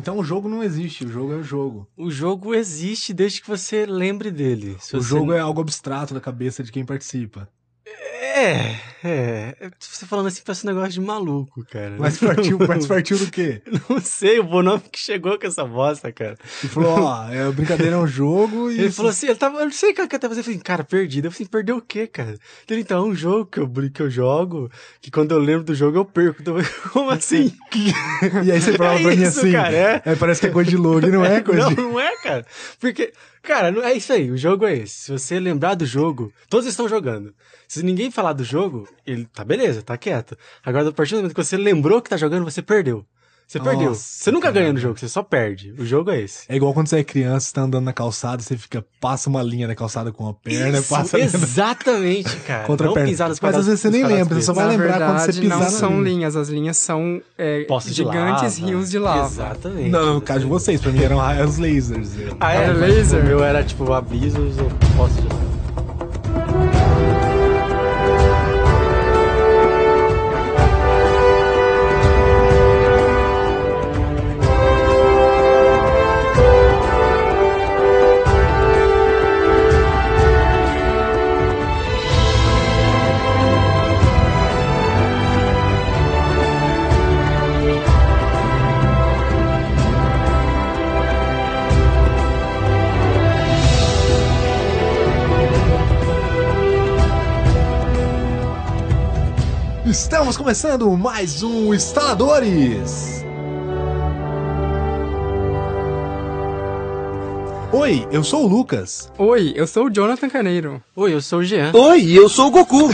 Então 0.00 0.18
o 0.18 0.24
jogo 0.24 0.48
não 0.48 0.62
existe, 0.62 1.04
o 1.04 1.10
jogo 1.10 1.34
é 1.34 1.36
o 1.36 1.42
jogo. 1.42 1.86
O 1.94 2.10
jogo 2.10 2.54
existe 2.54 3.12
desde 3.12 3.42
que 3.42 3.46
você 3.46 3.84
lembre 3.84 4.30
dele. 4.30 4.76
Se 4.80 4.96
o 4.96 5.02
você 5.02 5.08
jogo 5.10 5.34
é 5.34 5.40
algo 5.40 5.60
abstrato 5.60 6.14
da 6.14 6.20
cabeça 6.20 6.64
de 6.64 6.72
quem 6.72 6.86
participa. 6.86 7.46
É, 7.86 8.80
é. 9.02 9.54
Você 9.78 10.04
falando 10.06 10.26
assim 10.26 10.42
parece 10.44 10.66
um 10.66 10.70
negócio 10.70 10.92
de 10.92 11.00
maluco, 11.00 11.64
cara. 11.70 11.96
Mas 11.98 12.18
partiu, 12.18 12.58
mas 12.58 12.86
partiu 12.86 13.18
do 13.18 13.30
quê? 13.30 13.62
Não 13.88 14.00
sei, 14.00 14.38
o 14.38 14.44
Bonome 14.44 14.82
que 14.92 14.98
chegou 14.98 15.38
com 15.38 15.46
essa 15.46 15.64
bosta, 15.64 16.12
cara. 16.12 16.36
E 16.62 16.68
falou, 16.68 17.00
ó, 17.00 17.28
é, 17.30 17.50
brincadeira 17.50 17.96
é 17.96 17.98
um 17.98 18.06
jogo 18.06 18.70
e... 18.72 18.78
Ele 18.78 18.90
falou 18.90 19.10
assim, 19.10 19.26
ele 19.26 19.36
tava, 19.36 19.58
eu 19.58 19.64
não 19.64 19.72
sei 19.72 19.92
o 19.92 19.94
que 19.94 20.00
ele 20.00 20.08
tava 20.08 20.34
fazendo. 20.34 20.40
Eu 20.40 20.44
falei, 20.44 20.60
cara, 20.60 20.84
perdido. 20.84 21.28
Eu 21.28 21.32
falei, 21.32 21.48
perdeu 21.48 21.76
o 21.76 21.82
quê, 21.82 22.06
cara? 22.06 22.38
Ele, 22.68 22.80
então, 22.80 23.04
é 23.04 23.08
um 23.08 23.14
jogo 23.14 23.46
que 23.46 23.58
eu, 23.58 23.70
que 23.90 24.02
eu 24.02 24.10
jogo, 24.10 24.70
que 25.00 25.10
quando 25.10 25.32
eu 25.32 25.38
lembro 25.38 25.64
do 25.64 25.74
jogo 25.74 25.98
eu 25.98 26.04
perco. 26.04 26.42
Então, 26.42 26.56
como 26.92 27.10
assim? 27.10 27.52
E 28.44 28.52
aí 28.52 28.60
você 28.60 28.76
falava 28.76 28.98
É 28.98 29.02
pra 29.02 29.16
mim 29.16 29.22
isso, 29.22 29.40
assim, 29.40 29.52
cara, 29.52 29.74
é. 29.74 30.02
é, 30.04 30.14
parece 30.16 30.40
que 30.40 30.46
é 30.46 30.50
coisa 30.50 30.70
de 30.70 30.76
log, 30.76 31.06
não 31.06 31.24
é 31.24 31.40
coisa 31.40 31.62
não, 31.62 31.74
de... 31.74 31.76
não 31.76 32.00
é, 32.00 32.16
cara. 32.22 32.46
Porque, 32.78 33.12
cara, 33.42 33.68
é 33.86 33.94
isso 33.94 34.12
aí. 34.12 34.30
O 34.30 34.36
jogo 34.36 34.66
é 34.66 34.74
esse. 34.74 34.94
Se 34.94 35.12
você 35.12 35.40
lembrar 35.40 35.74
do 35.74 35.86
jogo, 35.86 36.32
todos 36.48 36.66
estão 36.66 36.88
jogando. 36.88 37.34
Se 37.66 37.82
ninguém 37.82 38.10
falar 38.10 38.32
do 38.32 38.44
jogo, 38.44 38.88
ele 39.06 39.24
tá 39.26 39.44
beleza, 39.44 39.82
tá 39.82 39.96
quieto. 39.96 40.36
Agora, 40.64 40.88
a 40.88 40.92
partir 40.92 41.12
do 41.12 41.18
momento 41.18 41.34
que 41.34 41.42
você 41.42 41.56
lembrou 41.56 42.00
que 42.02 42.10
tá 42.10 42.16
jogando, 42.16 42.44
você 42.44 42.62
perdeu. 42.62 43.06
Você 43.50 43.58
Nossa, 43.58 43.70
perdeu. 43.70 43.94
Você 43.96 44.30
nunca 44.30 44.46
cara. 44.46 44.60
ganha 44.60 44.72
no 44.74 44.78
jogo, 44.78 44.96
você 44.96 45.08
só 45.08 45.24
perde. 45.24 45.74
O 45.76 45.84
jogo 45.84 46.08
é 46.12 46.20
esse. 46.20 46.44
É 46.48 46.54
igual 46.54 46.72
quando 46.72 46.86
você 46.86 46.98
é 47.00 47.02
criança, 47.02 47.46
você 47.48 47.52
tá 47.54 47.62
andando 47.62 47.84
na 47.84 47.92
calçada, 47.92 48.40
você 48.40 48.56
fica, 48.56 48.84
passa 49.00 49.28
uma 49.28 49.42
linha 49.42 49.66
na 49.66 49.74
calçada 49.74 50.12
com 50.12 50.28
a 50.28 50.32
perna, 50.32 50.78
Isso, 50.78 50.88
passa 50.88 51.16
a 51.16 51.20
exatamente, 51.20 52.36
cara. 52.46 52.62
contra 52.64 52.86
a 52.86 52.88
não 52.88 52.94
perna. 52.94 53.08
pisar 53.08 53.28
nos 53.28 53.40
Mas 53.40 53.56
às 53.56 53.66
vezes 53.66 53.80
você 53.80 53.90
nem 53.90 54.04
lembra, 54.04 54.36
você 54.36 54.42
só 54.42 54.52
vai 54.52 54.66
quadrados 54.66 54.86
lembrar 54.92 55.06
quando 55.06 55.18
você 55.18 55.26
verdade, 55.32 55.40
pisar 55.40 55.56
não 55.58 55.64
na 55.64 55.70
são 55.70 55.90
linha. 55.90 56.04
linhas, 56.14 56.36
as 56.36 56.48
linhas 56.48 56.76
são 56.76 57.20
é, 57.36 57.64
Poços 57.64 57.92
gigantes 57.92 58.56
lava. 58.60 58.70
rios 58.70 58.88
de 58.88 58.98
lava. 59.00 59.26
Exatamente. 59.26 59.88
Não, 59.90 60.14
no 60.14 60.20
caso 60.20 60.40
de 60.42 60.46
vocês, 60.46 60.80
pra 60.80 60.92
mim 60.92 61.02
eram 61.02 61.16
raios 61.16 61.58
lasers. 61.58 62.10
Ah, 62.38 62.54
é? 62.54 62.56
Era 62.62 62.72
laser? 62.72 63.20
O 63.20 63.26
meu 63.26 63.42
era 63.42 63.64
tipo 63.64 63.92
avisos 63.92 64.58
ou 64.58 64.70
posso 64.96 65.14
de 65.14 65.22
lava. 65.26 65.39
Estamos 100.00 100.34
começando 100.34 100.90
mais 100.96 101.42
um 101.42 101.74
Instaladores! 101.74 103.22
Oi, 107.70 108.06
eu 108.10 108.24
sou 108.24 108.44
o 108.44 108.48
Lucas. 108.48 109.12
Oi, 109.18 109.52
eu 109.54 109.66
sou 109.66 109.88
o 109.88 109.90
Jonathan 109.94 110.30
Caneiro. 110.30 110.82
Oi, 110.96 111.12
eu 111.12 111.20
sou 111.20 111.40
o 111.40 111.44
Jean. 111.44 111.70
Oi, 111.74 112.12
eu 112.12 112.30
sou 112.30 112.46
o 112.46 112.50
Goku. 112.50 112.88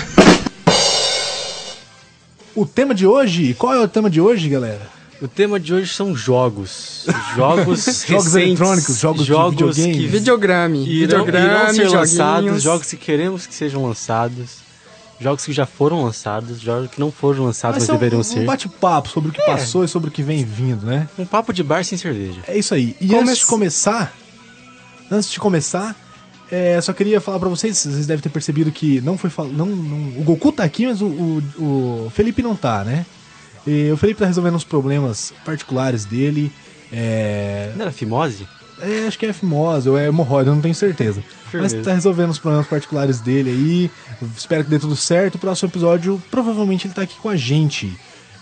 O 2.57 2.67
tema 2.67 2.93
de 2.93 3.07
hoje, 3.07 3.55
qual 3.55 3.73
é 3.73 3.81
o 3.81 3.87
tema 3.87 4.11
de 4.11 4.21
hoje, 4.21 4.49
galera? 4.49 4.83
O 5.23 5.29
tema 5.29 5.61
de 5.61 5.73
hoje 5.73 5.95
são 5.95 6.13
jogos. 6.13 7.07
Jogos 7.37 8.03
Jogos 8.09 8.35
eletrônicos, 8.35 8.99
jogos 8.99 9.25
de 9.25 9.33
videogame. 9.33 9.95
que 9.95 10.07
Videograme. 10.09 10.79
irão, 10.91 11.25
Videograme, 11.25 11.47
irão 11.47 11.75
ser 11.75 11.89
lançados, 11.89 12.41
joguinhos. 12.43 12.63
jogos 12.65 12.91
que 12.91 12.97
queremos 12.97 13.47
que 13.47 13.55
sejam 13.55 13.87
lançados, 13.87 14.66
jogos 15.21 15.45
que 15.45 15.53
já 15.53 15.65
foram 15.67 16.03
lançados, 16.05 16.61
jogos 16.61 16.91
que 16.91 17.01
não 17.01 17.11
foram 17.11 17.45
lançados, 17.45 17.79
mas 17.79 17.85
ser 17.85 17.93
um, 17.93 17.95
deveriam 17.95 18.21
um 18.21 18.25
ser. 18.25 18.45
bate-papo 18.45 19.09
sobre 19.09 19.31
o 19.31 19.33
que 19.33 19.41
É. 19.41 19.47
passou 19.47 19.85
e 19.85 19.89
sobre 19.89 20.09
o 20.09 20.13
que 20.13 20.23
vem 20.23 20.45
vindo, 20.45 20.85
né? 20.87 21.09
Um 21.19 21.25
papo 21.27 21.53
de 21.53 21.63
bar 21.63 21.85
sem 21.85 21.97
cerveja. 21.97 22.41
É 22.47 22.57
isso 22.59 22.75
aí. 22.75 22.97
E 23.01 23.09
Come- 23.09 23.21
antes 23.23 23.39
de 23.39 23.47
começar, 23.47 24.13
antes 25.11 25.31
de 25.31 25.39
começar, 25.41 25.97
é, 26.51 26.81
só 26.81 26.93
queria 26.93 27.21
falar 27.21 27.39
pra 27.39 27.49
vocês, 27.49 27.77
vocês 27.79 28.07
devem 28.07 28.23
ter 28.23 28.29
percebido 28.29 28.71
que 28.71 29.01
não 29.01 29.17
foi 29.19 29.31
fal... 29.31 29.47
não, 29.47 29.67
não- 29.67 30.21
o 30.21 30.23
Goku 30.23 30.53
tá 30.53 30.65
aqui, 30.65 30.87
mas 30.87 31.01
o, 31.01 31.07
o, 31.07 31.43
o 32.07 32.13
Felipe 32.15 32.43
não 32.43 32.55
tá, 32.55 32.85
né? 32.85 33.05
E 33.67 33.91
o 33.91 33.97
Felipe 33.97 34.21
tá 34.21 34.27
resolvendo 34.27 34.55
uns 34.55 34.65
problemas 34.65 35.33
particulares 35.45 36.05
dele. 36.05 36.53
É, 36.93 37.73
Não 37.75 37.83
era 37.83 37.91
fimose? 37.93 38.47
É, 38.81 39.07
acho 39.07 39.19
que 39.19 39.27
é 39.27 39.33
fimose 39.33 39.89
ou 39.89 39.99
é 39.99 40.07
hemorroida, 40.07 40.51
eu 40.51 40.55
não 40.55 40.63
tenho 40.63 40.75
certeza. 40.75 41.23
Mas 41.53 41.73
tá 41.73 41.93
resolvendo 41.95 42.31
os 42.31 42.39
problemas 42.39 42.67
particulares 42.67 43.21
dele 43.21 43.51
aí. 43.51 43.91
Espero 44.37 44.65
que 44.65 44.71
dê 44.71 44.79
tudo 44.79 44.97
certo. 44.97 45.37
O 45.37 45.39
próximo 45.39 45.69
episódio, 45.69 46.23
provavelmente 46.31 46.87
ele 46.87 46.95
tá 46.95 47.03
aqui 47.03 47.17
com 47.21 47.29
a 47.29 47.37
gente. 47.37 47.97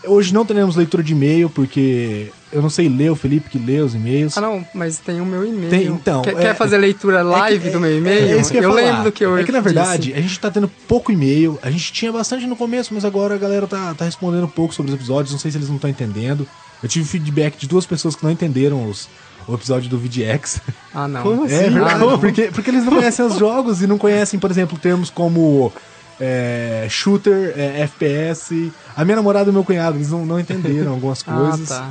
Hoje 0.07 0.35
não 0.35 0.45
teremos 0.45 0.77
leitura 0.77 1.03
de 1.03 1.13
e-mail, 1.13 1.49
porque 1.49 2.31
eu 2.53 2.61
não 2.61 2.69
sei 2.69 2.89
ler, 2.91 3.11
o 3.11 3.17
Felipe 3.17 3.49
que 3.49 3.59
lê 3.59 3.81
os 3.81 3.95
e-mails. 3.95 4.37
Ah, 4.37 4.41
não, 4.43 4.67
mas 4.75 4.99
tem 4.99 5.19
o 5.21 5.25
meu 5.25 5.47
e-mail. 5.47 5.71
Tem, 5.71 5.87
então, 5.87 6.21
Quer, 6.23 6.35
é- 6.35 6.41
quer 6.41 6.57
fazer 6.57 6.77
leitura 6.77 7.23
live 7.23 7.69
É 7.69 7.71
do 7.71 7.81
meu 7.81 7.91
é- 7.91 7.97
e-mail? 7.97 8.35
É, 8.37 8.41
isso 8.41 8.51
que 8.51 8.59
eu, 8.59 8.63
falar. 8.65 8.75
lembro 8.75 9.05
do 9.05 9.13
que 9.13 9.25
eu 9.25 9.37
É 9.39 9.45
que 9.45 9.53
na 9.53 9.61
verdade, 9.61 10.09
disse. 10.09 10.19
a 10.19 10.21
gente 10.21 10.39
tá 10.41 10.51
tendo 10.51 10.69
pouco 10.87 11.11
e-mail. 11.11 11.59
A 11.63 11.71
gente 11.71 11.91
tinha 11.93 12.13
bastante 12.13 12.47
no 12.47 12.55
começo, 12.57 12.93
mas 12.93 13.05
agora 13.05 13.35
a 13.35 13.39
galera 13.39 13.67
tá, 13.67 13.95
tá 13.95 14.05
respondendo 14.05 14.47
pouco 14.47 14.75
sobre 14.75 14.91
os 14.93 14.95
episódios. 14.97 15.33
Não 15.33 15.39
sei 15.39 15.51
se 15.51 15.57
eles 15.57 15.69
não 15.69 15.77
estão 15.77 15.89
entendendo. 15.89 16.47
Eu 16.83 16.89
tive 16.89 17.07
feedback 17.09 17.57
de 17.57 17.67
duas 17.67 17.87
pessoas 17.87 18.15
que 18.15 18.23
não 18.23 18.31
entenderam 18.31 18.87
os, 18.87 19.09
o 19.49 19.55
episódio 19.55 19.89
do 19.91 19.99
VDX. 19.99 20.61
Ah, 20.95 21.07
não. 21.09 21.23
Como 21.23 21.43
É 21.43 21.47
assim? 21.47 21.71
verdade, 21.71 21.95
Ah, 21.95 21.99
não. 21.99 22.19
porque, 22.19 22.43
porque 22.53 22.71
eles 22.71 22.85
não 22.85 22.95
conhecem 22.95 23.25
os 23.25 23.37
jogos 23.39 23.83
e 23.83 23.87
não 23.87 23.99
conhecem, 23.99 24.39
por 24.39 24.51
exemplo, 24.51 24.79
termos 24.79 25.11
como 25.11 25.73
é, 26.21 26.87
shooter, 26.89 27.53
é, 27.57 27.83
FPS. 27.83 28.73
A 28.97 29.05
minha 29.05 29.17
namorada 29.17 29.49
e 29.49 29.51
o 29.51 29.53
meu 29.53 29.65
cunhado, 29.65 29.97
eles 29.97 30.11
não, 30.11 30.25
não 30.25 30.39
entenderam 30.41 30.93
algumas 30.93 31.25
Ah, 31.27 31.33
coisas. 31.35 31.69
tá. 31.69 31.91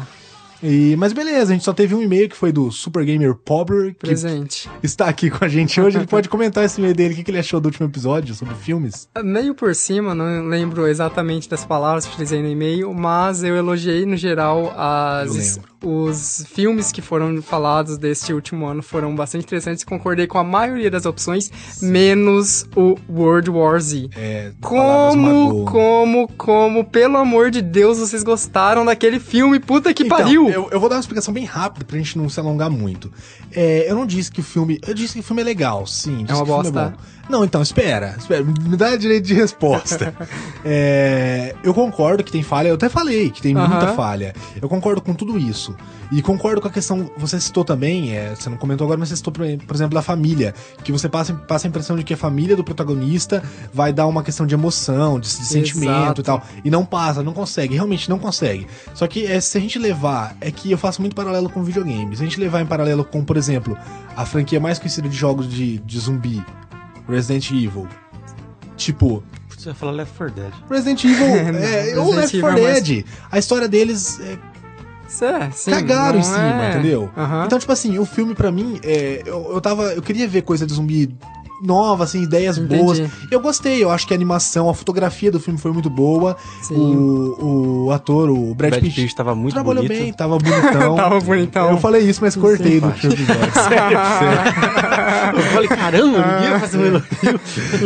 E, 0.63 0.95
mas 0.95 1.11
beleza, 1.11 1.51
a 1.51 1.53
gente 1.55 1.65
só 1.65 1.73
teve 1.73 1.93
um 1.93 2.01
e-mail 2.01 2.29
que 2.29 2.37
foi 2.37 2.51
do 2.53 2.71
Super 2.71 3.03
Gamer 3.03 3.35
Pobre, 3.35 3.93
que 3.93 4.07
Presente. 4.07 4.69
está 4.81 5.07
aqui 5.07 5.29
com 5.29 5.43
a 5.43 5.47
gente 5.49 5.79
hoje. 5.81 5.97
Ele 5.97 6.07
pode 6.07 6.29
comentar 6.29 6.63
esse 6.63 6.79
e-mail 6.79 6.95
dele, 6.95 7.13
o 7.13 7.17
que, 7.17 7.23
que 7.23 7.31
ele 7.31 7.39
achou 7.39 7.59
do 7.59 7.65
último 7.65 7.87
episódio 7.87 8.33
sobre 8.33 8.55
filmes. 8.55 9.09
Meio 9.21 9.53
por 9.53 9.75
cima, 9.75 10.15
não 10.15 10.47
lembro 10.47 10.87
exatamente 10.87 11.49
das 11.49 11.65
palavras 11.65 12.05
que 12.05 12.13
utilizei 12.13 12.41
no 12.41 12.47
e-mail, 12.47 12.93
mas 12.93 13.43
eu 13.43 13.55
elogiei 13.57 14.05
no 14.05 14.15
geral 14.15 14.73
as, 14.77 15.59
os 15.83 16.45
filmes 16.49 16.91
que 16.93 17.01
foram 17.01 17.41
falados 17.41 17.97
deste 17.97 18.33
último 18.33 18.65
ano 18.65 18.81
foram 18.81 19.13
bastante 19.15 19.43
interessantes. 19.43 19.83
Concordei 19.83 20.27
com 20.27 20.37
a 20.37 20.43
maioria 20.43 20.89
das 20.89 21.05
opções, 21.05 21.51
menos 21.81 22.65
o 22.75 22.95
World 23.09 23.49
War 23.49 23.79
Z. 23.81 24.09
É, 24.15 24.51
Como, 24.61 25.65
como, 25.65 26.27
como, 26.37 26.85
pelo 26.85 27.17
amor 27.17 27.51
de 27.51 27.61
Deus, 27.61 27.97
vocês 27.99 28.23
gostaram 28.23 28.85
daquele 28.85 29.19
filme? 29.19 29.59
Puta 29.59 29.93
que 29.93 30.03
Então, 30.03 30.17
pariu! 30.17 30.52
Eu, 30.53 30.69
eu 30.71 30.79
vou 30.79 30.87
dar 30.89 30.95
uma 30.95 31.01
explicação 31.01 31.33
bem 31.33 31.45
rápida 31.45 31.85
pra 31.85 31.97
gente 31.97 32.17
não 32.17 32.29
se 32.29 32.39
alongar 32.39 32.69
muito. 32.69 33.11
É, 33.51 33.89
eu 33.89 33.95
não 33.95 34.05
disse 34.05 34.31
que 34.31 34.39
o 34.39 34.43
filme. 34.43 34.79
Eu 34.85 34.93
disse 34.93 35.13
que 35.13 35.19
o 35.19 35.23
filme 35.23 35.41
é 35.41 35.45
legal, 35.45 35.85
sim. 35.85 36.23
disse 36.23 36.33
uma 36.33 36.45
filme 36.45 36.71
bosta. 36.71 36.95
Não, 37.29 37.43
então, 37.43 37.61
espera, 37.61 38.15
espera, 38.17 38.43
me 38.43 38.75
dá 38.75 38.95
direito 38.95 39.25
de 39.25 39.33
resposta. 39.33 40.13
É, 40.65 41.53
eu 41.61 41.73
concordo 41.73 42.23
que 42.23 42.31
tem 42.31 42.41
falha, 42.41 42.69
eu 42.69 42.75
até 42.75 42.87
falei 42.87 43.29
que 43.29 43.41
tem 43.41 43.53
muita 43.53 43.89
falha. 43.89 44.33
Eu 44.61 44.69
concordo 44.69 45.01
com 45.01 45.13
tudo 45.13 45.37
isso. 45.37 45.75
E 46.09 46.21
concordo 46.21 46.61
com 46.61 46.69
a 46.69 46.71
questão, 46.71 47.11
você 47.17 47.37
citou 47.37 47.65
também, 47.65 48.15
é, 48.15 48.33
você 48.33 48.49
não 48.49 48.55
comentou 48.55 48.85
agora, 48.85 48.97
mas 48.97 49.09
você 49.09 49.17
citou, 49.17 49.33
por 49.33 49.43
por 49.57 49.75
exemplo, 49.75 49.93
da 49.93 50.01
família. 50.01 50.53
Que 50.81 50.89
você 50.89 51.09
passa, 51.09 51.33
passa 51.33 51.67
a 51.67 51.69
impressão 51.69 51.97
de 51.97 52.03
que 52.03 52.13
a 52.13 52.17
família 52.17 52.55
do 52.55 52.63
protagonista 52.63 53.43
vai 53.73 53.91
dar 53.91 54.07
uma 54.07 54.23
questão 54.23 54.45
de 54.45 54.53
emoção, 54.53 55.19
de, 55.19 55.27
de 55.27 55.45
sentimento 55.45 56.21
e 56.21 56.23
tal. 56.23 56.41
E 56.63 56.69
não 56.69 56.85
passa, 56.85 57.21
não 57.21 57.33
consegue, 57.33 57.75
realmente 57.75 58.09
não 58.09 58.19
consegue. 58.19 58.65
Só 58.93 59.05
que 59.05 59.25
é, 59.25 59.41
se 59.41 59.57
a 59.57 59.61
gente 59.61 59.77
levar, 59.77 60.37
é 60.39 60.49
que 60.49 60.71
eu 60.71 60.77
faço 60.77 61.01
muito 61.01 61.15
paralelo 61.15 61.49
com 61.49 61.61
videogames. 61.61 62.19
Se 62.19 62.23
a 62.23 62.27
gente 62.27 62.39
levar 62.39 62.61
em 62.61 62.65
paralelo 62.65 63.03
com, 63.03 63.21
por 63.23 63.35
exemplo, 63.35 63.77
a 64.15 64.25
franquia 64.25 64.61
mais 64.61 64.79
conhecida 64.79 65.09
de 65.09 65.15
jogos 65.17 65.49
de, 65.49 65.79
de 65.79 65.99
zumbi, 65.99 66.41
Resident 67.07 67.49
Evil. 67.51 67.87
Tipo, 68.77 69.23
Você 69.49 69.65
vai 69.69 69.73
falar 69.75 69.91
Left 69.93 70.17
4 70.17 70.35
Dead. 70.35 70.53
Resident 70.69 71.03
Evil 71.05 71.25
é, 71.61 71.99
ou 71.99 72.11
Resident 72.11 72.15
Left 72.15 72.39
4 72.41 72.57
Evil 72.57 72.67
é 72.67 72.71
mais- 72.71 72.83
Dead. 72.83 73.05
A 73.31 73.39
história 73.39 73.67
deles 73.67 74.19
é, 74.19 74.37
é, 75.25 75.51
sim, 75.51 75.71
cagaram 75.71 76.19
em 76.19 76.23
cima, 76.23 76.65
é- 76.65 76.69
entendeu? 76.71 77.09
Então, 77.45 77.59
tipo 77.59 77.71
assim, 77.71 77.97
o 77.99 78.05
filme 78.05 78.33
pra 78.33 78.51
mim, 78.51 78.79
é, 78.83 79.21
eu, 79.25 79.51
eu 79.53 79.61
tava. 79.61 79.93
Eu 79.93 80.01
queria 80.01 80.27
ver 80.27 80.41
coisa 80.41 80.65
de 80.65 80.73
zumbi 80.73 81.15
nova, 81.63 82.03
assim, 82.03 82.21
ideias 82.23 82.57
Entendi. 82.57 82.81
boas. 82.81 83.01
Eu 83.31 83.39
gostei, 83.39 83.83
eu 83.83 83.89
acho 83.89 84.05
que 84.07 84.13
a 84.13 84.15
animação, 84.17 84.69
a 84.69 84.73
fotografia 84.73 85.31
do 85.31 85.39
filme 85.39 85.59
foi 85.59 85.71
muito 85.71 85.89
boa. 85.89 86.35
Sim. 86.61 86.75
O, 86.75 87.85
o 87.87 87.91
ator, 87.91 88.29
o 88.29 88.53
Brad, 88.53 88.71
Brad 88.71 88.83
Pitt, 88.83 89.01
Pitt 89.01 89.15
tava 89.15 89.33
muito 89.35 89.53
trabalhou 89.53 89.83
bonito. 89.83 89.99
bem, 90.01 90.13
tava 90.13 90.37
bonitão. 90.37 90.95
Tava 91.03 91.19
bonitão. 91.19 91.69
Eu 91.71 91.77
falei 91.77 92.01
isso, 92.03 92.19
mas 92.21 92.35
cortei 92.35 92.79
do 92.79 92.87
último 92.87 93.13
episódio. 93.13 93.47
Eu 95.35 95.41
falei, 95.53 95.67
caramba, 95.67 96.17
ninguém 96.35 96.49
vai 96.51 96.59
fazer 96.59 96.77
um 96.77 96.85
elogio. 96.85 97.39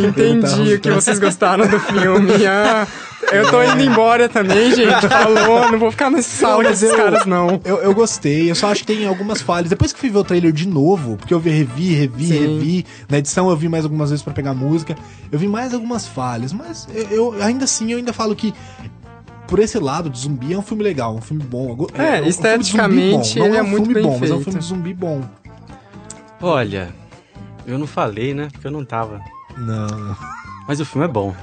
Entendi 0.08 0.74
o 0.74 0.80
que 0.80 0.90
vocês 0.90 1.18
gostaram 1.18 1.66
do 1.66 1.78
filme. 1.80 2.46
Ah, 2.46 2.86
Eu 3.32 3.50
tô 3.50 3.62
indo 3.62 3.82
embora 3.82 4.28
também, 4.28 4.74
gente. 4.74 5.08
Falou, 5.08 5.70
não 5.70 5.78
vou 5.78 5.90
ficar 5.90 6.10
nesse 6.10 6.30
sala 6.30 6.64
com 6.64 6.70
esses 6.70 6.90
eu- 6.90 6.96
caras, 6.96 7.26
não. 7.26 7.60
Eu, 7.64 7.78
eu 7.78 7.94
gostei, 7.94 8.50
eu 8.50 8.54
só 8.54 8.70
acho 8.70 8.84
que 8.84 8.94
tem 8.94 9.06
algumas 9.06 9.40
falhas. 9.42 9.68
Depois 9.70 9.92
que 9.92 9.98
fui 10.00 10.08
ver 10.10 10.18
o 10.18 10.24
trailer 10.24 10.52
de 10.52 10.66
novo, 10.66 11.16
porque 11.16 11.32
eu 11.34 11.40
vi, 11.40 11.50
revi, 11.50 11.94
revi, 11.94 12.26
Sim. 12.26 12.38
revi. 12.38 12.86
Na 13.08 13.18
edição 13.18 13.48
eu 13.50 13.56
vi 13.56 13.67
mais 13.68 13.84
algumas 13.84 14.10
vezes 14.10 14.22
pra 14.22 14.32
pegar 14.32 14.54
música. 14.54 14.96
Eu 15.30 15.38
vi 15.38 15.46
mais 15.48 15.72
algumas 15.74 16.06
falhas, 16.06 16.52
mas 16.52 16.86
eu, 16.94 17.34
eu- 17.34 17.42
ainda 17.42 17.64
assim 17.64 17.92
eu 17.92 17.98
ainda 17.98 18.12
falo 18.12 18.34
que. 18.36 18.52
Por 19.46 19.58
esse 19.60 19.78
lado 19.78 20.10
de 20.10 20.18
zumbi 20.18 20.52
é 20.52 20.58
um 20.58 20.62
filme 20.62 20.82
legal, 20.82 21.14
um 21.16 21.22
filme 21.22 21.42
bom. 21.42 21.68
É, 21.68 21.70
um 21.70 21.74
de 21.76 22.16
zumbi 22.16 22.28
esteticamente 22.28 23.34
bom. 23.34 23.40
Não 23.40 23.46
ele 23.46 23.56
é 23.56 23.62
um 23.62 23.66
muito 23.66 23.84
filme 23.84 23.94
bem 23.94 24.02
bom, 24.02 24.18
mas 24.20 24.30
é 24.30 24.34
um 24.34 24.36
feito. 24.36 24.44
filme 24.44 24.58
de 24.60 24.66
zumbi 24.66 24.92
bom. 24.94 25.22
Olha, 26.40 26.90
eu 27.66 27.78
não 27.78 27.86
falei, 27.86 28.34
né? 28.34 28.48
Porque 28.52 28.66
eu 28.66 28.70
não 28.70 28.84
tava. 28.84 29.20
Não. 29.56 30.16
Mas 30.66 30.80
o 30.80 30.84
filme 30.84 31.06
é 31.06 31.10
bom. 31.10 31.34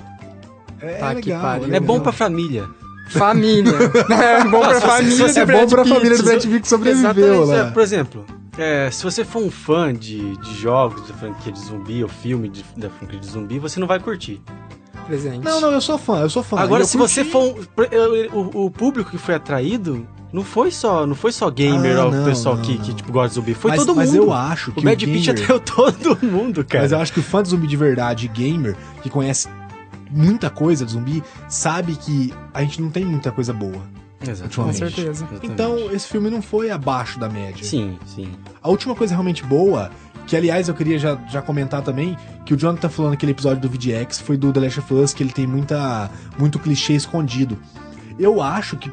É, 0.80 0.94
Tá 0.98 1.16
que 1.16 1.32
pariu. 1.32 1.70
É 1.74 1.80
bom 1.80 2.00
pra 2.00 2.12
família. 2.12 2.66
Família. 3.10 3.72
É 4.12 4.44
bom 4.46 4.62
pra 4.62 4.82
família 4.82 5.26
É 5.40 5.46
bom 5.46 5.68
pra 5.68 5.86
família 5.86 6.18
do 6.18 6.24
Brad 6.24 6.42
Pitt 6.44 6.60
que 6.62 6.68
sobreviveu, 6.68 7.44
Exatamente, 7.44 7.48
né? 7.64 7.70
é, 7.70 7.72
Por 7.72 7.82
exemplo, 7.84 8.26
é, 8.58 8.90
se 8.92 9.04
você 9.04 9.24
for 9.26 9.42
um 9.44 9.52
fã 9.52 9.94
de, 9.94 10.38
de 10.38 10.54
jogos, 10.56 11.06
de 11.06 11.14
franquia 11.14 11.52
de 11.52 11.60
zumbi, 11.60 12.02
ou 12.04 12.10
filme 12.10 12.50
de- 12.50 12.64
da 12.78 12.90
franquia 12.90 13.20
de 13.20 13.28
zumbi, 13.28 13.60
você 13.60 13.80
não 13.80 13.88
vai 13.88 14.00
curtir. 14.00 14.42
Presente. 15.08 15.44
Não, 15.44 15.62
não, 15.62 15.72
eu 15.72 15.82
sou 15.82 15.98
fã, 15.98 16.22
eu 16.22 16.30
sou 16.30 16.42
fã. 16.42 16.60
Agora, 16.60 16.82
Eu 16.84 16.88
se 16.88 16.98
curti- 16.98 17.14
você 17.14 17.24
for 17.26 17.44
um, 17.44 18.40
o, 18.40 18.66
o 18.66 18.72
público 18.72 19.12
que 19.12 19.18
foi 19.20 19.36
atraído, 19.36 20.08
não 20.34 20.44
foi 20.44 20.72
só, 20.72 21.06
não 21.06 21.14
foi 21.16 21.32
só 21.32 21.50
gamer 21.52 21.98
Ah, 22.00 22.06
ou 22.06 22.12
não, 22.12 22.26
pessoal 22.26 22.56
não, 22.56 22.64
que, 22.64 22.74
não. 22.76 22.82
que 22.84 22.94
tipo, 22.96 23.12
gosta 23.12 23.30
de 23.30 23.36
zumbi, 23.36 23.54
foi 23.54 23.72
mas, 23.72 23.80
todo 23.86 23.96
mas 23.96 24.12
mundo. 24.12 24.24
eu 24.24 24.34
acho 24.34 24.72
que 24.72 24.80
o 24.80 24.84
Pitt 24.84 25.06
gamer- 25.06 25.30
atraiu 25.30 25.60
todo 25.62 26.26
mundo, 26.26 26.66
cara. 26.66 26.84
Mas 26.86 26.92
eu 26.92 27.00
acho 27.00 27.14
que 27.14 27.20
o 27.20 27.24
fã 27.24 27.44
de 27.44 27.50
zumbi 27.50 27.68
de 27.68 27.78
verdade, 27.78 28.28
gamer, 28.28 28.76
que 29.04 29.10
conhece 29.10 29.48
muita 30.10 30.50
coisa 30.50 30.84
de 30.86 30.92
zumbi, 30.94 31.24
sabe 31.48 31.96
que 31.96 32.34
a 32.54 32.62
gente 32.62 32.82
não 32.82 32.90
tem 32.90 33.06
muita 33.06 33.32
coisa 33.32 33.54
boa. 33.54 33.84
Exatamente. 34.32 34.56
Com 34.56 34.74
certeza. 34.74 35.10
Exatamente. 35.10 35.48
Então, 35.48 35.92
esse 35.92 36.08
filme 36.08 36.30
não 36.30 36.42
foi 36.42 36.72
abaixo 36.72 37.20
da 37.20 37.30
média. 37.30 37.64
Sim, 37.64 37.98
sim. 38.06 38.32
A 38.62 38.70
última 38.70 38.96
coisa 38.96 39.14
realmente 39.14 39.44
boa, 39.44 39.92
que 40.28 40.36
aliás 40.36 40.68
eu 40.68 40.74
queria 40.74 40.98
já, 40.98 41.16
já 41.30 41.42
comentar 41.42 41.82
também, 41.82 42.18
que 42.46 42.54
o 42.54 42.58
Jonathan 42.58 42.90
falou 42.90 43.12
naquele 43.12 43.32
episódio 43.32 43.62
do 43.62 43.70
VDX, 43.70 44.20
foi 44.20 44.38
do 44.38 44.52
The 44.52 44.60
Last 44.60 44.80
of 44.80 44.94
Us, 44.94 45.14
que 45.14 45.24
ele 45.24 45.32
tem 45.32 45.48
muita, 45.48 46.10
muito 46.38 46.60
clichê 46.60 46.94
escondido. 46.94 47.58
Eu 48.18 48.42
acho 48.42 48.78
que, 48.78 48.92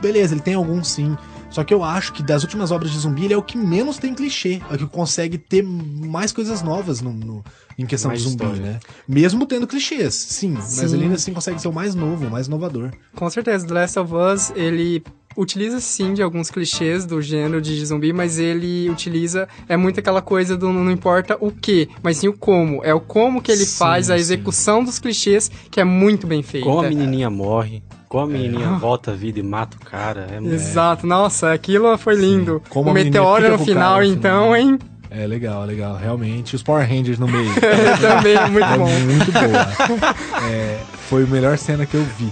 beleza, 0.00 0.34
ele 0.34 0.42
tem 0.42 0.54
alguns 0.54 0.88
sim, 0.88 1.16
só 1.56 1.64
que 1.64 1.72
eu 1.72 1.82
acho 1.82 2.12
que 2.12 2.22
das 2.22 2.42
últimas 2.42 2.70
obras 2.70 2.90
de 2.90 2.98
zumbi, 2.98 3.24
ele 3.24 3.32
é 3.32 3.36
o 3.38 3.42
que 3.42 3.56
menos 3.56 3.96
tem 3.96 4.14
clichê, 4.14 4.60
é 4.70 4.74
o 4.74 4.76
que 4.76 4.86
consegue 4.86 5.38
ter 5.38 5.62
mais 5.62 6.30
coisas 6.30 6.60
novas 6.60 7.00
no, 7.00 7.10
no- 7.14 7.42
em 7.78 7.86
questão 7.86 8.10
Mais 8.10 8.20
de 8.22 8.28
zumbi, 8.28 8.44
história. 8.44 8.62
né? 8.72 8.78
Mesmo 9.08 9.46
tendo 9.46 9.66
clichês, 9.66 10.12
sim, 10.14 10.50
mas 10.52 10.66
Sim. 10.66 10.94
ele 10.94 11.04
ainda 11.04 11.14
assim 11.14 11.32
consegue 11.32 11.58
ser 11.58 11.68
o 11.68 11.72
mais 11.72 11.94
novo, 11.94 12.26
o 12.26 12.30
mais 12.30 12.46
inovador. 12.46 12.90
Com 13.14 13.30
certeza, 13.30 13.66
The 13.66 13.72
Last 13.72 13.98
of 13.98 14.12
Us, 14.14 14.52
ele 14.54 15.02
utiliza 15.34 15.80
sim 15.80 16.12
de 16.12 16.20
alguns 16.22 16.50
clichês 16.50 17.06
do 17.06 17.22
gênero 17.22 17.62
de 17.62 17.86
zumbi, 17.86 18.12
mas 18.12 18.38
ele 18.38 18.90
utiliza, 18.90 19.48
é 19.66 19.78
muito 19.78 19.98
aquela 19.98 20.20
coisa 20.20 20.58
do 20.58 20.70
não 20.70 20.90
importa 20.90 21.38
o 21.40 21.50
que, 21.50 21.88
mas 22.02 22.18
sim 22.18 22.28
o 22.28 22.34
como. 22.36 22.84
É 22.84 22.92
o 22.92 23.00
como 23.00 23.40
que 23.40 23.50
ele 23.50 23.64
Sim, 23.64 23.78
faz, 23.78 24.10
a 24.10 24.14
sim. 24.16 24.20
execução 24.20 24.84
dos 24.84 24.98
clichês, 24.98 25.50
que 25.70 25.80
é 25.80 25.84
muito 25.84 26.26
bem 26.26 26.42
feita. 26.42 26.66
Como 26.66 26.80
a 26.80 26.88
menininha 26.88 27.30
morre, 27.30 27.82
como 28.08 28.24
a 28.26 28.28
É. 28.28 28.32
menininha 28.38 28.70
volta 28.78 29.12
à 29.12 29.14
vida 29.14 29.38
e 29.40 29.42
mata 29.42 29.76
o 29.80 29.84
cara. 29.84 30.26
É, 30.30 30.36
Exato, 30.54 31.06
nossa, 31.06 31.52
aquilo 31.52 31.96
foi 31.98 32.14
lindo. 32.14 32.62
Como 32.68 32.88
o 32.88 32.90
a 32.90 32.94
meteoro 32.94 33.50
no 33.50 33.58
final, 33.58 33.94
cara 33.94 34.06
no 34.06 34.12
então, 34.12 34.42
final. 34.54 34.56
hein? 34.56 34.78
É 35.18 35.26
legal, 35.26 35.64
legal, 35.64 35.96
realmente. 35.96 36.54
Os 36.54 36.62
Power 36.62 36.86
Rangers 36.88 37.18
no 37.18 37.26
meio. 37.26 37.50
Também 38.00 38.34
é 38.34 38.46
muito 38.48 38.64
É 38.66 38.76
bom. 38.76 38.88
muito 39.00 39.32
boa. 39.32 40.10
É, 40.50 40.78
foi 41.08 41.22
a 41.24 41.26
melhor 41.26 41.56
cena 41.56 41.86
que 41.86 41.94
eu 41.94 42.04
vi. 42.18 42.30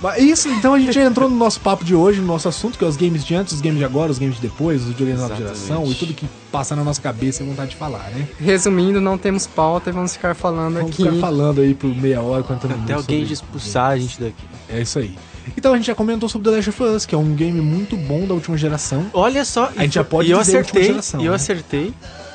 Mas 0.00 0.22
isso, 0.22 0.48
então 0.48 0.72
a 0.72 0.78
gente 0.78 0.92
já 0.92 1.02
entrou 1.04 1.28
no 1.28 1.36
nosso 1.36 1.60
papo 1.60 1.84
de 1.84 1.94
hoje, 1.94 2.20
no 2.20 2.26
nosso 2.26 2.48
assunto, 2.48 2.78
que 2.78 2.84
é 2.84 2.86
os 2.88 2.96
games 2.96 3.24
de 3.24 3.34
antes, 3.34 3.52
os 3.52 3.60
games 3.60 3.78
de 3.78 3.84
agora, 3.84 4.10
os 4.10 4.18
games 4.18 4.36
de 4.36 4.40
depois, 4.42 4.82
os 4.82 4.88
videogames 4.88 5.20
da 5.20 5.28
nova 5.28 5.40
geração 5.40 5.84
e 5.90 5.94
tudo 5.94 6.14
que 6.14 6.26
passa 6.50 6.74
na 6.74 6.82
nossa 6.82 7.02
cabeça 7.02 7.42
e 7.42 7.46
vontade 7.46 7.70
de 7.70 7.76
falar, 7.76 8.10
né? 8.14 8.26
Resumindo, 8.40 9.00
não 9.00 9.18
temos 9.18 9.46
pauta 9.46 9.90
e 9.90 9.92
vamos 9.92 10.14
ficar 10.14 10.34
falando 10.34 10.74
Vamos 10.76 10.92
aqui. 10.92 11.02
ficar 11.04 11.16
falando 11.20 11.60
aí 11.60 11.74
por 11.74 11.94
meia 11.94 12.22
hora, 12.22 12.42
40 12.42 12.66
minutos. 12.68 12.84
Até 12.90 12.94
alguém 12.94 13.18
sobre- 13.20 13.32
expulsar 13.34 13.90
a 13.90 13.98
gente 13.98 14.18
daqui. 14.20 14.44
É 14.70 14.80
isso 14.80 14.98
aí. 14.98 15.16
Então 15.56 15.72
a 15.72 15.76
gente 15.76 15.86
já 15.86 15.94
comentou 15.94 16.28
sobre 16.28 16.50
The 16.50 16.56
Last 16.56 16.70
of 16.70 16.82
Us, 16.82 17.06
que 17.06 17.14
é 17.14 17.18
um 17.18 17.34
game 17.34 17.60
muito 17.60 17.96
bom 17.96 18.26
da 18.26 18.34
última 18.34 18.56
geração. 18.56 19.06
Olha 19.12 19.44
só, 19.44 19.70
A 19.76 19.82
gente 19.82 19.94
já 19.96 20.04
pode 20.04 20.28
e 20.28 20.32
eu 20.32 20.38
dizer 20.38 20.58
acertei, 20.58 20.84
geração, 20.84 21.20
eu 21.22 21.30
né? 21.30 21.36
acertei. 21.36 21.94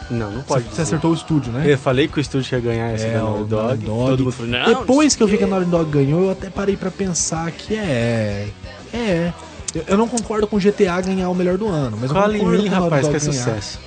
Não, 0.09 0.29
não 0.31 0.41
pode. 0.41 0.63
Você 0.65 0.69
dizer. 0.71 0.81
acertou 0.83 1.11
o 1.11 1.13
estúdio, 1.13 1.51
né? 1.53 1.63
Eu 1.71 1.77
falei 1.77 2.07
que 2.07 2.17
o 2.17 2.21
estúdio 2.21 2.53
ia 2.55 2.59
ganhar 2.61 2.87
essa 2.89 3.05
É, 3.05 3.13
da 3.13 3.23
o 3.23 3.29
Naughty 3.29 3.49
Dog. 3.49 3.85
Dog. 3.85 4.09
Todo 4.09 4.23
mundo 4.25 4.31
falou, 4.33 4.51
não, 4.51 4.65
Depois 4.65 5.15
que 5.15 5.23
eu 5.23 5.27
vi 5.27 5.37
que 5.37 5.43
a 5.43 5.47
o 5.47 5.49
Naughty 5.49 5.69
Dog 5.69 5.89
ganhou, 5.89 6.23
eu 6.25 6.31
até 6.31 6.49
parei 6.49 6.75
pra 6.75 6.91
pensar 6.91 7.49
que 7.51 7.75
é. 7.75 8.47
É. 8.93 9.31
Eu- 9.73 9.83
Eu 9.87 9.97
não 9.97 10.07
concordo 10.07 10.45
com 10.47 10.57
GTA 10.59 10.99
ganhar 10.99 11.29
o 11.29 11.33
melhor 11.35 11.57
do 11.57 11.67
ano, 11.69 11.97
mas 11.99 12.09
eu 12.09 12.15
Fala 12.15 12.35
em 12.35 12.39
concordo 12.39 12.63
mim, 12.63 12.69
com 12.69 12.75
a 12.75 12.79
rapaz, 12.79 13.07
que 13.07 13.15
é 13.15 13.19
ganhar. 13.19 13.33
sucesso. 13.33 13.79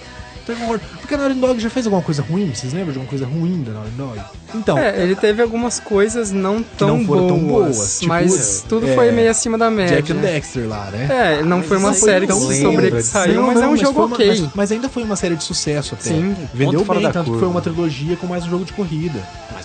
Porque 1.01 1.15
a 1.15 1.19
Naughty 1.19 1.35
Dog 1.41 1.59
já 1.61 1.71
fez 1.71 1.87
alguma 1.87 2.03
coisa 2.03 2.23
ruim? 2.23 2.53
Vocês 2.55 2.73
lembram 2.73 2.93
de 2.93 2.99
alguma 2.99 3.09
coisa 3.09 3.25
ruim 3.27 3.63
da 3.63 3.73
Naughty 3.73 3.91
Dog? 3.93 4.21
Então, 4.55 4.79
É, 4.79 5.03
ele 5.03 5.17
teve 5.17 5.43
algumas 5.43 5.81
coisas 5.81 6.31
não 6.31 6.63
tão, 6.63 6.99
não 6.99 7.05
foram 7.07 7.27
boas, 7.27 7.39
tão 7.39 7.49
boas, 7.49 7.99
tipo, 7.99 8.09
mas 8.09 8.65
tudo 8.69 8.87
é, 8.89 8.95
foi 8.95 9.11
meio 9.11 9.31
acima 9.31 9.57
da 9.59 9.71
média. 9.71 9.97
Jack 9.97 10.13
and 10.13 10.17
Dexter 10.21 10.69
lá, 10.69 10.91
né? 10.93 11.39
É, 11.41 11.43
não 11.43 11.59
Mas 11.59 11.67
foi 11.67 11.77
uma 11.79 11.93
série 11.95 12.27
que 12.27 12.33
sobressaiu, 12.33 13.35
Não, 13.35 13.47
mas 13.47 13.55
não, 13.57 13.65
é 13.65 13.69
um 13.69 13.77
jogo 13.77 13.93
foi 13.95 14.05
uma- 14.05 14.15
ok. 14.15 14.29
mas, 14.29 14.41
mas 14.55 14.73
ainda 14.73 14.89
foi 14.89 15.03
uma 15.03 15.17
série 15.17 15.35
de 15.37 15.43
sucesso 15.45 15.95
até. 15.95 16.11
Sim. 16.11 16.37
Vendeu 16.53 16.85
bem, 16.85 17.11
tanto 17.11 17.33
que 17.33 17.39
foi 17.39 17.49
uma 17.49 17.61
trilogia 17.61 18.17
com 18.17 18.27
mais 18.27 18.45
um 18.45 18.51
jogo 18.51 18.65
de 18.65 18.73
corrida. 18.73 19.19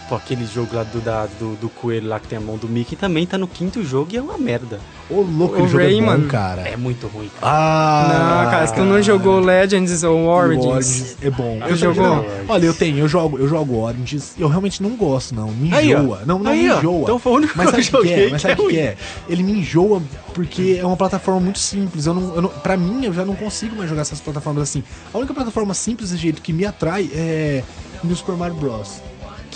Pô, 0.09 0.15
aquele 0.15 0.43
jogo 0.47 0.75
lá 0.75 0.81
do, 0.83 0.99
da- 1.01 1.27
do, 1.39 1.55
do 1.57 1.69
coelho 1.69 2.07
lá 2.07 2.19
que 2.19 2.27
tem 2.27 2.35
a 2.39 2.41
mão 2.41 2.57
do 2.57 2.67
Mickey 2.67 2.95
também 2.95 3.27
tá 3.27 3.37
no 3.37 3.47
quinto 3.47 3.83
jogo 3.83 4.09
e 4.11 4.17
é 4.17 4.21
uma 4.21 4.39
merda. 4.39 4.79
Ô, 5.07 5.21
louco, 5.21 5.53
O 5.53 5.57
aquele 5.57 5.67
jogo 5.67 5.83
é 5.83 5.85
Rayman. 5.85 6.19
bom, 6.21 6.27
cara. 6.27 6.61
É 6.63 6.75
muito 6.75 7.05
ruim. 7.07 7.29
Ah, 7.41 8.41
Não, 8.43 8.51
cara, 8.51 8.65
se 8.65 8.73
tu 8.73 8.81
não 8.81 8.99
jogou 9.03 9.39
Legends 9.39 10.03
ou 10.03 10.17
O 10.21 10.25
Origins, 10.27 10.65
Origins 10.65 11.17
é 11.21 11.29
bom. 11.29 11.59
Eu 11.67 11.75
jogou? 11.75 12.03
Não, 12.03 12.25
olha, 12.47 12.65
eu 12.65 12.73
tenho, 12.73 12.97
eu 12.97 13.07
jogo, 13.07 13.37
eu 13.37 13.47
jogo 13.47 13.75
Origins. 13.81 14.33
Eu 14.37 14.47
realmente 14.47 14.81
não 14.81 14.91
gosto, 14.95 15.35
não. 15.35 15.49
Me 15.51 15.71
Aí, 15.71 15.93
ó. 15.93 15.99
enjoa. 15.99 16.21
Não, 16.25 16.39
não 16.39 16.51
Aí, 16.51 16.63
me 16.63 16.69
ó. 16.71 16.77
enjoa. 16.79 17.01
Então 17.03 17.19
foi 17.19 17.31
o 17.31 17.35
único 17.35 17.53
Mas 17.55 17.69
que 17.69 17.77
eu 17.77 17.83
sabe 17.83 17.97
o 17.97 18.01
que, 18.01 18.07
é? 18.07 18.15
joguei 18.15 18.29
Mas 18.31 18.41
que 18.41 18.47
sabe 18.47 18.51
é 18.61 18.63
o 18.65 18.67
que, 18.67 18.73
que 18.73 18.79
ruim. 18.81 18.87
é? 18.87 18.97
Ele 19.29 19.43
me 19.43 19.51
enjoa 19.59 20.01
porque 20.33 20.77
é 20.81 20.85
uma 20.85 20.97
plataforma 20.97 21.39
muito 21.39 21.59
simples. 21.59 22.07
Eu 22.07 22.15
não, 22.15 22.35
eu 22.35 22.41
não, 22.41 22.49
pra 22.49 22.75
mim, 22.75 23.05
eu 23.05 23.13
já 23.13 23.23
não 23.23 23.35
consigo 23.35 23.75
mais 23.75 23.87
jogar 23.87 24.01
essas 24.01 24.19
plataformas 24.19 24.63
assim. 24.63 24.83
A 25.13 25.17
única 25.19 25.35
plataforma 25.35 25.75
simples 25.75 26.09
desse 26.09 26.19
jeito 26.23 26.41
que 26.41 26.51
me 26.51 26.65
atrai 26.65 27.11
é 27.13 27.63
New 28.03 28.15
Super 28.15 28.35
Mario 28.35 28.55
Bros. 28.55 29.01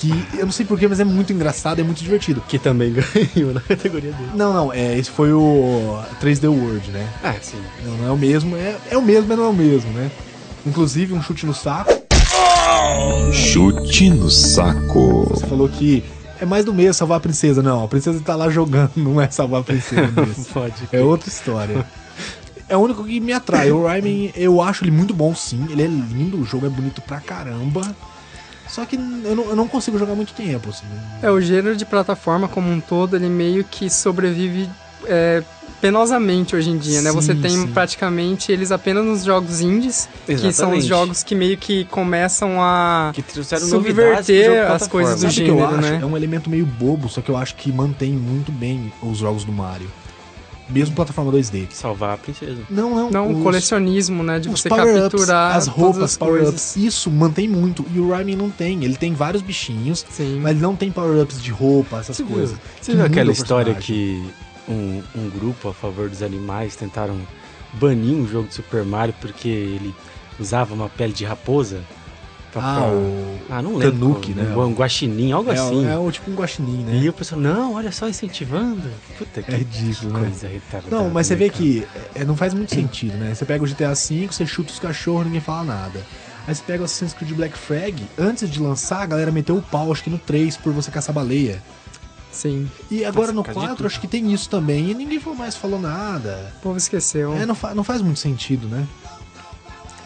Que 0.03 0.37
eu 0.37 0.45
não 0.45 0.51
sei 0.51 0.65
porquê, 0.65 0.85
mas 0.85 0.99
é 0.99 1.05
muito 1.05 1.31
engraçado, 1.31 1.79
é 1.79 1.83
muito 1.83 2.03
divertido. 2.03 2.43
Que 2.45 2.59
também 2.59 2.93
ganhou 2.93 3.53
na 3.53 3.61
categoria 3.63 4.11
dele. 4.11 4.31
Não, 4.35 4.51
não, 4.53 4.73
é, 4.73 4.99
esse 4.99 5.09
foi 5.09 5.31
o 5.31 5.97
3D 6.21 6.49
World, 6.49 6.91
né? 6.91 7.07
Ah, 7.23 7.33
sim. 7.41 7.61
Não, 7.85 7.95
não 7.95 8.07
é 8.09 8.11
o 8.11 8.17
mesmo, 8.17 8.57
é, 8.57 8.75
é 8.91 8.97
o 8.97 9.01
mesmo, 9.01 9.29
mas 9.29 9.37
não 9.37 9.45
é 9.45 9.47
o 9.47 9.53
mesmo, 9.53 9.89
né? 9.93 10.11
Inclusive, 10.65 11.13
um 11.13 11.21
chute 11.21 11.45
no 11.45 11.53
saco. 11.53 11.89
Chute 13.31 14.09
no 14.09 14.29
saco. 14.29 15.25
Você 15.29 15.45
falou 15.45 15.69
que 15.69 16.03
é 16.37 16.45
mais 16.45 16.65
do 16.65 16.73
mesmo 16.73 16.95
salvar 16.95 17.19
a 17.19 17.21
princesa. 17.21 17.63
Não, 17.63 17.85
a 17.85 17.87
princesa 17.87 18.19
tá 18.19 18.35
lá 18.35 18.49
jogando, 18.49 18.91
não 18.97 19.21
é 19.21 19.31
salvar 19.31 19.61
a 19.61 19.63
princesa 19.63 20.11
mesmo. 20.19 20.43
Pode. 20.53 20.89
É 20.91 20.99
outra 20.99 21.29
história. 21.29 21.87
É 22.67 22.75
o 22.75 22.81
único 22.81 23.05
que 23.05 23.21
me 23.21 23.31
atrai. 23.31 23.71
O 23.71 23.85
Rayman, 23.85 24.33
eu 24.35 24.61
acho 24.61 24.83
ele 24.83 24.91
muito 24.91 25.13
bom, 25.13 25.33
sim. 25.33 25.65
Ele 25.69 25.81
é 25.81 25.87
lindo, 25.87 26.41
o 26.41 26.43
jogo 26.43 26.65
é 26.65 26.69
bonito 26.69 27.01
pra 27.01 27.21
caramba. 27.21 27.95
Só 28.73 28.85
que 28.85 28.95
eu 28.95 29.35
não, 29.35 29.43
eu 29.49 29.55
não 29.55 29.67
consigo 29.67 29.99
jogar 29.99 30.15
muito 30.15 30.33
tempo, 30.33 30.71
assim. 30.71 30.85
é 31.21 31.29
o 31.29 31.39
gênero 31.39 31.75
de 31.75 31.85
plataforma 31.85 32.47
como 32.47 32.71
um 32.71 32.79
todo, 32.81 33.15
ele 33.15 33.29
meio 33.29 33.63
que 33.63 33.87
sobrevive 33.87 34.67
é, 35.05 35.43
penosamente 35.79 36.55
hoje 36.55 36.71
em 36.71 36.77
dia, 36.79 36.99
né? 37.03 37.11
Sim, 37.11 37.15
Você 37.15 37.35
tem 37.35 37.51
sim. 37.51 37.67
praticamente 37.67 38.51
eles 38.51 38.71
apenas 38.71 39.05
nos 39.05 39.23
jogos 39.23 39.61
indies, 39.61 40.09
que 40.25 40.35
são 40.35 40.47
os 40.49 40.55
Exatamente. 40.55 40.87
jogos 40.87 41.21
que 41.21 41.35
meio 41.35 41.55
que 41.55 41.85
começam 41.85 42.59
a 42.59 43.11
Que 43.13 43.23
Subverter 43.59 44.71
as 44.71 44.87
coisas 44.87 45.21
do 45.21 45.29
Sabe 45.29 45.33
o 45.33 45.35
que 45.45 45.51
eu 45.51 45.55
gênero, 45.57 45.75
acho? 45.75 45.91
né? 45.91 45.99
É 46.01 46.05
um 46.05 46.17
elemento 46.17 46.49
meio 46.49 46.65
bobo, 46.65 47.07
só 47.09 47.21
que 47.21 47.29
eu 47.29 47.37
acho 47.37 47.53
que 47.55 47.71
mantém 47.71 48.13
muito 48.13 48.51
bem 48.51 48.91
os 49.03 49.19
jogos 49.19 49.43
do 49.43 49.51
Mario. 49.51 49.87
Mesmo 50.73 50.95
plataforma 50.95 51.31
2D. 51.31 51.67
Salvar 51.71 52.15
a 52.15 52.17
princesa. 52.17 52.57
Não, 52.69 52.95
não. 52.95 53.09
não, 53.11 53.27
o 53.27 53.37
os- 53.37 53.43
colecionismo, 53.43 54.23
né? 54.23 54.39
De 54.39 54.49
você 54.49 54.67
capturar 54.67 55.55
as 55.55 55.67
roupas, 55.67 56.03
as 56.03 56.17
power-ups, 56.17 56.75
isso 56.75 57.11
mantém 57.11 57.47
muito. 57.47 57.85
E 57.93 57.99
o 57.99 58.09
Rayman 58.09 58.35
não 58.35 58.49
tem. 58.49 58.83
Ele 58.83 58.95
tem 58.97 59.13
vários 59.13 59.41
bichinhos, 59.43 60.05
Sim. 60.09 60.39
mas 60.41 60.53
ele 60.53 60.61
não 60.61 60.75
tem 60.75 60.91
power-ups 60.91 61.41
de 61.41 61.51
roupa, 61.51 61.97
essas 61.99 62.17
Você 62.17 62.23
viu, 62.23 62.35
coisas. 62.35 62.57
você 62.81 62.91
Que 62.91 62.97
viu 62.97 63.05
aquela 63.05 63.31
história 63.31 63.73
que 63.75 64.23
um, 64.67 65.01
um 65.15 65.29
grupo 65.29 65.69
a 65.69 65.73
favor 65.73 66.09
dos 66.09 66.21
animais 66.23 66.75
tentaram 66.75 67.17
banir 67.73 68.13
um 68.15 68.27
jogo 68.27 68.47
de 68.47 68.55
Super 68.55 68.83
Mario 68.83 69.13
porque 69.21 69.47
ele 69.47 69.93
usava 70.39 70.73
uma 70.73 70.89
pele 70.89 71.13
de 71.13 71.23
raposa? 71.25 71.81
Ah, 72.59 72.87
o. 72.87 73.39
ah 73.49 73.61
não 73.61 73.75
lembro. 73.75 73.91
Tanuki, 73.99 74.31
né? 74.33 74.55
Um 74.55 74.73
guaxinim, 74.73 75.31
algo 75.31 75.51
É, 75.51 75.53
assim. 75.57 75.87
é 75.87 75.97
o 75.97 76.11
tipo 76.11 76.29
um 76.29 76.35
guaxinim, 76.35 76.83
né? 76.83 76.97
E 76.97 77.09
o 77.09 77.13
pessoal, 77.13 77.39
não, 77.41 77.73
olha 77.73 77.91
só, 77.91 78.07
incentivando. 78.07 78.89
Puta 79.17 79.41
que 79.41 79.51
É 79.53 79.57
ridículo, 79.57 80.13
né? 80.13 80.19
coisa 80.21 80.47
retardada. 80.47 80.95
Não, 80.95 81.09
mas 81.09 81.27
você 81.27 81.33
né, 81.33 81.39
vê 81.39 81.49
cara? 81.49 81.57
que 81.63 81.87
é, 82.15 82.23
não 82.25 82.35
faz 82.35 82.53
muito 82.53 82.73
sentido, 82.73 83.15
né? 83.17 83.33
Você 83.33 83.45
pega 83.45 83.63
o 83.63 83.67
GTA 83.67 83.93
V, 83.93 84.27
você 84.29 84.45
chuta 84.45 84.71
os 84.71 84.79
cachorros, 84.79 85.25
ninguém 85.25 85.41
fala 85.41 85.63
nada. 85.63 86.05
Aí 86.45 86.53
você 86.53 86.61
pega 86.65 86.81
o 86.81 86.85
Assassin's 86.85 87.13
Creed 87.13 87.31
Black 87.33 87.57
Flag, 87.57 88.03
antes 88.17 88.49
de 88.49 88.59
lançar, 88.59 89.01
a 89.01 89.05
galera 89.05 89.31
meteu 89.31 89.55
o 89.57 89.61
pau, 89.61 89.91
acho 89.91 90.03
que 90.03 90.09
no 90.09 90.17
3, 90.19 90.57
por 90.57 90.73
você 90.73 90.91
caçar 90.91 91.15
baleia. 91.15 91.61
Sim. 92.31 92.67
E 92.89 93.05
agora 93.05 93.31
no 93.31 93.43
Por 93.43 93.53
causa 93.53 93.59
de 93.59 93.65
4 93.67 93.75
tudo. 93.77 93.85
acho 93.87 94.01
que 94.01 94.07
tem 94.07 94.33
isso 94.33 94.49
também. 94.49 94.89
E 94.89 94.93
ninguém 94.95 95.21
mais 95.37 95.55
falou 95.55 95.79
nada. 95.79 96.51
O 96.57 96.61
povo 96.63 96.77
esqueceu. 96.77 97.33
É, 97.35 97.45
não, 97.45 97.53
fa- 97.53 97.75
não 97.75 97.83
faz 97.83 98.01
muito 98.01 98.19
sentido, 98.19 98.67
né? 98.67 98.87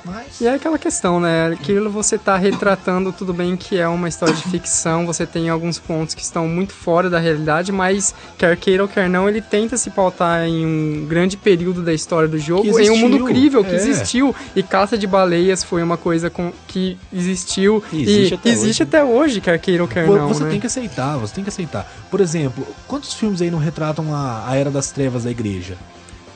Mas. 0.07 0.39
E 0.41 0.47
é 0.47 0.53
aquela 0.53 0.79
questão, 0.79 1.19
né? 1.19 1.47
Aquilo 1.47 1.89
você 1.89 2.17
tá 2.17 2.37
retratando, 2.37 3.11
tudo 3.11 3.33
bem 3.33 3.55
que 3.57 3.77
é 3.77 3.87
uma 3.87 4.07
história 4.07 4.33
de 4.33 4.43
ficção, 4.43 5.05
você 5.05 5.25
tem 5.25 5.49
alguns 5.49 5.77
pontos 5.77 6.15
que 6.15 6.21
estão 6.21 6.47
muito 6.47 6.73
fora 6.73 7.09
da 7.09 7.19
realidade, 7.19 7.71
mas 7.71 8.15
quer 8.37 8.55
queira 8.57 8.83
ou 8.83 8.89
quer 8.89 9.09
não, 9.09 9.27
ele 9.27 9.41
tenta 9.41 9.75
se 9.77 9.89
pautar 9.89 10.45
em 10.45 10.65
um 10.65 11.05
grande 11.05 11.35
período 11.37 11.81
da 11.83 11.93
história 11.93 12.27
do 12.27 12.37
jogo, 12.37 12.79
em 12.79 12.89
um 12.89 12.97
mundo 12.97 13.25
crível 13.25 13.63
que 13.63 13.71
é. 13.71 13.75
existiu. 13.75 14.33
E 14.55 14.63
caça 14.63 14.97
de 14.97 15.05
baleias 15.05 15.63
foi 15.63 15.83
uma 15.83 15.97
coisa 15.97 16.29
com, 16.29 16.51
que 16.67 16.97
existiu 17.11 17.83
E 17.91 18.01
existe 18.03 18.31
e 18.31 18.35
até 18.35 18.49
existe 18.49 18.83
hoje. 18.83 18.83
até 18.83 19.03
hoje, 19.03 19.41
quer 19.41 19.59
queira 19.59 19.83
ou 19.83 19.89
quer 19.89 20.05
Vo- 20.05 20.17
não, 20.17 20.27
você 20.29 20.43
né? 20.43 20.49
tem 20.51 20.59
que 20.59 20.67
aceitar, 20.67 21.17
você 21.17 21.35
tem 21.35 21.43
que 21.43 21.49
aceitar. 21.49 21.85
Por 22.09 22.21
exemplo, 22.21 22.65
quantos 22.87 23.13
filmes 23.13 23.41
aí 23.41 23.51
não 23.51 23.59
retratam 23.59 24.13
a, 24.15 24.45
a 24.49 24.55
era 24.55 24.71
das 24.71 24.91
trevas 24.91 25.25
da 25.25 25.31
igreja? 25.31 25.75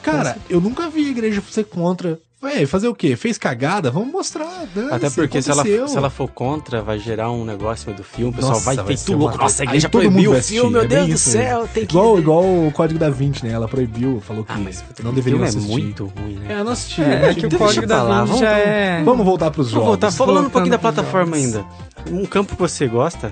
Cara, 0.03 0.37
eu 0.49 0.59
nunca 0.59 0.89
vi 0.89 1.05
a 1.07 1.09
igreja 1.11 1.41
ser 1.49 1.63
contra. 1.65 2.19
Véi, 2.41 2.65
fazer 2.65 2.87
o 2.87 2.95
quê? 2.95 3.15
Fez 3.15 3.37
cagada? 3.37 3.91
Vamos 3.91 4.11
mostrar. 4.11 4.65
dane-se, 4.73 4.95
Até 4.95 5.09
porque 5.11 5.41
se 5.43 5.51
ela, 5.51 5.63
se 5.63 5.95
ela 5.95 6.09
for 6.09 6.27
contra, 6.27 6.81
vai 6.81 6.97
gerar 6.97 7.29
um 7.31 7.45
negócio 7.45 7.93
do 7.93 8.03
filme, 8.03 8.31
o 8.31 8.33
pessoal 8.33 8.53
Nossa, 8.53 8.65
vai 8.65 8.75
vai 8.77 8.85
feito 8.87 9.11
louco. 9.15 9.35
uma- 9.35 9.43
Nossa, 9.43 9.61
a 9.61 9.65
igreja 9.65 9.87
proibiu 9.89 10.31
o 10.31 10.41
filme, 10.41 10.71
meu 10.71 10.81
é 10.81 10.87
Deus 10.87 11.07
do 11.09 11.17
céu, 11.19 11.67
tem 11.71 11.85
que 11.85 11.93
Igual, 11.93 12.17
igual 12.17 12.43
o 12.43 12.71
Código 12.73 12.99
da 12.99 13.11
Vinci, 13.11 13.45
né? 13.45 13.51
Ela 13.51 13.67
proibiu, 13.67 14.19
falou 14.25 14.43
que 14.43 14.51
Ah, 14.51 14.57
mas 14.57 14.83
não 15.03 15.11
o 15.11 15.13
deveriam 15.13 15.37
filme 15.45 15.49
assistir. 15.49 15.69
é 15.69 15.83
muito 15.83 16.05
ruim, 16.17 16.33
né? 16.39 16.47
É, 16.55 16.59
eu 16.59 16.63
não 16.63 16.71
assisti. 16.71 17.01
É, 17.01 17.05
é 17.05 17.19
não 17.27 17.33
que 17.35 17.45
o 17.45 17.49
tive- 17.49 17.57
Código 17.57 17.85
da 17.85 18.03
Vinci 18.03 18.15
vamos- 18.25 18.39
já 18.39 18.49
é... 18.57 19.03
Vamos 19.03 19.25
voltar 19.25 19.51
pros 19.51 19.67
Vamos 19.67 19.73
jogos. 19.73 19.87
voltar, 20.01 20.11
falando 20.11 20.47
um 20.47 20.49
pouquinho 20.49 20.71
da 20.71 20.77
Voltando 20.77 20.95
plataforma 20.95 21.35
ainda. 21.35 21.63
Um 22.09 22.25
campo 22.25 22.55
que 22.55 22.59
você 22.61 22.87
gosta, 22.87 23.31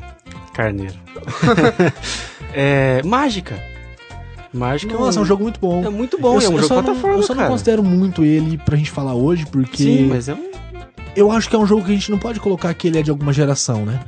Carneiro. 0.54 0.94
é, 2.54 3.01
Mágica. 3.04 3.60
Mágica 4.53 4.94
Nossa, 4.94 5.20
é 5.20 5.22
um 5.22 5.25
jogo 5.25 5.44
muito 5.44 5.60
bom. 5.60 5.84
É 5.86 5.89
muito 5.89 6.20
bom, 6.20 6.36
eu, 6.36 6.41
é 6.41 6.50
um 6.50 6.53
eu 6.53 6.58
jogo 6.58 6.68
só 6.68 6.82
plataforma, 6.82 7.10
não, 7.13 7.18
Eu 7.22 7.24
só 7.24 7.34
não 7.34 7.39
cara. 7.41 7.51
considero 7.51 7.84
muito 7.84 8.24
ele 8.24 8.58
pra 8.58 8.75
gente 8.75 8.89
falar 8.91 9.13
hoje, 9.13 9.46
porque 9.46 9.84
Sim, 9.84 10.08
mas 10.08 10.27
é 10.27 10.34
um... 10.34 10.50
eu 11.15 11.32
acho 11.32 11.50
que 11.50 11.56
é 11.56 11.60
um 11.60 11.65
jogo 11.68 11.84
que 11.86 11.91
a 11.91 11.94
gente 11.94 12.10
não 12.10 12.18
pode 12.18 12.39
colocar 12.39 12.74
que 12.74 12.88
ele 12.88 12.98
é 13.00 13.01
de 13.03 13.12
alguma 13.12 13.32
geração, 13.32 13.86
né? 13.86 14.00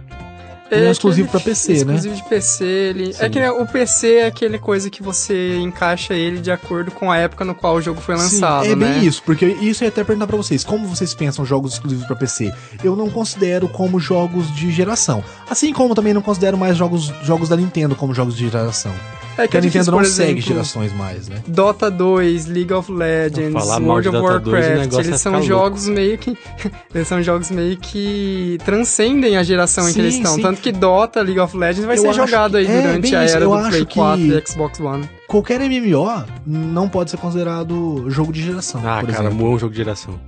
É 0.74 0.78
Ele 0.78 0.88
é 0.88 0.92
exclusivo 0.92 1.28
aquele- 1.28 1.44
pra 1.44 1.52
PC, 1.52 1.74
né? 1.74 1.78
Exclusivo 1.96 2.16
de 2.16 2.24
PC, 2.30 2.64
ele... 2.64 3.12
Sim. 3.14 3.24
É 3.26 3.30
que 3.30 3.40
né, 3.42 3.52
o 3.52 3.66
PC 3.68 4.14
é 4.16 4.26
aquele 4.28 4.58
coisa 4.58 4.90
que 4.90 5.04
você 5.04 5.58
encaixa 5.58 6.14
ele 6.14 6.40
de 6.40 6.50
acordo 6.50 6.92
com 6.92 7.12
a 7.12 7.18
época 7.18 7.44
no 7.44 7.54
qual 7.54 7.76
o 7.76 7.82
jogo 7.82 8.00
foi 8.00 8.16
lançado, 8.16 8.64
Sim, 8.64 8.72
é 8.72 8.76
né? 8.78 8.94
bem 8.94 9.06
isso, 9.06 9.22
porque 9.26 9.46
isso 9.46 9.84
eu 9.84 9.88
ia 9.88 9.90
até 9.90 10.02
perguntar 10.02 10.28
pra 10.28 10.38
vocês, 10.38 10.64
como 10.64 10.88
vocês 10.88 11.14
pensam 11.14 11.44
jogos 11.46 11.74
exclusivos 11.74 12.06
pra 12.08 12.16
PC? 12.16 12.54
Eu 12.82 12.96
não 12.96 13.10
considero 13.10 13.68
como 13.68 14.00
jogos 14.00 14.50
de 14.56 14.72
geração, 14.72 15.22
assim 15.50 15.74
como 15.74 15.94
também 15.94 16.14
não 16.14 16.22
considero 16.22 16.58
mais 16.58 16.78
jogos, 16.78 17.12
jogos 17.22 17.50
da 17.50 17.58
Nintendo 17.58 17.94
como 17.94 18.14
jogos 18.14 18.38
de 18.38 18.48
geração. 18.50 18.94
É 19.38 19.44
Porque 19.44 19.58
a 19.58 19.60
é 19.60 19.64
Nintendo 19.64 19.84
difícil, 19.86 19.92
não 19.92 20.00
por 20.00 20.06
segue 20.06 20.32
exemplo, 20.32 20.42
gerações 20.48 20.94
mais, 20.94 21.28
né? 21.30 21.38
Dota 21.48 21.90
2, 21.90 22.46
League 22.48 22.74
of 22.74 22.92
Legends, 22.92 23.66
World 23.80 24.10
of 24.10 24.18
Dota 24.18 24.40
2, 24.40 24.46
o 24.46 24.70
Warcraft, 24.70 24.94
eles 24.94 25.08
vai 25.10 25.18
são 25.18 25.42
jogos 25.42 25.88
meio 25.88 26.18
que 26.18 26.38
eles 26.94 27.08
são 27.08 27.22
jogos 27.24 27.50
meio 27.52 27.78
que 27.78 28.58
transcendem 28.66 29.38
a 29.38 29.44
geração 29.44 29.86
em 29.86 29.88
que 29.88 29.94
Sim, 29.94 30.00
eles 30.02 30.16
estão, 30.16 30.36
sim. 30.36 30.42
tanto 30.42 30.62
que 30.62 30.72
Dota, 30.72 31.22
League 31.22 31.40
of 31.40 31.56
Legends 31.58 31.86
vai 31.86 31.98
Eu 31.98 32.02
ser 32.02 32.14
jogado 32.14 32.52
que- 32.52 32.58
aí 32.58 32.68
é, 32.68 32.82
durante 32.82 33.16
a 33.16 33.24
era 33.24 33.46
do 33.46 33.70
Play 33.70 33.86
que- 33.86 33.96
4 33.96 34.22
e 34.24 34.44
Xbox 34.48 34.80
One. 34.80 35.10
Qualquer 35.28 35.62
MMO 35.62 36.26
não 36.46 36.90
pode 36.90 37.10
ser 37.12 37.18
considerado 37.18 38.06
jogo 38.10 38.34
de 38.34 38.44
geração, 38.44 38.82
Ah, 38.86 39.00
por 39.00 39.10
cara, 39.12 39.28
exemplo. 39.28 39.46
É 39.48 39.50
um 39.50 39.58
jogo 39.58 39.72
de 39.72 39.78
geração. 39.78 40.20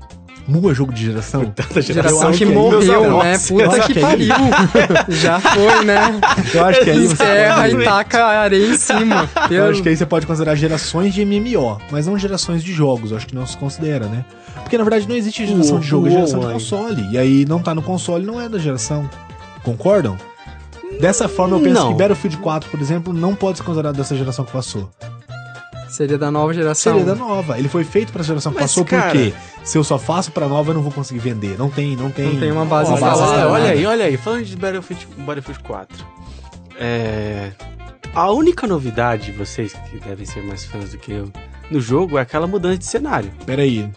Mu 0.47 0.69
é 0.69 0.73
jogo 0.73 0.91
de 0.91 1.05
geração? 1.05 1.45
Tanta 1.45 1.81
Geração 1.81 2.31
que 2.33 2.45
morreu, 2.45 2.79
né? 3.23 3.35
eu 3.35 3.39
Puta 3.47 3.77
acho 3.77 3.88
que 3.93 4.00
pariu. 4.01 4.27
Já 5.07 5.39
foi, 5.39 5.85
né? 5.85 6.19
Eu 6.53 6.65
acho 6.65 6.81
que 6.83 6.89
aí 6.89 7.07
você 7.07 7.13
Enterra 7.13 7.62
pode- 7.62 7.75
e 7.75 7.83
taca 7.85 8.25
areia 8.25 8.67
em 8.67 8.77
cima. 8.77 9.29
Eu 9.50 9.69
acho 9.69 9.81
que 9.81 9.88
aí 9.89 9.95
você 9.95 10.05
pode 10.05 10.27
considerar 10.27 10.55
gerações 10.55 11.13
de 11.13 11.21
MMO, 11.25 11.77
mas 11.89 12.07
não 12.07 12.17
gerações 12.17 12.62
de 12.63 12.73
jogos, 12.73 13.12
eu 13.12 13.17
acho 13.17 13.25
que 13.27 13.33
não 13.35 13.45
se 13.47 13.55
considera, 13.57 14.05
né? 14.07 14.25
Porque 14.63 14.77
na 14.77 14.83
verdade 14.83 15.07
não 15.07 15.15
existe 15.15 15.45
geração 15.47 15.77
O- 15.77 15.79
de 15.79 15.88
jogo, 15.88 16.07
é 16.07 16.09
o 16.09 16.13
geração 16.13 16.39
de 16.39 16.45
online. 16.45 16.59
console. 16.62 17.07
E 17.12 17.17
aí 17.17 17.45
não 17.45 17.59
tá 17.59 17.73
no 17.73 17.81
console 17.81 18.25
não 18.25 18.39
é 18.41 18.50
da 18.50 18.57
geração. 18.59 19.09
Concordam? 19.63 20.17
Dessa 21.00 21.27
forma 21.27 21.55
eu 21.55 21.62
penso 21.62 21.73
Não. 21.75 21.88
que 21.93 21.97
Battlefield 21.97 22.38
4, 22.38 22.69
por 22.69 22.79
exemplo, 22.81 23.13
não 23.13 23.33
pode 23.33 23.57
ser 23.57 23.63
considerado 23.63 23.95
dessa 23.95 24.15
geração 24.15 24.43
que 24.45 24.51
passou. 24.51 24.89
Seria 25.95 26.17
da 26.17 26.31
nova 26.31 26.53
geração. 26.53 26.93
Seria 26.97 27.05
da 27.05 27.15
nova. 27.15 27.57
Ele 27.59 27.67
foi 27.69 27.83
feito 27.83 28.12
pra 28.12 28.23
geração 28.23 28.51
que 28.51 28.59
Mas, 28.59 28.71
passou 28.71 28.83
cara- 28.83 29.12
porque 29.12 29.33
se 29.63 29.77
eu 29.77 29.83
só 29.83 30.00
faço 30.00 30.31
pra 30.31 30.47
nova 30.47 30.71
eu 30.71 30.73
não 30.73 30.81
vou 30.81 30.91
conseguir 30.91 31.19
vender. 31.19 31.55
Não 31.57 31.69
tem, 31.69 31.95
não 31.95 32.09
tem. 32.09 32.33
Não 32.33 32.39
tem 32.39 32.51
uma 32.51 32.65
base 32.65 32.89
Olha, 32.91 32.95
instalada. 33.00 33.31
olha, 33.31 33.47
olha 33.50 33.69
aí, 33.71 33.85
olha 33.85 34.05
aí, 34.05 34.17
falando 34.17 34.43
de 34.43 34.55
Battlefield, 34.55 35.07
Battlefield 35.19 35.63
4. 35.63 36.05
É, 36.79 37.51
A 38.15 38.31
única 38.31 38.65
novidade, 38.67 39.31
vocês 39.31 39.73
que 39.73 40.00
devem 40.00 40.25
ser 40.25 40.43
mais 40.43 40.63
fãs 40.65 40.91
do 40.91 40.97
que 40.97 41.12
eu, 41.12 41.31
no 41.71 41.79
jogo 41.81 42.17
é 42.17 42.21
aquela 42.21 42.45
mudança 42.47 42.77
de 42.77 42.85
cenário. 42.85 43.31
Pera 43.45 43.62
aí. 43.63 43.89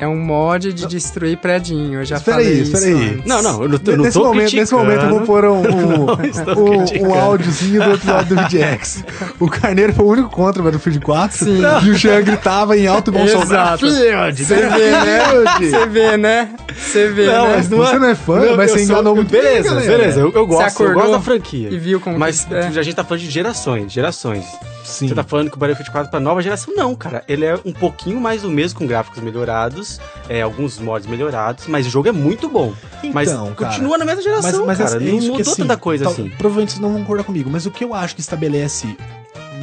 É 0.00 0.08
um 0.08 0.16
mod 0.16 0.72
de 0.72 0.86
destruir 0.88 1.36
predinho. 1.38 2.00
Eu 2.00 2.04
já 2.04 2.16
Espera 2.16 2.38
falei 2.38 2.52
aí, 2.52 2.60
isso 2.62 2.74
espera 2.76 2.96
aí. 2.98 3.22
Não, 3.24 3.40
não, 3.40 3.62
eu 3.62 3.68
não 3.68 3.78
tô, 3.78 3.90
eu 3.92 3.96
não 3.96 4.04
nesse, 4.04 4.18
tô 4.18 4.24
momento, 4.24 4.56
nesse 4.56 4.74
momento 4.74 5.02
eu 5.04 5.08
vou 5.08 5.20
pôr 5.20 5.44
um, 5.44 5.60
um, 5.62 6.10
um, 6.10 7.08
um 7.08 7.14
áudiozinho 7.14 7.82
do 7.84 7.92
episódio 7.92 8.34
do 8.36 8.42
VGX. 8.42 9.04
O 9.38 9.48
Carneiro 9.48 9.92
foi 9.92 10.04
o 10.04 10.08
único 10.08 10.28
contra 10.30 10.60
o 10.60 10.64
Battlefield 10.64 10.98
4 11.00 11.44
Sim. 11.44 11.62
e 11.84 11.90
o 11.90 11.94
Jean 11.94 12.22
gritava 12.22 12.76
em 12.76 12.86
alto 12.88 13.10
e 13.10 13.14
bom 13.14 13.26
som. 13.28 13.42
Exato. 13.42 13.88
Você 13.88 14.56
vê, 14.56 14.90
né? 14.90 15.32
Você 15.60 15.86
vê, 15.86 16.16
né? 16.16 16.48
Você 16.76 17.08
vê, 17.10 17.26
Não, 17.26 17.46
né? 17.46 17.56
mas 17.56 17.70
não 17.70 17.78
Você 17.78 17.94
é- 17.94 17.98
não 18.00 18.08
é 18.08 18.14
fã, 18.16 18.40
Não, 18.40 18.56
mas 18.56 18.70
você 18.72 18.78
sou- 18.84 18.94
enganou 18.94 19.14
muito 19.14 19.30
bem, 19.30 19.40
Beleza, 19.42 19.68
galera. 19.68 19.86
beleza, 19.96 20.20
eu, 20.20 20.32
eu 20.32 20.46
gosto, 20.46 20.60
eu 20.62 20.66
acordou 20.66 20.94
gosto 20.94 21.12
da 21.12 21.20
franquia. 21.20 21.68
E 21.70 21.78
viu 21.78 22.00
como 22.00 22.18
Mas 22.18 22.46
é. 22.50 22.66
a 22.66 22.82
gente 22.82 22.94
tá 22.96 23.04
falando 23.04 23.22
de 23.22 23.30
gerações, 23.30 23.92
gerações. 23.92 24.44
Sim. 24.84 25.08
Você 25.08 25.14
tá 25.14 25.24
falando 25.24 25.50
que 25.50 25.56
o 25.56 25.58
Battlefield 25.58 25.90
4 25.90 26.10
pra 26.10 26.20
nova 26.20 26.42
geração? 26.42 26.74
Não, 26.76 26.94
cara. 26.94 27.24
Ele 27.26 27.44
é 27.44 27.58
um 27.64 27.72
pouquinho 27.72 28.20
mais 28.20 28.42
do 28.42 28.50
mesmo, 28.50 28.78
com 28.78 28.86
gráficos 28.86 29.22
melhorados, 29.22 30.00
é, 30.28 30.42
alguns 30.42 30.78
mods 30.78 31.08
melhorados, 31.08 31.66
mas 31.66 31.86
o 31.86 31.90
jogo 31.90 32.08
é 32.08 32.12
muito 32.12 32.48
bom. 32.48 32.72
mas 33.12 33.30
Então, 33.30 33.54
cara, 33.54 33.70
continua 33.70 33.98
na 33.98 34.04
mesma 34.04 34.22
geração, 34.22 34.66
mas, 34.66 34.78
mas 34.78 34.90
cara. 34.90 35.02
é 35.02 35.06
não 35.06 35.20
mudou 35.20 35.40
assim, 35.40 35.62
tanta 35.62 35.76
coisa 35.76 36.08
assim. 36.08 36.28
Provavelmente 36.36 36.72
vocês 36.72 36.80
não 36.80 36.90
vão 36.90 37.00
concordar 37.00 37.24
comigo, 37.24 37.50
mas 37.50 37.66
o 37.66 37.70
que 37.70 37.82
eu 37.82 37.94
acho 37.94 38.14
que 38.14 38.20
estabelece 38.20 38.96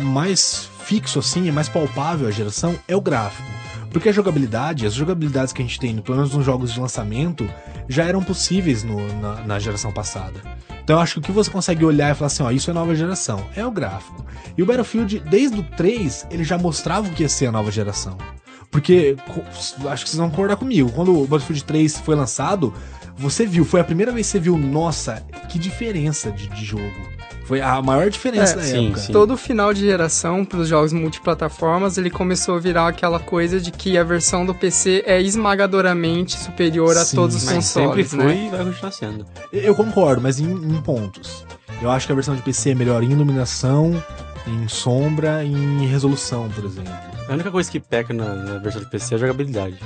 mais 0.04 0.70
fixo, 0.84 1.20
assim, 1.20 1.48
é 1.48 1.52
mais 1.52 1.70
palpável 1.70 2.28
a 2.28 2.32
geração, 2.32 2.76
é 2.88 2.96
o 2.96 3.02
gráfico. 3.02 3.51
Porque 3.92 4.10
a 4.10 4.12
jogabilidade, 4.12 4.86
as 4.86 4.94
jogabilidades 4.94 5.52
que 5.54 5.62
a 5.62 5.66
gente 5.66 5.80
tem, 5.80 5.96
pelo 5.98 6.18
menos 6.18 6.34
nos 6.34 6.46
jogos 6.46 6.74
de 6.74 6.80
lançamento, 6.80 7.48
já 7.90 8.06
eram 8.06 8.24
possíveis 8.24 8.84
no- 8.84 9.08
na, 9.22 9.42
na 9.42 9.60
geração 9.60 9.92
passada. 9.92 10.40
Então 10.84 10.96
eu 10.96 11.02
acho 11.02 11.16
que 11.16 11.20
o 11.20 11.22
que 11.24 11.32
você 11.32 11.52
consegue 11.52 11.84
olhar 11.86 12.12
e 12.12 12.16
falar 12.16 12.28
assim, 12.28 12.44
ó, 12.44 12.52
isso 12.52 12.72
é 12.72 12.74
nova 12.74 12.96
geração, 12.96 13.46
é 13.56 13.66
o 13.66 13.72
gráfico. 13.72 14.26
E 14.58 14.64
o 14.64 14.66
Battlefield, 14.66 15.20
desde 15.30 15.60
o 15.60 15.64
3, 15.64 16.28
ele 16.32 16.44
já 16.44 16.58
mostrava 16.58 17.08
o 17.08 17.12
que 17.12 17.24
ia 17.24 17.30
ser 17.30 17.48
a 17.48 17.52
nova 17.52 17.70
geração. 17.72 18.18
Porque, 18.72 19.18
acho 19.90 20.04
que 20.06 20.10
vocês 20.10 20.16
vão 20.16 20.30
concordar 20.30 20.56
comigo, 20.56 20.90
quando 20.94 21.12
o 21.14 21.28
Battlefield 21.28 21.64
3 21.66 22.00
foi 22.00 22.16
lançado, 22.16 22.74
você 23.18 23.46
viu, 23.46 23.66
foi 23.66 23.82
a 23.82 23.84
primeira 23.84 24.12
vez 24.14 24.28
que 24.28 24.32
você 24.32 24.40
viu, 24.40 24.58
nossa, 24.58 25.22
que 25.50 25.60
diferença 25.60 26.32
de, 26.32 26.48
de 26.48 26.64
jogo. 26.66 26.90
Foi 27.46 27.60
a 27.60 27.82
maior 27.82 28.10
diferença 28.10 28.54
É, 28.54 28.56
da 28.58 28.62
sim, 28.64 28.86
época. 28.88 29.00
sim. 29.02 29.12
Todo 29.14 29.36
final 29.36 29.74
de 29.74 29.82
geração 29.82 30.46
para 30.46 30.60
os 30.60 30.68
jogos 30.70 30.94
multiplataformas, 30.94 31.98
ele 31.98 32.10
começou 32.10 32.56
a 32.56 32.60
virar 32.60 32.88
aquela 32.88 33.20
coisa 33.20 33.60
de 33.60 33.72
que 33.72 33.98
a 33.98 34.04
versão 34.04 34.46
do 34.46 34.54
PC 34.56 35.04
é 35.06 35.22
esmagadoramente 35.22 36.38
superior 36.40 36.96
a 36.98 37.04
Sim, 37.04 37.16
todos 37.18 37.36
os 37.36 37.44
Mas 37.46 37.66
sempre 37.66 38.04
consoles, 38.04 38.10
foi 38.12 38.36
né? 38.36 38.46
e 38.48 38.50
vai 38.50 38.66
continuar 38.66 38.92
sendo. 38.92 39.26
Eu 39.52 39.76
concordo, 39.76 40.22
mas 40.22 40.40
em, 40.40 40.50
em 40.52 40.82
pontos. 40.82 41.46
Eu 41.82 41.90
acho 41.90 42.06
que 42.06 42.12
a 42.12 42.16
versão 42.16 42.36
de 42.36 42.42
PC 42.42 42.72
é 42.72 42.76
melhor 42.76 43.04
em 43.04 43.12
iluminação, 43.12 44.02
em 44.48 44.68
sombra, 44.68 45.44
em 45.44 45.86
resolução, 45.88 46.48
por 46.50 46.64
exemplo. 46.66 46.94
A 47.32 47.34
única 47.34 47.50
coisa 47.50 47.72
que 47.72 47.80
peca 47.80 48.14
na, 48.14 48.36
na 48.36 48.58
versão 48.58 48.82
do 48.82 48.90
PC 48.90 49.14
é 49.14 49.16
a 49.16 49.20
jogabilidade. 49.22 49.78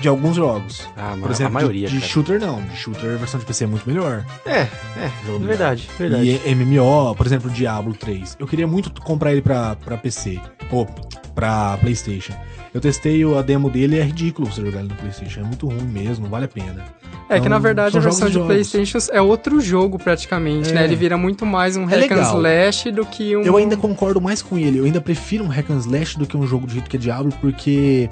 De 0.00 0.08
alguns 0.08 0.34
jogos. 0.34 0.88
Ah, 0.96 1.14
Por 1.20 1.28
a 1.28 1.32
exemplo, 1.32 1.52
maioria, 1.52 1.88
de, 1.88 1.98
de 1.98 2.06
shooter 2.06 2.40
não. 2.40 2.62
De 2.62 2.74
shooter 2.74 3.12
a 3.12 3.16
versão 3.18 3.38
de 3.38 3.44
PC 3.44 3.64
é 3.64 3.66
muito 3.66 3.86
melhor. 3.86 4.24
É, 4.46 4.60
é, 4.60 5.10
verdade, 5.40 5.90
verdade. 5.98 6.40
E 6.42 6.54
MMO, 6.54 7.14
por 7.14 7.26
exemplo, 7.26 7.50
Diablo 7.50 7.92
3. 7.92 8.38
Eu 8.40 8.46
queria 8.46 8.66
muito 8.66 8.90
comprar 9.02 9.30
ele 9.32 9.42
pra, 9.42 9.76
pra 9.76 9.98
PC. 9.98 10.40
Ou 10.72 10.86
pra 11.34 11.76
Playstation. 11.82 12.32
Eu 12.72 12.80
testei 12.80 13.22
a 13.24 13.42
demo 13.42 13.68
dele 13.68 13.96
e 13.96 13.98
é 13.98 14.02
ridículo 14.02 14.50
você 14.50 14.62
jogar 14.62 14.78
ele 14.80 14.88
no 14.88 14.94
Playstation. 14.94 15.40
É 15.40 15.44
muito 15.44 15.68
ruim 15.68 15.82
mesmo, 15.82 16.24
não 16.24 16.30
vale 16.30 16.46
a 16.46 16.48
pena. 16.48 16.82
É 17.28 17.40
que 17.40 17.48
na 17.48 17.56
Então, 17.56 17.60
verdade 17.60 17.98
a 17.98 18.00
versão 18.00 18.28
de 18.28 18.34
jogos. 18.34 18.46
PlayStation 18.48 18.98
é 19.12 19.20
outro 19.20 19.60
jogo 19.60 19.98
praticamente, 19.98 20.70
É. 20.70 20.72
né? 20.74 20.84
Ele 20.84 20.94
vira 20.94 21.16
muito 21.18 21.44
mais 21.44 21.76
um 21.76 21.84
hack 21.84 22.10
and 22.12 22.22
slash 22.22 22.90
do 22.92 23.04
que 23.04 23.36
um. 23.36 23.42
Eu 23.42 23.56
ainda 23.56 23.76
concordo 23.76 24.20
mais 24.20 24.40
com 24.42 24.56
ele. 24.56 24.78
Eu 24.78 24.84
ainda 24.84 25.00
prefiro 25.00 25.42
um 25.44 25.48
hack 25.48 25.68
and 25.70 25.78
slash 25.78 26.16
do 26.18 26.24
que 26.26 26.36
um 26.36 26.46
jogo 26.46 26.66
de 26.66 26.74
jeito 26.74 26.88
que 26.88 26.96
é 26.96 27.00
Diablo, 27.00 27.32
porque 27.40 28.08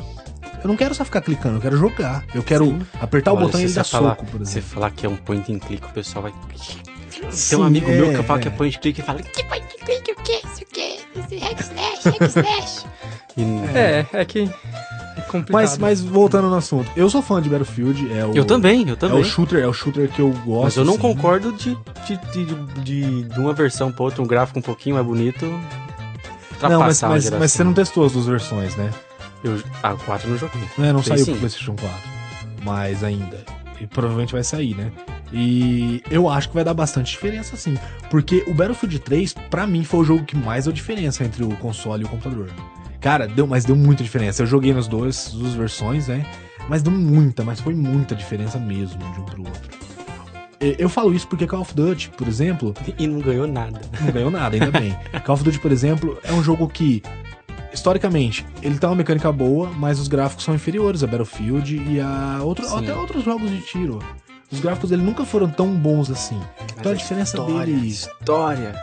eu 0.62 0.66
não 0.68 0.76
quero 0.76 0.94
só 0.94 1.04
ficar 1.04 1.21
clicando, 1.21 1.56
eu 1.59 1.61
quero 1.61 1.76
jogar. 1.76 2.25
Eu 2.35 2.42
quero 2.42 2.64
Sim. 2.66 2.80
apertar 3.00 3.33
o 3.33 3.37
Olha, 3.37 3.44
botão 3.47 3.61
e 3.61 3.62
se 3.62 3.68
ele 3.68 3.75
dar 3.75 3.85
você 3.85 3.90
falar- 3.92 4.11
soco, 4.16 4.26
por 4.26 4.38
Se 4.44 4.52
exemplo. 4.59 4.68
falar 4.71 4.90
que 4.90 5.06
é 5.06 5.09
um 5.09 5.16
point 5.16 5.52
and 5.52 5.59
click, 5.61 5.87
o 5.87 5.90
pessoal 5.90 6.23
vai. 6.25 6.33
Tem 7.21 7.30
Sim, 7.30 7.56
um 7.56 7.62
amigo 7.62 7.88
meu 7.88 8.11
que 8.11 8.16
é, 8.16 8.23
fala 8.25 8.40
que 8.40 8.49
é 8.49 8.50
é. 8.50 8.54
point 8.54 8.76
and 8.76 8.80
click 8.80 9.00
e 9.00 9.02
fala. 9.04 9.23
Que 9.23 9.44
point 9.44 9.64
and 9.64 9.85
click, 9.85 10.11
o 10.11 10.16
que? 10.25 10.33
Isso 10.33 10.62
o 10.62 10.66
que? 10.66 10.99
Esse 11.21 11.37
hack 11.38 11.61
slash, 11.61 12.09
hack 12.09 12.23
slash. 12.28 12.87
E 13.37 13.42
É, 13.78 14.06
é 14.12 14.25
que 14.25 14.50
complicado. 15.41 15.61
Mas, 15.62 15.79
mas 15.79 16.00
voltando 16.00 16.49
no 16.49 16.55
assunto, 16.57 16.91
eu 16.97 17.09
sou 17.11 17.23
fã 17.23 17.41
de 17.41 17.49
Battlefield. 17.49 18.12
É 18.12 18.25
o, 18.25 18.35
Eu 18.35 18.45
também, 18.45 18.87
eu 18.88 18.95
É 18.95 18.97
também. 18.97 19.21
o 19.21 19.25
shooter, 19.25 19.62
é 19.62 19.67
o 19.69 19.73
shooter 19.73 20.09
que 20.11 20.21
eu 20.21 20.31
gosto. 20.45 20.64
Mas 20.64 20.76
eu 20.76 20.85
não 20.85 20.95
assim. 20.95 21.03
concordo 21.03 21.53
de, 21.53 21.76
de, 22.07 22.17
de, 22.33 22.55
de, 22.83 23.23
de 23.25 23.38
uma 23.41 23.53
versão 23.53 23.93
pra 23.93 24.05
outra, 24.05 24.23
um 24.23 24.26
gráfico 24.26 24.59
um 24.59 24.62
pouquinho 24.62 24.95
mais 24.97 25.07
bonito. 25.07 25.47
Não, 26.62 26.81
mas, 26.81 27.03
a 27.03 27.09
mas, 27.09 27.31
mas 27.31 27.53
você 27.53 27.62
não 27.64 27.75
testou 27.75 28.07
as 28.07 28.12
duas 28.12 28.26
versões, 28.26 28.75
né? 28.76 28.91
Eu, 29.43 29.61
ah, 29.83 29.93
o 29.93 29.99
4 29.99 30.26
eu 30.26 30.31
não 30.33 30.38
joguei. 30.38 30.62
Né, 30.79 30.93
Não 30.93 31.00
Tem 31.03 31.11
saiu 31.11 31.25
sim. 31.26 31.31
pro 31.33 31.41
PlayStation 31.41 31.76
4. 31.76 31.97
Mas 32.64 33.05
ainda. 33.05 33.45
E 33.81 33.87
provavelmente 33.87 34.33
vai 34.33 34.43
sair, 34.43 34.75
né? 34.75 34.91
E 35.33 36.03
eu 36.11 36.29
acho 36.29 36.49
que 36.49 36.55
vai 36.55 36.64
dar 36.64 36.73
bastante 36.73 37.11
diferença, 37.11 37.57
sim. 37.57 37.76
Porque 38.09 38.45
o 38.47 38.55
Battlefield 38.55 39.00
3, 39.00 39.35
pra 39.50 39.67
mim, 39.67 39.85
foi 39.85 40.00
o 40.00 40.05
jogo 40.05 40.25
que 40.25 40.37
mais 40.37 40.64
deu 40.64 40.73
diferença 40.73 41.25
entre 41.25 41.45
o 41.45 41.49
console 41.57 42.05
e 42.05 42.07
o 42.07 42.09
computador. 42.09 42.49
Cara, 43.05 43.29
deu, 43.29 43.47
mas 43.47 43.67
deu 43.67 43.77
muita 43.77 44.03
diferença. 44.03 44.43
Eu 44.43 44.47
joguei 44.47 44.73
nas 44.73 44.89
duas, 44.89 45.29
duas 45.29 45.53
versões, 45.53 46.09
né? 46.09 46.25
Mas 46.71 46.83
deu 46.83 46.91
muita, 46.91 47.45
mas 47.45 47.61
foi 47.61 47.75
muita 47.75 48.15
diferença 48.15 48.59
mesmo 48.59 48.99
de 49.13 49.21
um 49.21 49.25
pro 49.27 49.41
outro. 49.41 49.79
Eu 50.59 50.89
falo 50.89 51.13
isso 51.13 51.29
porque 51.29 51.47
Call 51.47 51.61
of 51.61 51.75
Duty, 51.75 52.09
por 52.17 52.27
exemplo, 52.27 52.73
E 52.99 53.07
não 53.07 53.21
ganhou 53.21 53.47
nada. 53.47 53.83
não 54.01 54.11
ganhou 54.11 54.31
nada, 54.31 54.57
ainda 54.57 54.71
bem. 54.71 54.97
Call 55.23 55.35
of 55.35 55.45
Duty, 55.45 55.59
por 55.61 55.71
exemplo, 55.71 56.19
é 56.25 56.33
um 56.33 56.43
jogo 56.43 56.67
que, 56.67 57.03
historicamente, 57.75 58.47
ele 58.63 58.79
tem 58.79 58.89
uma 58.89 58.97
mecânica 58.97 59.31
boa, 59.31 59.71
mas 59.77 60.01
os 60.01 60.09
gráficos 60.09 60.43
são 60.43 60.55
inferiores 60.55 61.03
a 61.03 61.07
Battlefield 61.07 61.77
e 61.77 62.01
a 62.01 62.41
outro, 62.43 62.67
até 62.75 62.95
outros 62.95 63.23
jogos 63.23 63.51
de 63.51 63.61
tiro. 63.61 63.99
Os 64.55 64.61
gráficos 64.61 64.91
dele 64.91 65.03
nunca 65.03 65.25
foram 65.25 65.51
tão 65.51 65.75
bons 65.75 66.09
assim. 66.11 66.41
Então 66.79 66.93
a 66.93 66.95
diferença 66.95 67.43
dele. 67.45 67.89
História. 67.89 68.81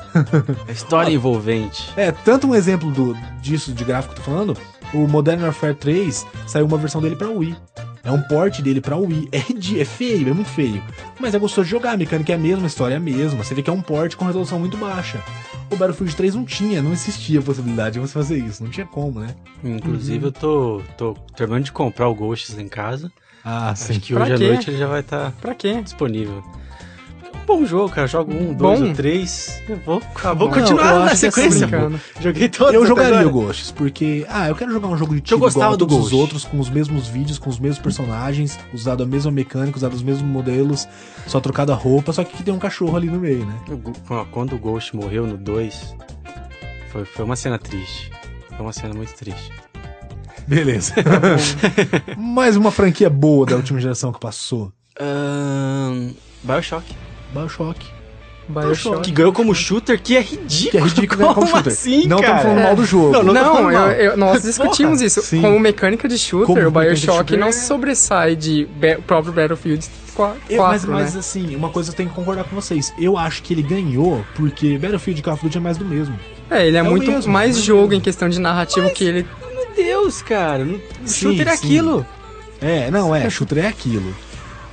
A 0.67 0.71
história 0.71 1.11
envolvente. 1.13 1.89
É, 1.95 2.11
tanto 2.11 2.45
um 2.45 2.53
exemplo 2.53 2.91
do, 2.91 3.15
disso 3.41 3.71
de 3.71 3.85
gráfico 3.85 4.13
que 4.13 4.19
eu 4.19 4.25
tô 4.25 4.31
falando, 4.31 4.57
o 4.93 5.07
Modern 5.07 5.41
Warfare 5.41 5.73
3 5.73 6.27
saiu 6.45 6.65
uma 6.65 6.77
versão 6.77 7.01
dele 7.01 7.15
pra 7.15 7.29
Wii. 7.29 7.55
É 8.03 8.11
um 8.11 8.21
port 8.23 8.59
dele 8.61 8.81
pra 8.81 8.97
Wii. 8.97 9.29
É, 9.31 9.37
é 9.79 9.85
feio, 9.85 10.29
é 10.29 10.33
muito 10.33 10.49
feio. 10.49 10.83
Mas 11.17 11.33
é 11.33 11.39
gostoso 11.39 11.65
de 11.65 11.71
jogar, 11.71 11.93
a 11.93 11.97
mecânica 11.97 12.33
é 12.33 12.35
a 12.35 12.37
mesma, 12.37 12.65
a 12.65 12.67
história 12.67 12.95
é 12.95 12.97
a 12.97 12.99
mesma. 12.99 13.43
Você 13.43 13.55
vê 13.55 13.61
que 13.61 13.69
é 13.69 13.73
um 13.73 13.81
port 13.81 14.15
com 14.15 14.25
resolução 14.25 14.59
muito 14.59 14.75
baixa. 14.75 15.23
O 15.71 15.77
Battlefield 15.77 16.13
3 16.17 16.35
não 16.35 16.43
tinha, 16.43 16.81
não 16.81 16.91
existia 16.91 17.39
a 17.39 17.43
possibilidade 17.43 17.93
de 17.93 17.99
você 17.99 18.11
fazer 18.11 18.37
isso. 18.39 18.61
Não 18.61 18.69
tinha 18.69 18.85
como, 18.85 19.21
né? 19.21 19.33
Inclusive, 19.63 20.25
eu 20.25 20.31
tô, 20.33 20.81
tô 20.97 21.13
terminando 21.33 21.63
de 21.63 21.71
comprar 21.71 22.09
o 22.09 22.15
Ghosts 22.15 22.57
em 22.57 22.67
casa. 22.67 23.09
Ah, 23.43 23.71
Acho 23.71 23.99
que 23.99 24.13
Pra 24.13 24.23
hoje 24.25 24.35
quê? 24.37 24.43
à 24.43 24.47
noite 24.47 24.69
ele 24.69 24.77
já 24.77 24.87
vai 24.87 24.99
estar 24.99 25.31
Pra 25.41 25.55
quê? 25.55 25.81
disponível. 25.81 26.43
É 27.23 27.37
um 27.37 27.45
bom 27.45 27.65
jogo, 27.65 27.89
cara. 27.89 28.05
Jogo 28.07 28.31
um, 28.33 28.53
dois 28.53 28.79
Bom? 28.79 28.87
ou 28.89 28.93
três. 28.93 29.61
Eu 29.67 29.77
vou, 29.77 29.99
Tá 30.21 30.33
vou 30.33 30.49
continuar 30.49 30.85
Não, 30.85 30.93
eu 30.99 31.05
na 31.05 31.11
é 31.11 31.15
sequência, 31.15 31.65
assim, 31.65 31.75
pô. 31.75 31.89
cara. 31.89 32.01
Joguei 32.19 32.49
todos 32.49 32.73
Eu 32.73 32.85
jogaria 32.85 33.27
o 33.27 33.31
Ghosts, 33.31 33.71
porque, 33.71 34.25
ah, 34.29 34.47
eu 34.47 34.55
quero 34.55 34.71
jogar 34.71 34.87
um 34.89 34.97
jogo 34.97 35.15
de 35.15 35.21
tiro 35.21 35.39
gostava 35.39 35.65
igual 35.65 35.73
a 35.73 35.77
do 35.77 35.87
todos 35.87 35.97
os 35.97 36.11
Ghost. 36.11 36.15
outros, 36.21 36.45
com 36.45 36.59
os 36.59 36.69
mesmos 36.69 37.07
vídeos, 37.07 37.39
com 37.39 37.49
os 37.49 37.57
mesmos 37.59 37.79
personagens, 37.79 38.59
usado 38.73 39.01
a 39.01 39.05
mesma 39.07 39.31
mecânica, 39.31 39.75
usado 39.77 39.93
os 39.93 40.03
mesmos 40.03 40.23
modelos, 40.29 40.87
só 41.25 41.39
trocado 41.39 41.71
a 41.71 41.75
roupa, 41.75 42.13
só 42.13 42.23
que 42.23 42.43
tem 42.43 42.53
um 42.53 42.59
cachorro 42.59 42.95
ali 42.95 43.07
no 43.07 43.19
meio, 43.19 43.43
né? 43.45 43.55
Quando 44.31 44.53
o 44.55 44.59
Ghost 44.59 44.95
morreu 44.95 45.25
no 45.25 45.35
2, 45.37 45.95
foi, 46.91 47.05
foi 47.05 47.25
uma 47.25 47.35
cena 47.35 47.57
triste. 47.57 48.11
Foi 48.49 48.59
uma 48.59 48.73
cena 48.73 48.93
muito 48.93 49.13
triste. 49.15 49.51
Beleza. 50.47 50.93
Mais 52.17 52.55
uma 52.55 52.71
franquia 52.71 53.09
boa 53.09 53.45
da 53.45 53.55
última 53.55 53.79
geração 53.79 54.11
que 54.11 54.19
passou. 54.19 54.71
Ahn, 54.99 56.11
Bioshock. 56.43 56.85
Bioshock. 57.33 57.85
Bioshock. 58.49 59.01
Que 59.03 59.11
ganhou 59.11 59.31
como 59.31 59.55
shooter, 59.55 60.01
que 60.01 60.17
é 60.17 60.21
ridículo. 60.21 60.71
Que 60.71 60.77
é 60.77 60.81
ridículo 60.81 61.21
como 61.21 61.35
Como 61.35 61.47
shooter. 61.47 61.71
assim, 61.71 62.05
não 62.07 62.19
estamos 62.19 62.41
falando 62.41 62.61
mal 62.63 62.75
do 62.75 62.85
jogo. 62.85 63.11
Não, 63.11 63.23
não- 63.23 63.33
Não, 63.33 63.43
falando 63.55 63.71
eu- 63.71 63.79
mal. 63.79 63.91
eu- 63.91 64.17
nós 64.17 64.41
discutimos 64.43 65.01
isso. 65.01 65.21
sim. 65.21 65.41
Como 65.41 65.57
mecânica 65.59 66.07
de 66.07 66.17
shooter, 66.17 66.47
Como 66.47 66.67
o 66.67 66.71
Bioshock 66.71 67.17
shooter 67.17 67.39
não 67.39 67.47
é- 67.47 67.51
se 67.53 67.65
sobressai 67.67 68.35
de 68.35 68.67
o 68.97 69.01
próprio 69.03 69.31
Battlefield 69.31 69.87
4, 70.13 70.41
Eu- 70.49 70.63
mas, 70.63 70.83
né? 70.83 70.93
mas 70.93 71.15
assim, 71.15 71.55
uma 71.55 71.69
coisa 71.69 71.91
eu 71.91 71.95
tenho 71.95 72.09
que 72.09 72.15
concordar 72.15 72.43
com 72.43 72.53
vocês. 72.55 72.93
Eu 72.99 73.17
acho 73.17 73.41
que 73.41 73.53
ele 73.53 73.61
ganhou 73.63 74.25
porque 74.35 74.77
Battlefield 74.77 75.21
e 75.21 75.23
Call 75.23 75.33
of 75.35 75.43
Duty 75.43 75.57
é 75.57 75.61
mais 75.61 75.77
do 75.77 75.85
mesmo. 75.85 76.19
É, 76.49 76.67
ele 76.67 76.75
é, 76.75 76.81
É 76.81 76.83
muito 76.83 77.09
mesmo, 77.09 77.31
mais 77.31 77.57
é 77.57 77.61
jogo 77.61 77.81
mesmo. 77.83 77.93
em 77.95 78.01
questão 78.01 78.27
de 78.27 78.37
narrativa 78.41 78.89
que 78.89 79.05
ele. 79.05 79.25
Meu 79.53 79.75
Deus, 79.75 80.21
cara. 80.21 80.63
O 80.63 80.81
Sim, 81.05 81.29
shooter 81.29 81.47
é 81.47 81.55
sim. 81.55 81.65
aquilo. 81.65 82.05
É, 82.61 82.91
não, 82.91 83.15
é, 83.15 83.29
shooter 83.29 83.65
é 83.65 83.67
aquilo. 83.67 84.13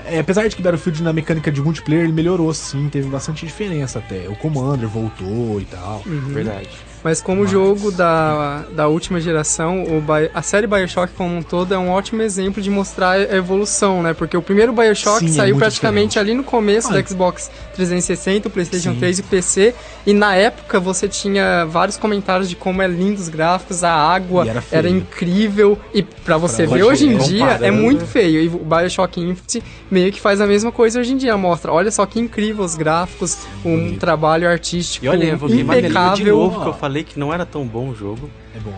É, 0.04 0.20
apesar 0.20 0.48
de 0.48 0.56
que 0.56 0.62
Battlefield 0.62 1.02
na 1.02 1.12
mecânica 1.12 1.52
de 1.52 1.60
multiplayer 1.60 2.04
ele 2.04 2.12
melhorou 2.12 2.52
sim, 2.54 2.88
teve 2.88 3.08
bastante 3.08 3.44
diferença 3.44 3.98
até. 3.98 4.28
O 4.28 4.36
Commander 4.36 4.88
voltou 4.88 5.60
e 5.60 5.64
tal. 5.64 6.02
Verdade. 6.06 6.70
Mas 7.04 7.20
como 7.20 7.42
Mas- 7.42 7.50
jogo 7.50 7.90
da, 7.92 8.64
da 8.74 8.88
última 8.88 9.20
geração, 9.20 9.82
o 9.84 10.02
a 10.34 10.42
série 10.42 10.66
Bioshock 10.66 11.12
como 11.14 11.36
um 11.36 11.42
todo 11.42 11.72
é 11.72 11.78
um 11.78 11.90
ótimo 11.90 12.22
exemplo 12.22 12.60
de 12.62 12.70
mostrar 12.70 13.12
a 13.12 13.36
evolução, 13.36 14.02
né? 14.02 14.14
Porque 14.14 14.36
o 14.36 14.42
primeiro 14.42 14.72
Bioshock 14.72 15.20
Sim, 15.20 15.26
é 15.26 15.28
saiu 15.28 15.54
muito 15.54 15.58
praticamente 15.64 16.08
diferente. 16.10 16.18
ali 16.18 16.34
no 16.34 16.42
começo 16.44 16.88
Ah, 16.92 17.00
do 17.00 17.08
Xbox 17.08 17.50
360, 17.74 18.48
o 18.48 18.50
PlayStation 18.50 18.92
Sim. 18.94 18.98
3 18.98 19.18
e 19.18 19.22
PC, 19.22 19.74
e 20.06 20.12
na 20.12 20.34
época 20.34 20.80
você 20.80 21.06
tinha 21.08 21.64
vários 21.66 21.96
comentários 21.96 22.48
de 22.48 22.56
como 22.56 22.82
é 22.82 22.88
lindo 22.88 23.20
os 23.20 23.28
gráficos, 23.28 23.84
a 23.84 23.92
água 23.92 24.46
era 24.48 24.62
era 24.72 24.88
incrível, 24.88 25.78
e 25.94 26.02
pra 26.02 26.36
você 26.36 26.66
Pra 26.66 26.76
ver 26.76 26.82
hoje 26.84 27.06
em 27.06 27.16
dia 27.18 27.44
é 27.44 27.52
comparando. 27.52 27.82
muito 27.82 28.06
feio. 28.06 28.40
E 28.42 28.48
o 28.48 28.58
Bioshock 28.58 29.20
Infinite 29.20 29.62
meio 29.90 30.12
que 30.12 30.20
faz 30.20 30.40
a 30.40 30.46
mesma 30.46 30.72
coisa 30.72 30.98
hoje 31.00 31.12
em 31.12 31.16
dia, 31.16 31.36
mostra, 31.36 31.72
olha 31.72 31.90
só 31.90 32.04
que 32.06 32.18
incrível 32.18 32.64
os 32.64 32.74
gráficos, 32.74 33.38
um 33.64 33.76
Bonito. 33.76 34.00
trabalho 34.00 34.48
artístico 34.48 35.04
E 35.06 35.08
olha, 35.08 35.24
eu 35.24 35.36
vou 35.38 35.48
língua 35.48 35.74
de 35.74 35.80
impecável. 35.86 36.36
novo, 36.36 36.60
que 36.62 36.68
eu 36.68 36.74
falei 36.88 37.04
que 37.04 37.18
não 37.18 37.32
era 37.34 37.44
tão 37.44 37.66
bom 37.66 37.90
o 37.90 37.94
jogo. 37.94 38.30
É 38.56 38.60
bom. 38.60 38.72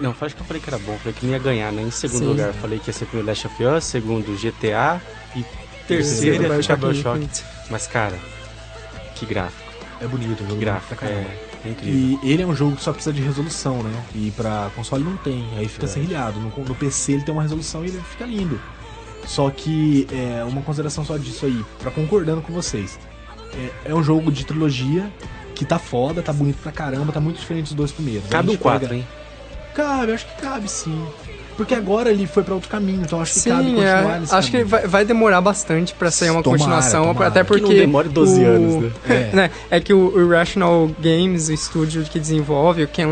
Não, 0.00 0.10
acho 0.20 0.34
que 0.34 0.42
eu 0.42 0.46
falei 0.46 0.60
que 0.60 0.68
era 0.68 0.78
bom. 0.78 0.96
Falei 0.98 1.12
que 1.12 1.24
não 1.24 1.32
ia 1.32 1.38
ganhar, 1.38 1.72
né? 1.72 1.82
Em 1.82 1.90
segundo 1.90 2.18
Sim. 2.20 2.26
lugar, 2.26 2.52
falei 2.54 2.78
que 2.80 2.88
ia 2.88 2.92
ser 2.92 3.06
primeiro 3.06 3.28
Last 3.28 3.46
of 3.46 3.64
Us, 3.64 3.84
segundo 3.84 4.36
GTA 4.36 5.00
e 5.36 5.44
terceiro 5.86 6.42
ia 6.44 6.62
ficar 6.62 6.76
Bioshock. 6.76 7.28
Mas, 7.70 7.86
cara, 7.86 8.18
que 9.14 9.24
gráfico. 9.24 9.68
É 10.00 10.06
bonito, 10.06 10.40
o 10.42 10.46
jogo 10.46 10.58
Que 10.58 10.64
gráfico. 10.64 10.94
pra 10.94 11.08
caramba. 11.08 11.28
É, 11.64 11.68
é 11.68 11.70
incrível. 11.70 12.20
E 12.22 12.32
ele 12.32 12.42
é 12.42 12.46
um 12.46 12.54
jogo 12.54 12.76
que 12.76 12.82
só 12.82 12.92
precisa 12.92 13.12
de 13.12 13.22
resolução, 13.22 13.82
né? 13.82 13.92
E 14.14 14.30
pra 14.32 14.70
console 14.76 15.02
não 15.04 15.16
tem, 15.16 15.44
aí 15.56 15.66
fica 15.68 15.86
É. 15.86 15.88
serrilhado. 15.88 16.38
No, 16.40 16.52
no 16.64 16.74
PC 16.74 17.12
ele 17.12 17.22
tem 17.22 17.32
uma 17.34 17.42
resolução 17.42 17.84
e 17.84 17.88
ele 17.88 18.00
fica 18.10 18.24
lindo. 18.24 18.60
Só 19.26 19.50
que, 19.50 20.06
é, 20.12 20.44
uma 20.44 20.62
consideração 20.62 21.04
só 21.04 21.16
disso 21.16 21.46
aí, 21.46 21.64
pra 21.80 21.90
concordando 21.90 22.40
com 22.42 22.52
vocês. 22.52 22.98
É, 23.84 23.90
é 23.90 23.94
um 23.94 24.02
jogo 24.02 24.30
de 24.30 24.44
trilogia 24.46 25.10
que 25.58 25.64
tá 25.64 25.78
foda, 25.78 26.22
tá 26.22 26.32
bonito 26.32 26.58
pra 26.62 26.70
caramba, 26.70 27.12
tá 27.12 27.20
muito 27.20 27.38
diferente 27.40 27.64
dos 27.66 27.74
dois 27.74 27.90
primeiros. 27.92 28.28
Cabe 28.30 28.48
um 28.48 28.52
gente 28.52 28.62
pega- 28.62 28.78
4, 28.78 28.94
hein? 28.94 29.06
Cabe, 29.74 30.12
acho 30.12 30.26
que 30.26 30.40
cabe 30.40 30.70
sim. 30.70 31.04
Porque 31.56 31.74
agora 31.74 32.08
ele 32.10 32.24
foi 32.24 32.44
pra 32.44 32.54
outro 32.54 32.70
caminho, 32.70 33.02
então 33.02 33.20
acho 33.20 33.34
que 33.34 33.50
cabe 33.50 33.64
Sim, 33.64 33.70
continuar 33.74 34.14
é, 34.16 34.20
nesse 34.20 34.32
acho 34.32 34.46
que 34.48 34.52
caminho. 34.58 34.68
vai, 34.68 34.86
vai 34.86 35.04
demorar 35.04 35.40
bastante 35.40 35.92
pra 35.92 36.08
sair 36.08 36.30
uma 36.30 36.40
Tomara, 36.40 36.60
continuação, 36.62 37.06
tomara. 37.06 37.26
até 37.26 37.40
Que 37.40 37.46
porque 37.48 37.62
não 37.64 37.70
demore 37.74 38.08
12 38.08 38.40
o- 38.40 38.46
anos, 38.46 38.82
né? 38.84 38.90
É. 39.08 39.30
né, 39.34 39.50
é 39.68 39.80
que 39.80 39.92
o 39.92 40.20
Irrational 40.24 40.88
Games, 41.00 41.48
o 41.48 41.52
estúdio 41.52 42.04
que 42.04 42.20
desenvolve, 42.20 42.84
o 42.84 42.88
Ken 42.88 43.06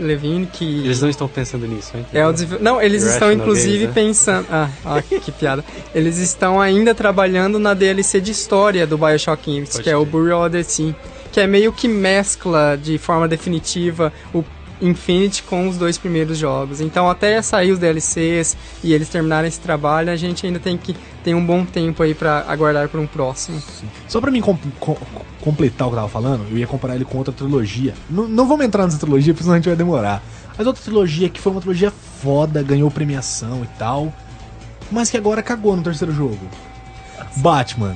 Levine, 0.00 0.46
que 0.46 0.64
Eles 0.84 1.00
não 1.00 1.08
estão 1.08 1.28
pensando 1.28 1.64
nisso, 1.68 1.92
hein? 1.96 2.04
é 2.12 2.26
o 2.26 2.32
desenvol- 2.32 2.58
não, 2.60 2.82
eles 2.82 3.04
estão 3.04 3.28
Irrational 3.30 3.34
inclusive 3.54 3.86
Games, 3.86 3.94
né? 3.96 4.02
pensando, 4.02 4.46
ah, 4.50 4.68
ah, 4.84 5.02
que 5.02 5.30
piada. 5.30 5.64
Eles 5.94 6.18
estão 6.18 6.60
ainda 6.60 6.96
trabalhando 6.96 7.60
na 7.60 7.72
DLC 7.72 8.20
de 8.20 8.32
história 8.32 8.84
do 8.84 8.98
BioShock 8.98 9.48
Infinite, 9.48 9.80
que 9.80 9.88
é 9.88 9.96
o. 9.96 10.04
Burial 10.04 10.40
Odyssey, 10.40 10.92
que 11.32 11.40
é 11.40 11.46
meio 11.46 11.72
que 11.72 11.88
mescla 11.88 12.78
de 12.80 12.98
forma 12.98 13.26
definitiva 13.26 14.12
o 14.34 14.44
Infinity 14.80 15.44
com 15.44 15.68
os 15.68 15.76
dois 15.76 15.96
primeiros 15.96 16.36
jogos. 16.36 16.80
Então, 16.80 17.08
até 17.08 17.40
sair 17.40 17.70
os 17.70 17.78
DLCs 17.78 18.56
e 18.82 18.92
eles 18.92 19.08
terminarem 19.08 19.46
esse 19.46 19.60
trabalho, 19.60 20.10
a 20.10 20.16
gente 20.16 20.44
ainda 20.44 20.58
tem 20.58 20.76
que 20.76 20.94
tem 21.22 21.34
um 21.36 21.46
bom 21.46 21.64
tempo 21.64 22.02
aí 22.02 22.14
pra 22.14 22.44
aguardar 22.48 22.88
por 22.88 22.98
um 22.98 23.06
próximo. 23.06 23.62
Só 24.08 24.20
pra 24.20 24.28
mim 24.32 24.40
com- 24.40 24.58
com- 24.80 24.96
completar 25.40 25.86
o 25.86 25.90
que 25.90 25.94
eu 25.94 26.00
tava 26.00 26.08
falando, 26.08 26.44
eu 26.50 26.58
ia 26.58 26.66
comparar 26.66 26.96
ele 26.96 27.04
com 27.04 27.16
outra 27.16 27.32
trilogia. 27.32 27.94
N- 28.10 28.26
não 28.26 28.48
vamos 28.48 28.66
entrar 28.66 28.84
nessa 28.84 28.98
trilogia, 28.98 29.32
porque 29.32 29.44
senão 29.44 29.54
a 29.54 29.58
gente 29.58 29.68
vai 29.68 29.76
demorar. 29.76 30.20
Mas 30.58 30.66
outra 30.66 30.82
trilogia 30.82 31.28
que 31.28 31.40
foi 31.40 31.52
uma 31.52 31.60
trilogia 31.60 31.92
foda, 32.20 32.60
ganhou 32.60 32.90
premiação 32.90 33.62
e 33.62 33.68
tal, 33.78 34.12
mas 34.90 35.10
que 35.10 35.16
agora 35.16 35.42
cagou 35.44 35.76
no 35.76 35.82
terceiro 35.84 36.12
jogo. 36.12 36.40
Batman. 37.36 37.94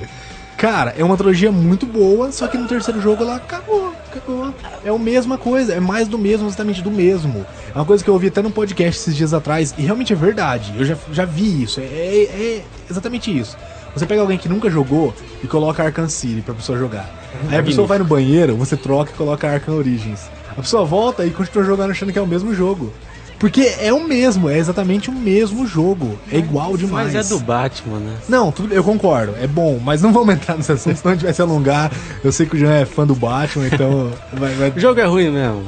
Cara, 0.57 0.93
é 0.97 1.03
uma 1.03 1.15
trilogia 1.15 1.51
muito 1.51 1.85
boa, 1.85 2.31
só 2.31 2.47
que 2.47 2.57
no 2.57 2.67
terceiro 2.67 2.99
jogo 2.99 3.21
ela 3.23 3.39
cagou, 3.39 3.93
cagou. 4.11 4.51
É 4.83 4.89
a 4.89 4.97
mesma 4.97 5.37
coisa, 5.37 5.71
é 5.73 5.79
mais 5.79 6.07
do 6.07 6.17
mesmo, 6.17 6.47
exatamente 6.47 6.81
do 6.81 6.89
mesmo. 6.89 7.45
É 7.73 7.77
uma 7.77 7.85
coisa 7.85 8.03
que 8.03 8.09
eu 8.09 8.13
ouvi 8.15 8.27
até 8.27 8.41
num 8.41 8.49
podcast 8.49 8.99
esses 9.01 9.15
dias 9.15 9.35
atrás, 9.35 9.75
e 9.77 9.83
realmente 9.83 10.13
é 10.13 10.15
verdade. 10.15 10.73
Eu 10.75 10.83
já, 10.83 10.97
já 11.11 11.25
vi 11.25 11.61
isso, 11.61 11.79
é, 11.79 11.83
é- 11.83 12.23
é 12.33 12.63
exatamente 12.89 13.35
isso. 13.37 13.55
Você 13.95 14.05
pega 14.07 14.19
alguém 14.21 14.37
que 14.37 14.49
nunca 14.49 14.67
jogou 14.69 15.13
e 15.43 15.47
coloca 15.47 15.83
Arkham 15.83 16.09
City 16.09 16.41
pra 16.41 16.55
pessoa 16.55 16.77
jogar. 16.77 17.07
Aí 17.49 17.57
a 17.59 17.63
pessoa 17.63 17.85
vai 17.85 17.99
no 17.99 18.05
banheiro, 18.05 18.55
você 18.55 18.75
troca 18.75 19.11
e 19.11 19.13
coloca 19.15 19.47
Arkham 19.47 19.75
Origins. 19.75 20.21
A 20.51 20.61
pessoa 20.61 20.83
volta 20.85 21.23
e 21.23 21.29
continua 21.29 21.63
jogando 21.63 21.91
achando 21.91 22.11
que 22.11 22.17
é 22.17 22.21
o 22.21 22.27
mesmo 22.27 22.53
jogo. 22.53 22.91
Porque 23.39 23.71
é 23.79 23.93
o 23.93 24.03
mesmo, 24.07 24.49
é 24.49 24.57
exatamente 24.57 25.09
o 25.09 25.13
mesmo 25.13 25.67
jogo. 25.67 26.17
É 26.31 26.37
igual 26.39 26.75
demais. 26.75 27.13
Mas 27.13 27.25
é 27.25 27.29
do 27.29 27.39
Batman, 27.39 27.99
né? 27.99 28.15
Não, 28.27 28.51
tudo, 28.51 28.73
eu 28.73 28.83
concordo, 28.83 29.35
é 29.39 29.45
bom, 29.45 29.79
mas 29.83 30.01
não 30.01 30.11
vamos 30.11 30.33
entrar 30.33 30.57
nesse 30.57 30.71
assunto, 30.71 30.95
senão 30.97 31.11
a 31.11 31.15
gente 31.15 31.23
vai 31.25 31.33
se 31.33 31.41
alongar. 31.41 31.91
Eu 32.23 32.31
sei 32.31 32.45
que 32.47 32.55
o 32.55 32.59
Jean 32.59 32.73
é 32.73 32.85
fã 32.85 33.05
do 33.05 33.13
Batman, 33.13 33.67
então 33.67 34.11
vai. 34.33 34.53
vai... 34.55 34.69
O 34.75 34.79
jogo 34.79 34.99
é 34.99 35.05
ruim 35.05 35.29
mesmo. 35.29 35.63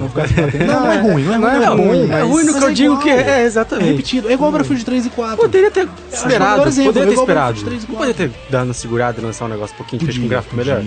Não, 0.68 0.82
não 0.82 0.92
é 0.92 0.98
ruim, 1.00 1.24
não 1.24 1.34
é, 1.34 1.38
não 1.38 1.50
é, 1.50 1.64
é 1.64 1.68
ruim, 1.68 2.08
mas- 2.08 2.18
É 2.20 2.24
ruim 2.24 2.44
no 2.44 2.54
que 2.58 2.64
eu 2.64 2.74
digo 2.74 2.94
igual. 2.94 3.04
que 3.04 3.10
é, 3.10 3.42
É 3.42 3.44
exatamente. 3.46 3.92
repetido, 3.92 4.30
é 4.30 4.34
igual 4.34 4.52
Battlefield 4.52 4.86
3 4.86 5.06
e 5.06 5.10
4. 5.12 5.38
Poderia 5.38 5.70
ter 5.72 5.88
esperado, 6.12 6.68
exemplo, 6.68 6.94
poderia 6.94 7.14
ter 7.16 7.20
esperado. 7.20 7.54
Battlefield 7.54 7.66
3 7.66 7.88
Não 7.88 7.96
poderia 7.96 8.14
ter 8.16 8.32
dado 8.50 8.66
uma 8.66 8.74
segurada 8.74 9.22
e 9.22 9.24
lançar 9.24 9.46
um 9.46 9.50
negócio 9.50 9.76
um 9.76 9.78
pouquinho 9.78 10.00
diferente 10.00 10.20
com 10.22 10.26
um 10.26 10.30
gráfico 10.30 10.56
melhor. 10.56 10.82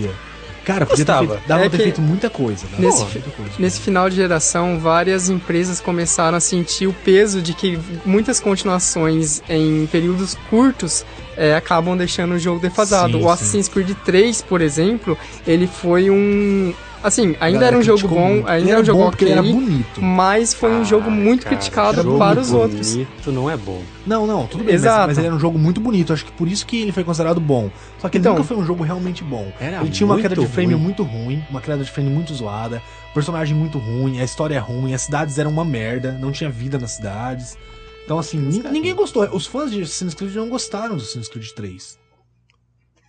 Cara, 0.64 0.86
podia 0.86 1.04
ter 1.04 1.18
feito, 1.18 1.38
dava 1.46 1.64
É 1.64 1.68
ter 1.68 1.76
feito 1.78 2.00
muita 2.00 2.30
coisa. 2.30 2.66
nesse 2.78 3.02
muita 3.02 3.30
coisa. 3.30 3.52
Nesse 3.58 3.80
final 3.80 4.08
de 4.08 4.16
geração, 4.16 4.78
várias 4.78 5.28
empresas 5.28 5.80
começaram 5.80 6.36
a 6.36 6.40
sentir 6.40 6.86
o 6.86 6.92
peso 6.92 7.42
de 7.42 7.52
que 7.52 7.78
muitas 8.04 8.38
continuações 8.38 9.42
em 9.48 9.86
períodos 9.86 10.36
curtos 10.48 11.04
é, 11.36 11.54
acabam 11.54 11.96
deixando 11.96 12.34
o 12.34 12.38
jogo 12.38 12.60
defasado. 12.60 13.18
Sim, 13.18 13.24
o 13.24 13.28
Assassin's 13.28 13.68
Creed 13.68 13.90
3, 14.04 14.42
por 14.42 14.60
exemplo, 14.60 15.16
ele 15.46 15.66
foi 15.66 16.10
um. 16.10 16.72
Assim, 17.02 17.34
ainda 17.40 17.58
Galera 17.58 17.66
era 17.66 17.78
um 17.78 17.82
jogo 17.82 18.06
bom, 18.08 18.28
muito. 18.28 18.48
ainda 18.48 18.70
era 18.70 18.80
um 18.80 18.84
jogo 18.84 18.98
bom 19.00 19.08
ok, 19.08 19.26
ele 19.28 19.32
era 19.32 19.42
bonito. 19.42 20.00
mas 20.02 20.54
foi 20.54 20.70
um 20.72 20.84
jogo 20.84 21.08
Ah, 21.08 21.10
muito 21.10 21.44
cara, 21.44 21.56
criticado 21.56 22.02
jogo 22.02 22.18
para 22.18 22.40
os 22.40 22.52
outros. 22.52 22.92
bonito 22.92 23.32
não 23.32 23.50
é 23.50 23.56
bom. 23.56 23.82
Não, 24.06 24.26
não, 24.26 24.46
tudo 24.46 24.64
bem, 24.64 24.74
mas, 24.74 24.82
Exato. 24.82 25.06
mas 25.08 25.18
ele 25.18 25.26
era 25.26 25.34
um 25.36 25.38
jogo 25.40 25.58
muito 25.58 25.80
bonito. 25.80 26.12
Acho 26.12 26.24
que 26.24 26.32
por 26.32 26.46
isso 26.46 26.64
que 26.64 26.80
ele 26.80 26.92
foi 26.92 27.02
considerado 27.02 27.40
bom. 27.40 27.70
Só 27.98 28.08
que 28.08 28.18
ele 28.18 28.22
Então. 28.22 28.34
nunca 28.34 28.44
foi 28.44 28.56
um 28.56 28.64
jogo 28.64 28.84
realmente 28.84 29.24
bom. 29.24 29.52
Era 29.58 29.80
ele 29.80 29.90
tinha 29.90 30.06
uma 30.06 30.20
queda 30.20 30.36
de 30.36 30.46
frame 30.46 30.74
ruim. 30.74 30.82
muito 30.82 31.02
ruim, 31.02 31.42
uma 31.50 31.60
queda 31.60 31.82
de 31.82 31.90
frame 31.90 32.08
muito 32.10 32.32
zoada, 32.34 32.80
personagem 33.12 33.56
muito 33.56 33.78
ruim, 33.78 34.20
a 34.20 34.24
história 34.24 34.54
é 34.54 34.58
ruim, 34.58 34.94
as 34.94 35.02
cidades 35.02 35.36
eram 35.38 35.50
uma 35.50 35.64
merda, 35.64 36.12
não 36.20 36.30
tinha 36.30 36.48
vida 36.50 36.78
nas 36.78 36.92
cidades. 36.92 37.56
Então, 38.04 38.18
assim, 38.18 38.38
nin- 38.38 38.62
ninguém 38.70 38.94
gostou. 38.94 39.24
Os 39.34 39.46
fãs 39.46 39.70
de 39.72 39.82
Assassin's 39.82 40.14
Creed 40.14 40.34
não 40.34 40.48
gostaram 40.48 40.96
do 40.96 41.02
Assassin's 41.02 41.28
Creed 41.28 41.48
3. 41.50 41.98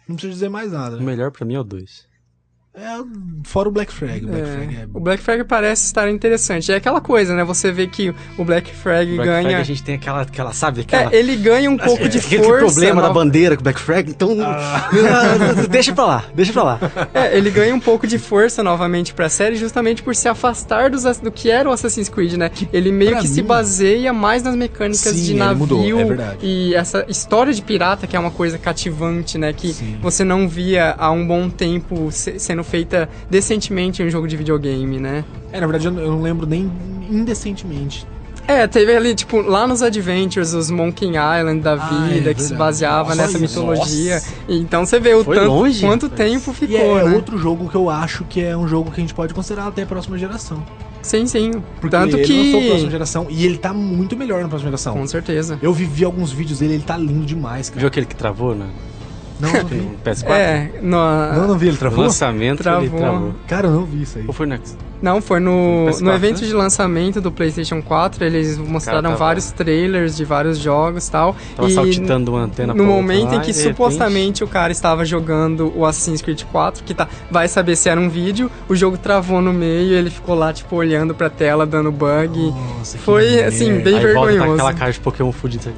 Não 0.07 0.15
precisa 0.15 0.33
dizer 0.33 0.49
mais 0.49 0.71
nada. 0.71 0.95
O 0.97 0.99
né? 0.99 1.05
melhor 1.05 1.31
pra 1.31 1.45
mim 1.45 1.55
é 1.55 1.59
o 1.59 1.63
2. 1.63 2.05
É, 2.75 2.97
fora 3.43 3.69
o 3.69 3.71
Black 3.71 3.93
Flag. 3.93 4.25
O 4.25 4.29
Black 4.29 4.47
Flag 4.49 4.75
é 4.75 4.87
O 4.91 4.99
Black 4.99 5.23
Flag 5.23 5.43
parece 5.43 5.85
estar 5.85 6.09
interessante. 6.09 6.71
É 6.71 6.75
aquela 6.75 6.99
coisa, 6.99 7.35
né? 7.35 7.43
Você 7.43 7.71
vê 7.71 7.85
que 7.85 8.11
o 8.35 8.43
Black 8.43 8.73
Flag 8.73 9.13
Black 9.15 9.29
ganha. 9.29 9.41
Flag 9.49 9.55
a 9.61 9.63
gente 9.63 9.83
tem 9.83 9.93
aquela, 9.95 10.21
aquela 10.23 10.53
sabe, 10.53 10.81
aquela... 10.81 11.13
É, 11.13 11.15
ele 11.19 11.35
ganha 11.35 11.69
um 11.69 11.77
pouco 11.77 12.09
de 12.09 12.17
Aquele 12.17 12.43
força. 12.43 12.65
problema 12.65 12.99
da 13.01 13.09
no- 13.09 13.13
bandeira 13.13 13.55
com 13.55 13.61
o 13.61 13.63
Black 13.63 13.79
Flag, 13.79 14.09
então... 14.09 14.35
deixa 15.69 15.93
pra 15.93 16.05
lá, 16.05 16.25
deixa 16.33 16.51
pra 16.51 16.63
lá. 16.63 16.79
É, 17.13 17.37
ele 17.37 17.51
ganha 17.51 17.75
um 17.75 17.79
pouco 17.79 18.07
de 18.07 18.17
força 18.17 18.63
novamente 18.63 19.13
pra 19.13 19.29
série 19.29 19.55
justamente 19.55 20.01
por 20.01 20.15
se 20.15 20.27
afastar 20.27 20.89
dos, 20.89 21.03
do 21.19 21.31
que 21.31 21.51
era 21.51 21.69
o 21.69 21.71
Assassin's 21.71 22.09
Creed, 22.09 22.33
né? 22.33 22.49
Ele 22.71 22.91
meio 22.91 23.11
pra 23.11 23.21
que 23.21 23.27
se 23.27 23.41
mim- 23.41 23.47
baseia 23.47 24.11
mais 24.11 24.41
nas 24.41 24.55
mecânicas 24.55 24.99
Sim, 25.13 25.23
de 25.23 25.29
ele 25.31 25.39
navio 25.39 25.99
mudou, 25.99 26.13
é 26.23 26.37
e 26.41 26.73
essa 26.73 27.05
história 27.07 27.53
de 27.53 27.61
pirata 27.61 28.07
que 28.07 28.15
é 28.15 28.19
uma 28.19 28.31
coisa 28.31 28.57
cativante, 28.57 29.37
né? 29.37 29.53
Que 29.53 29.73
Sim. 29.73 29.97
você 30.01 30.23
não 30.23 30.47
via 30.47 30.95
há 30.97 31.11
um 31.11 31.25
bom 31.27 31.49
tempo 31.49 32.11
se- 32.11 32.39
sendo 32.63 32.69
feita 32.69 33.09
decentemente 33.29 34.01
em 34.01 34.07
um 34.07 34.09
jogo 34.09 34.27
de 34.27 34.35
videogame, 34.37 34.99
né? 34.99 35.23
É, 35.51 35.59
na 35.59 35.67
verdade, 35.67 35.85
eu 35.85 35.91
não- 35.91 36.21
lembro 36.21 36.47
nem 36.47 36.71
indecentemente. 37.09 38.07
É, 38.45 38.67
teve 38.67 38.93
ali, 38.93 39.15
tipo, 39.15 39.39
lá 39.39 39.65
nos 39.65 39.81
Adventures, 39.81 40.53
os 40.53 40.69
Monkey 40.69 41.07
Island 41.11 41.61
da 41.61 41.73
Ah, 41.75 42.07
vida, 42.09 42.31
é 42.31 42.33
que 42.33 42.41
se 42.41 42.53
baseava 42.53 43.15
Nossa, 43.15 43.21
nessa 43.21 43.37
isso. 43.37 43.59
mitologia. 43.61 44.21
Então 44.49 44.85
você 44.85 44.99
vê 44.99 45.13
o 45.13 45.23
Foi 45.23 45.37
tanto, 45.37 45.47
longe, 45.47 45.79
quanto 45.79 46.07
rapaz. 46.07 46.29
tempo 46.29 46.51
E 46.51 46.53
ficou, 46.53 46.99
é 46.99 47.05
né? 47.05 47.15
outro 47.15 47.37
jogo 47.37 47.69
que 47.69 47.75
eu 47.75 47.89
acho 47.89 48.25
que 48.25 48.41
é 48.43 48.55
um 48.57 48.67
jogo 48.67 48.91
que 48.91 48.99
a 48.99 49.01
gente 49.01 49.13
pode 49.13 49.33
considerar 49.33 49.67
até 49.67 49.83
a 49.83 49.85
próxima 49.85 50.17
geração. 50.17 50.61
Sim, 51.01 51.25
sim. 51.25 51.51
Porque 51.79 51.95
Tanto 51.95 52.17
ele 52.17 52.37
lançou 52.37 52.59
a 52.59 52.63
próxima 52.63 52.85
que... 52.87 52.91
geração 52.91 53.27
e 53.29 53.45
ele 53.45 53.57
tá 53.57 53.73
muito 53.73 54.15
melhor 54.17 54.41
na 54.41 54.49
próxima 54.49 54.71
geração. 54.71 54.93
Com 54.93 55.07
certeza. 55.07 55.57
Eu 55.61 55.73
vi, 55.73 55.85
vi 55.85 56.03
alguns 56.03 56.31
vídeos 56.33 56.59
dele, 56.59 56.73
ele 56.75 56.83
tá 56.83 56.97
lindo 56.97 57.25
demais, 57.25 57.69
cara. 57.69 57.79
Viu 57.79 57.87
aquele 57.87 58.05
que 58.05 58.15
travou, 58.15 58.53
né? 58.53 58.67
Não, 59.39 59.51
não 59.51 59.65
vi. 59.65 59.75
No 59.75 59.97
PS4? 60.05 60.29
É, 60.31 60.69
no, 60.81 60.97
Não, 60.97 61.47
não 61.47 61.57
vi, 61.57 61.67
ele 61.69 61.77
travou? 61.77 62.03
lançamento 62.03 62.59
ele 62.59 62.63
Travou. 62.63 62.99
travou. 62.99 63.33
Cara, 63.47 63.67
eu 63.67 63.71
não 63.71 63.85
vi 63.85 64.03
isso 64.03 64.17
aí. 64.19 64.25
Ou 64.27 64.33
foi 64.33 64.45
no 64.45 64.57
não, 65.01 65.21
foi 65.21 65.41
no, 65.41 65.87
No 65.87 65.91
PS4, 65.91 65.99
no 66.01 66.13
evento 66.13 66.41
né? 66.41 66.47
de 66.47 66.53
lançamento 66.53 67.19
do 67.19 67.29
PlayStation 67.29 67.81
4, 67.81 68.23
eles 68.23 68.57
mostraram 68.57 69.01
tava- 69.09 69.15
vários 69.17 69.51
trailers 69.51 70.15
de 70.15 70.23
vários 70.23 70.57
jogos 70.57 71.05
e 71.07 71.11
tal. 71.11 71.35
Tava 71.57 71.67
e 71.67 71.73
saltitando 71.73 72.31
uma 72.31 72.43
antena 72.43 72.73
no 72.73 72.85
momento 72.85 73.31
lá, 73.31 73.35
em 73.35 73.41
que 73.41 73.49
e 73.49 73.53
de 73.53 73.59
repente- 73.59 73.75
supostamente 73.75 74.43
o 74.45 74.47
cara 74.47 74.71
estava 74.71 75.03
jogando 75.03 75.73
o 75.75 75.85
Assassin's 75.85 76.21
Creed 76.21 76.43
4, 76.43 76.85
que 76.85 76.93
tá, 76.93 77.09
vai 77.29 77.49
saber 77.49 77.75
se 77.75 77.89
era 77.89 77.99
um 77.99 78.07
vídeo, 78.07 78.49
o 78.69 78.75
jogo 78.77 78.97
travou 78.97 79.41
no 79.41 79.51
meio, 79.51 79.93
ele 79.93 80.09
ficou 80.09 80.35
lá 80.35 80.53
tipo 80.53 80.73
olhando 80.73 81.13
pra 81.13 81.29
tela, 81.29 81.65
dando 81.65 81.91
bug. 81.91 82.53
Nossa, 82.77 82.97
Foi, 82.99 83.43
assim, 83.43 83.79
bem- 83.79 83.97
Aí 83.97 84.03
volta 84.13 84.19
com 84.19 84.25
vergonhoso. 84.27 84.53
aquela 84.53 84.73
cara 84.73 84.91
de 84.93 84.99
Pokémon 85.01 85.33
fudido. 85.33 85.69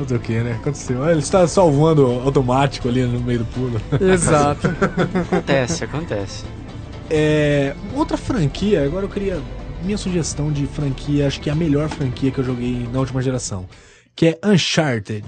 Fazer 0.00 0.16
o 0.16 0.18
que, 0.18 0.40
né? 0.40 0.52
Aconteceu. 0.52 1.04
Ah, 1.04 1.10
Ele 1.10 1.20
está 1.20 1.46
salvando 1.46 2.06
automático 2.06 2.88
ali 2.88 3.04
no 3.04 3.20
meio 3.20 3.40
do 3.40 3.44
pulo. 3.44 3.80
Exato. 4.00 4.66
Acontece, 5.30 5.84
acontece. 5.84 6.44
É, 7.10 7.74
outra 7.94 8.16
franquia, 8.16 8.82
agora 8.84 9.04
eu 9.04 9.10
queria. 9.10 9.38
Minha 9.82 9.98
sugestão 9.98 10.50
de 10.52 10.66
franquia, 10.66 11.26
acho 11.26 11.40
que 11.40 11.48
é 11.48 11.52
a 11.52 11.56
melhor 11.56 11.88
franquia 11.88 12.30
que 12.30 12.38
eu 12.38 12.44
joguei 12.44 12.86
na 12.92 12.98
última 12.98 13.20
geração. 13.22 13.66
Que 14.14 14.28
é 14.28 14.38
Uncharted. 14.44 15.24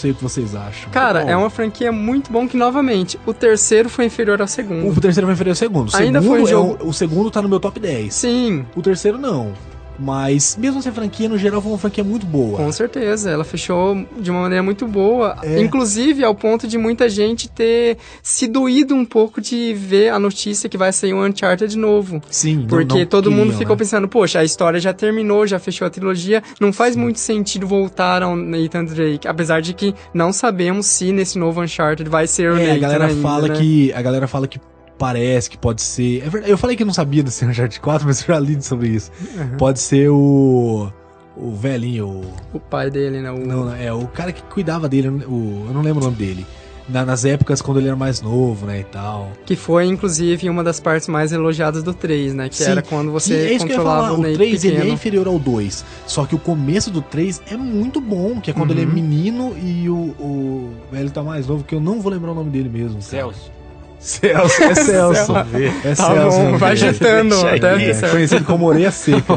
Sei 0.00 0.10
o 0.12 0.14
que 0.14 0.22
vocês 0.22 0.54
acham. 0.56 0.90
Cara, 0.90 1.22
Bom. 1.24 1.30
é 1.30 1.36
uma 1.36 1.50
franquia 1.50 1.92
muito 1.92 2.32
bom 2.32 2.48
que, 2.48 2.56
novamente, 2.56 3.18
o 3.26 3.32
terceiro 3.34 3.88
foi 3.88 4.06
inferior 4.06 4.40
ao 4.40 4.48
segundo. 4.48 4.88
O 4.88 5.00
terceiro 5.00 5.26
vai 5.26 5.34
inferior 5.34 5.52
ao 5.52 5.56
segundo. 5.56 5.92
O 5.92 5.96
Ainda 5.96 6.20
segundo 6.20 6.36
foi 6.36 6.42
um 6.42 6.46
é 6.46 6.50
jogo- 6.50 6.78
o, 6.84 6.88
o 6.88 6.92
segundo 6.92 7.30
tá 7.30 7.42
no 7.42 7.48
meu 7.48 7.60
top 7.60 7.78
10. 7.78 8.12
Sim, 8.14 8.64
O 8.74 8.82
terceiro 8.82 9.18
não. 9.18 9.52
Mas 10.00 10.56
mesmo 10.58 10.80
sem 10.82 10.90
franquia, 10.92 11.28
no 11.28 11.36
geral, 11.36 11.60
foi 11.60 11.72
uma 11.72 11.78
franquia 11.78 12.02
muito 12.02 12.24
boa. 12.26 12.56
Com 12.56 12.72
certeza, 12.72 13.30
ela 13.30 13.44
fechou 13.44 14.06
de 14.18 14.30
uma 14.30 14.40
maneira 14.40 14.62
muito 14.62 14.86
boa, 14.86 15.36
É. 15.42 15.60
inclusive 15.60 16.24
ao 16.24 16.34
ponto 16.34 16.66
de 16.66 16.78
muita 16.78 17.08
gente 17.08 17.48
ter 17.48 17.98
se 18.22 18.46
doído 18.46 18.94
um 18.94 19.04
pouco 19.04 19.40
de 19.40 19.74
ver 19.74 20.08
a 20.10 20.18
notícia 20.18 20.68
que 20.68 20.78
vai 20.78 20.92
sair 20.92 21.12
um 21.12 21.24
Uncharted 21.24 21.76
novo. 21.76 22.22
Sim, 22.30 22.56
não- 22.56 22.66
Porque 22.66 22.98
não 23.00 23.06
todo 23.06 23.30
mundo 23.30 23.42
queriam, 23.48 23.58
ficou 23.58 23.76
né? 23.76 23.78
pensando, 23.80 24.08
poxa, 24.08 24.38
a 24.40 24.44
história 24.44 24.80
já 24.80 24.92
terminou, 24.92 25.46
já 25.46 25.58
fechou 25.58 25.86
a 25.86 25.90
trilogia, 25.90 26.42
não 26.60 26.72
faz 26.72 26.96
muito 26.96 27.18
sentido 27.20 27.66
voltar 27.66 28.22
ao 28.22 28.34
Nathan 28.34 28.84
Drake, 28.84 29.28
apesar 29.28 29.60
de 29.60 29.74
que 29.74 29.94
não 30.14 30.32
sabemos 30.32 30.86
se 30.86 31.12
nesse 31.12 31.38
novo 31.38 31.60
Uncharted 31.62 32.08
vai 32.08 32.26
ser 32.26 32.50
o 32.50 32.56
É, 32.56 32.60
Nathan 32.68 32.74
a 32.74 32.78
galera 32.78 33.06
ainda, 33.06 33.20
fala 33.22 33.48
né? 33.48 33.54
que 33.56 33.92
a 33.92 34.00
galera 34.02 34.26
fala 34.26 34.48
que 34.48 34.58
parece 35.00 35.48
que 35.48 35.56
pode 35.56 35.80
ser. 35.80 36.18
É 36.24 36.28
verdade, 36.28 36.52
eu 36.52 36.58
falei 36.58 36.76
que 36.76 36.84
não 36.84 36.92
sabia 36.92 37.22
desse 37.22 37.42
Uncharted 37.44 37.80
4, 37.80 38.06
mas 38.06 38.20
eu 38.20 38.34
já 38.34 38.38
li 38.38 38.60
sobre 38.62 38.88
isso. 38.88 39.10
Uhum. 39.36 39.56
Pode 39.56 39.80
ser 39.80 40.10
o 40.10 40.92
o 41.36 41.52
velhinho, 41.56 42.06
o 42.06 42.34
O 42.52 42.60
pai 42.60 42.90
dele, 42.90 43.20
né? 43.22 43.30
O... 43.30 43.38
não, 43.38 43.64
não, 43.64 43.74
é 43.74 43.90
o 43.92 44.06
cara 44.06 44.30
que 44.30 44.42
cuidava 44.42 44.88
dele, 44.88 45.08
o 45.08 45.64
eu 45.68 45.72
não 45.72 45.80
lembro 45.80 46.02
o 46.02 46.04
nome 46.04 46.16
dele. 46.16 46.46
Na- 46.86 47.06
nas 47.06 47.24
épocas 47.24 47.62
quando 47.62 47.78
ele 47.78 47.86
era 47.86 47.94
mais 47.96 48.20
novo, 48.20 48.66
né, 48.66 48.80
e 48.80 48.84
tal. 48.84 49.30
Que 49.46 49.54
foi, 49.54 49.86
inclusive, 49.86 50.50
uma 50.50 50.64
das 50.64 50.80
partes 50.80 51.06
mais 51.06 51.30
elogiadas 51.32 51.84
do 51.84 51.94
3, 51.94 52.34
né? 52.34 52.48
Que 52.48 52.56
Sim, 52.56 52.72
era 52.72 52.82
quando 52.82 53.12
você 53.12 53.32
é 53.32 53.52
isso 53.54 53.64
que 53.64 53.72
eu 53.72 53.76
ia 53.76 53.82
controlava 53.82 54.06
falar, 54.08 54.18
o 54.18 54.22
Nate 54.22 54.34
o 54.34 54.38
3 54.38 54.64
ele 54.64 54.76
é 54.80 54.88
inferior 54.88 55.28
ao 55.28 55.38
2. 55.38 55.84
Só 56.06 56.26
que 56.26 56.34
o 56.34 56.38
começo 56.38 56.90
do 56.90 57.00
3 57.00 57.40
é 57.48 57.56
muito 57.56 58.00
bom, 58.00 58.40
que 58.40 58.50
é 58.50 58.54
quando 58.54 58.72
ele 58.72 58.82
é 58.82 58.84
Uhum. 58.86 58.92
menino 58.92 59.56
e 59.62 59.88
o, 59.88 59.94
o 60.18 60.72
velho 60.90 61.10
tá 61.12 61.22
mais 61.22 61.46
novo, 61.46 61.62
que 61.62 61.74
eu 61.76 61.80
não 61.80 62.00
vou 62.00 62.10
lembrar 62.12 62.32
o 62.32 62.34
nome 62.34 62.50
dele 62.50 62.68
mesmo. 62.68 62.94
cara. 62.94 63.02
Celso. 63.02 63.52
Celso, 64.00 64.62
é 64.62 64.74
Celso. 64.74 65.32
é 65.36 65.94
Tá 65.94 65.94
Celso. 65.94 66.38
bom, 66.38 66.58
vai 66.58 66.72
agitando, 66.72 67.36
ter 67.60 68.04
É, 68.04 68.08
conhecido 68.10 68.44
como 68.44 68.66
Orelha 68.66 68.90
Seca. 68.90 69.34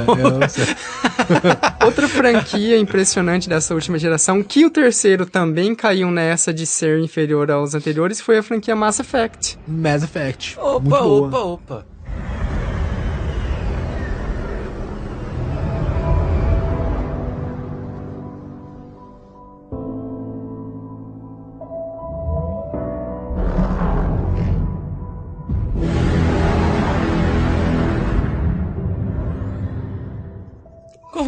É. 1.82 1.84
Outra 1.86 2.08
franquia 2.08 2.78
impressionante 2.78 3.50
dessa 3.50 3.74
última 3.74 3.98
geração, 4.00 4.42
que 4.42 4.66
o 4.66 4.70
terceiro 4.70 5.26
também 5.26 5.76
caiu 5.76 6.10
nessa 6.10 6.54
de 6.54 6.66
ser 6.66 7.00
inferior 7.00 7.52
aos 7.52 7.76
anteriores, 7.76 8.22
foi 8.22 8.38
a 8.38 8.44
franquia 8.44 8.76
Mass 8.76 9.00
Effect. 9.00 9.60
Mass 9.68 10.04
Effect. 10.04 10.58
Opa, 10.60 10.80
muito 10.80 10.90
boa. 10.98 11.28
opa, 11.28 11.40
opa. 11.40 11.86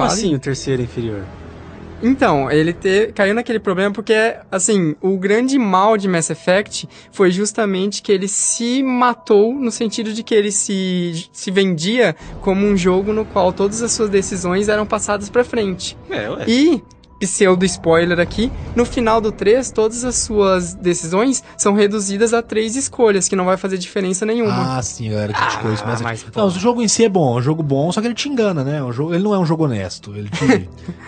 Fale. 0.07 0.19
assim 0.19 0.35
o 0.35 0.39
terceiro 0.39 0.81
inferior? 0.81 1.23
Então, 2.03 2.51
ele 2.51 2.73
te- 2.73 3.11
caiu 3.15 3.33
naquele 3.33 3.57
problema 3.57 3.91
porque, 3.91 4.13
assim, 4.51 4.95
o 5.01 5.17
grande 5.17 5.57
mal 5.57 5.97
de 5.97 6.07
Mass 6.09 6.29
Effect 6.29 6.87
foi 7.11 7.31
justamente 7.31 8.01
que 8.01 8.11
ele 8.11 8.27
se 8.27 8.83
matou 8.83 9.53
no 9.55 9.71
sentido 9.71 10.11
de 10.11 10.21
que 10.21 10.35
ele 10.35 10.51
se, 10.51 11.25
se 11.31 11.49
vendia 11.51 12.13
como 12.41 12.65
um 12.67 12.75
jogo 12.75 13.13
no 13.13 13.25
qual 13.25 13.51
todas 13.53 13.81
as 13.81 13.93
suas 13.93 14.09
decisões 14.09 14.67
eram 14.67 14.85
passadas 14.85 15.29
pra 15.29 15.43
frente. 15.43 15.97
É, 16.09 16.29
ué. 16.29 16.43
E, 16.47 16.83
pseudo 17.19 17.65
spoiler 17.65 18.19
aqui, 18.19 18.51
no 18.75 18.85
final 18.85 19.21
do 19.21 19.31
3, 19.31 19.71
todas 19.71 20.03
as 20.03 20.15
suas 20.17 20.73
decisões 20.73 21.43
são 21.57 21.73
reduzidas 21.73 22.33
a 22.33 22.41
três 22.41 22.75
escolhas, 22.75 23.27
que 23.27 23.35
não 23.35 23.45
vai 23.45 23.57
fazer 23.57 23.77
diferença 23.77 24.25
nenhuma. 24.25 24.77
Ah, 24.77 24.81
sim, 24.81 25.09
galera, 25.09 25.33
criticou 25.33 25.73
isso. 25.73 25.83
Mas, 25.85 26.01
mas, 26.01 26.23
pô. 26.23 26.39
não, 26.39 26.47
o 26.47 26.51
jogo 26.51 26.81
em 26.81 26.87
si 26.87 27.05
é 27.05 27.09
bom, 27.09 27.35
é 27.35 27.39
um 27.39 27.41
jogo 27.41 27.63
bom, 27.63 27.91
só 27.91 28.01
que 28.01 28.07
ele 28.07 28.13
te 28.13 28.29
engana, 28.29 28.63
né? 28.63 28.83
O 28.83 28.91
jogo, 28.91 29.13
ele 29.13 29.23
não 29.23 29.33
é 29.33 29.39
um 29.39 29.45
jogo 29.45 29.65
honesto, 29.65 30.13
ele 30.15 30.29
te, 30.29 30.43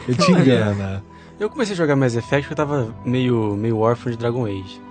ele 0.08 0.18
te 0.18 0.32
engana. 0.32 1.04
Eu 1.40 1.50
comecei 1.50 1.74
a 1.74 1.78
jogar 1.78 1.96
Mass 1.96 2.16
Effect 2.16 2.48
porque 2.48 2.54
eu 2.54 2.66
tava 2.66 2.96
meio, 3.06 3.56
meio 3.56 3.78
órfão 3.78 4.12
de 4.12 4.18
Dragon 4.18 4.46
Age. 4.46 4.87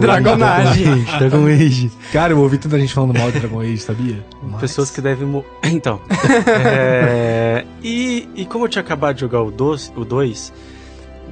Dragonage. 0.00 0.84
Dragon 1.18 1.46
Age. 1.46 1.90
Cara, 2.12 2.32
eu 2.32 2.38
ouvi 2.40 2.58
tanta 2.58 2.78
gente 2.78 2.92
falando 2.92 3.16
mal 3.18 3.30
de 3.30 3.38
Dragon 3.38 3.60
Age, 3.60 3.78
sabia? 3.78 4.24
Mas- 4.42 4.60
Pessoas 4.60 4.90
que 4.90 5.00
devem 5.00 5.26
morrer. 5.26 5.46
Então. 5.64 6.00
é, 6.64 7.64
E, 7.82 8.28
e 8.34 8.44
como 8.44 8.64
eu 8.64 8.68
tinha 8.68 8.82
acabado 8.82 9.14
de 9.16 9.20
jogar 9.22 9.42
o 9.42 9.50
2, 9.50 9.92
o 9.96 10.04
2 10.04 10.52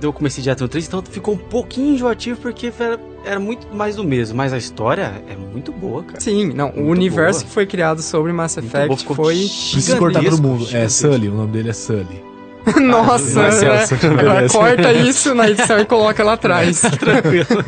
eu 0.03 0.13
comecei 0.15 0.43
direto 0.43 0.63
no 0.63 0.69
3, 0.69 0.87
então 0.87 1.03
ficou 1.03 1.35
um 1.35 1.37
pouquinho 1.37 1.95
enjoativo 1.95 2.41
porque 2.41 2.73
era, 2.79 2.99
era 3.23 3.39
muito 3.39 3.67
mais 3.75 3.97
do 3.97 4.05
mesmo. 4.05 4.35
Mas 4.37 4.51
a 4.53 4.57
história 4.59 5.23
é 5.29 5.37
muito 5.37 5.73
boa, 5.73 6.03
cara. 6.03 6.19
Sim, 6.21 6.53
não, 6.55 6.71
o 6.71 6.77
Muito 6.85 6.99
universo 6.99 7.41
boa. 7.41 7.49
que 7.49 7.55
foi 7.55 7.67
criado 7.67 8.01
sobre 8.01 8.33
Mass 8.33 8.57
Effect 8.57 9.05
boa, 9.05 9.17
foi... 9.17 9.35
Preciso 9.37 9.99
cortar 9.99 10.23
todo 10.25 10.43
mundo. 10.43 10.67
É. 10.73 10.89
Sully, 10.89 11.29
o 11.29 11.35
nome 11.35 11.53
dele 11.53 11.69
é 11.69 11.73
Sully. 11.75 12.30
Nossa, 12.81 13.49
né? 13.49 14.49
corta 14.51 14.93
isso 14.93 15.35
na 15.35 15.49
edição 15.51 15.79
e 15.79 15.85
coloca 15.85 16.23
lá 16.23 16.35
atrás. 16.35 16.81
Tranquilo. 16.81 17.65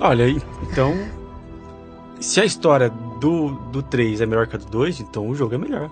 Olha, 0.00 0.28
então. 0.28 0.94
Se 2.20 2.40
a 2.40 2.44
história 2.44 2.90
do, 3.20 3.50
do 3.70 3.82
3 3.82 4.20
é 4.20 4.26
melhor 4.26 4.46
que 4.46 4.56
a 4.56 4.58
do 4.58 4.66
2, 4.66 5.00
então 5.00 5.28
o 5.28 5.34
jogo 5.34 5.54
é 5.54 5.58
melhor. 5.58 5.90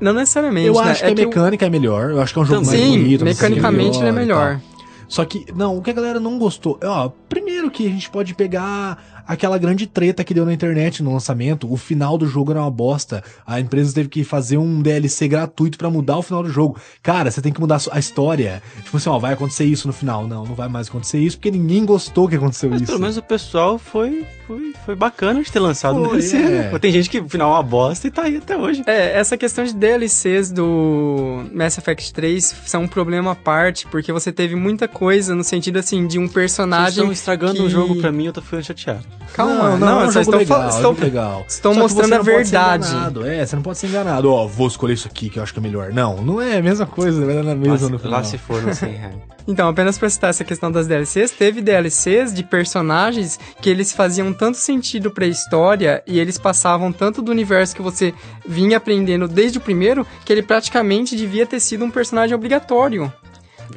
Não 0.00 0.12
necessariamente, 0.12 0.66
Eu 0.66 0.74
né? 0.74 0.90
acho 0.90 1.04
que 1.04 1.10
a 1.10 1.14
mecânica 1.14 1.66
é 1.66 1.70
melhor. 1.70 2.10
Eu 2.10 2.20
acho 2.20 2.32
que 2.32 2.38
é 2.38 2.42
um 2.42 2.46
jogo 2.46 2.66
mais 2.66 2.80
Sim, 2.80 2.98
bonito. 2.98 3.24
mais 3.24 3.36
mecanicamente 3.36 3.98
ele 3.98 4.08
é 4.08 4.12
melhor. 4.12 4.60
Só 5.06 5.24
que, 5.24 5.46
não, 5.54 5.76
o 5.76 5.82
que 5.82 5.90
a 5.90 5.92
galera 5.92 6.18
não 6.18 6.38
gostou. 6.38 6.80
Ó, 6.82 7.10
primeiro 7.28 7.70
que 7.70 7.86
a 7.86 7.90
gente 7.90 8.10
pode 8.10 8.34
pegar 8.34 9.11
aquela 9.26 9.58
grande 9.58 9.86
treta 9.86 10.24
que 10.24 10.34
deu 10.34 10.44
na 10.44 10.52
internet 10.52 11.02
no 11.02 11.12
lançamento. 11.12 11.70
O 11.72 11.76
final 11.76 12.16
do 12.18 12.26
jogo 12.26 12.50
era 12.52 12.60
uma 12.60 12.70
bosta. 12.70 13.22
A 13.46 13.60
empresa 13.60 13.94
teve 13.94 14.08
que 14.08 14.24
fazer 14.24 14.56
um 14.58 14.80
DLC 14.82 15.28
gratuito 15.28 15.76
pra 15.78 15.90
mudar 15.90 16.18
o 16.18 16.22
final 16.22 16.42
do 16.42 16.48
jogo. 16.50 16.78
Cara, 17.02 17.30
você 17.30 17.40
tem 17.40 17.52
que 17.52 17.60
mudar 17.60 17.80
a 17.90 17.98
história. 17.98 18.62
Tipo 18.84 18.96
assim, 18.96 19.08
ó, 19.08 19.18
vai 19.18 19.32
acontecer 19.34 19.64
isso 19.64 19.86
no 19.86 19.92
final. 19.92 20.26
Não, 20.26 20.44
não 20.44 20.54
vai 20.54 20.68
mais 20.68 20.88
acontecer 20.88 21.18
isso 21.18 21.36
porque 21.36 21.50
ninguém 21.50 21.84
gostou 21.84 22.28
que 22.28 22.36
aconteceu 22.36 22.70
Mas 22.70 22.82
isso. 22.82 22.88
pelo 22.90 23.00
menos 23.00 23.16
o 23.16 23.22
pessoal 23.22 23.78
foi, 23.78 24.26
foi, 24.46 24.72
foi 24.84 24.94
bacana 24.94 25.42
de 25.42 25.50
ter 25.50 25.60
lançado 25.60 25.94
Foi, 25.94 26.02
no 26.04 26.08
DLC. 26.10 26.36
é. 26.36 26.40
né? 26.72 26.78
Tem 26.78 26.92
gente 26.92 27.08
que 27.10 27.18
o 27.20 27.28
final 27.28 27.50
é 27.50 27.54
uma 27.54 27.62
bosta 27.62 28.06
e 28.06 28.10
tá 28.10 28.22
aí 28.22 28.36
até 28.38 28.56
hoje. 28.56 28.82
É, 28.86 29.18
essa 29.18 29.36
questão 29.36 29.64
de 29.64 29.74
DLCs 29.74 30.50
do 30.50 31.44
Mass 31.52 31.78
Effect 31.78 32.12
3 32.12 32.54
são 32.66 32.82
um 32.84 32.88
problema 32.88 33.32
à 33.32 33.34
parte, 33.34 33.86
porque 33.86 34.12
você 34.12 34.32
teve 34.32 34.54
muita 34.56 34.88
coisa 34.88 35.34
no 35.34 35.44
sentido, 35.44 35.78
assim, 35.78 36.06
de 36.06 36.18
um 36.18 36.22
Vocês 36.22 36.32
personagem... 36.34 36.88
estão 36.98 37.12
estragando 37.12 37.54
que- 37.54 37.62
o 37.62 37.70
jogo 37.70 37.96
pra 37.96 38.10
mim, 38.12 38.26
eu 38.26 38.32
tô 38.32 38.42
ficando 38.42 38.62
chateado. 38.64 39.04
Calma, 39.32 39.70
não, 39.70 39.78
não, 39.78 40.00
é 40.00 40.04
um 40.04 40.10
vocês 40.10 40.26
estão, 40.26 40.38
legal, 40.38 40.62
é 40.62 40.64
um 40.64 40.68
estão, 40.68 40.92
legal. 40.92 41.44
estão 41.48 41.74
mostrando 41.74 42.12
a 42.12 42.16
não 42.18 42.24
verdade. 42.24 42.88
É, 43.26 43.44
você 43.44 43.56
não 43.56 43.62
pode 43.62 43.78
ser 43.78 43.86
enganado. 43.88 44.30
Ó, 44.30 44.46
vou 44.46 44.66
escolher 44.66 44.94
isso 44.94 45.08
aqui 45.08 45.30
que 45.30 45.38
eu 45.38 45.42
acho 45.42 45.52
que 45.52 45.58
é 45.58 45.62
melhor. 45.62 45.92
Não, 45.92 46.22
não 46.22 46.40
é 46.40 46.58
a 46.58 46.62
mesma 46.62 46.86
coisa, 46.86 47.24
vai 47.24 47.34
dar 47.34 47.42
na 47.42 47.54
mesma 47.54 47.88
no 47.88 47.98
final. 47.98 48.18
lá 48.18 48.24
se 48.24 48.38
for 48.38 48.62
no 48.62 48.74
100 48.74 48.92
reais. 48.92 49.14
Então, 49.46 49.68
apenas 49.68 49.98
pra 49.98 50.08
citar 50.08 50.30
essa 50.30 50.44
questão 50.44 50.70
das 50.70 50.86
DLCs, 50.86 51.32
teve 51.32 51.60
DLCs 51.60 52.32
de 52.32 52.44
personagens 52.44 53.38
que 53.60 53.68
eles 53.68 53.92
faziam 53.92 54.32
tanto 54.32 54.56
sentido 54.56 55.10
pra 55.10 55.26
história 55.26 56.02
e 56.06 56.20
eles 56.20 56.38
passavam 56.38 56.92
tanto 56.92 57.20
do 57.20 57.32
universo 57.32 57.74
que 57.74 57.82
você 57.82 58.14
vinha 58.46 58.76
aprendendo 58.76 59.26
desde 59.26 59.58
o 59.58 59.60
primeiro, 59.60 60.06
que 60.24 60.32
ele 60.32 60.42
praticamente 60.42 61.16
devia 61.16 61.46
ter 61.46 61.60
sido 61.60 61.84
um 61.84 61.90
personagem 61.90 62.34
obrigatório. 62.34 63.12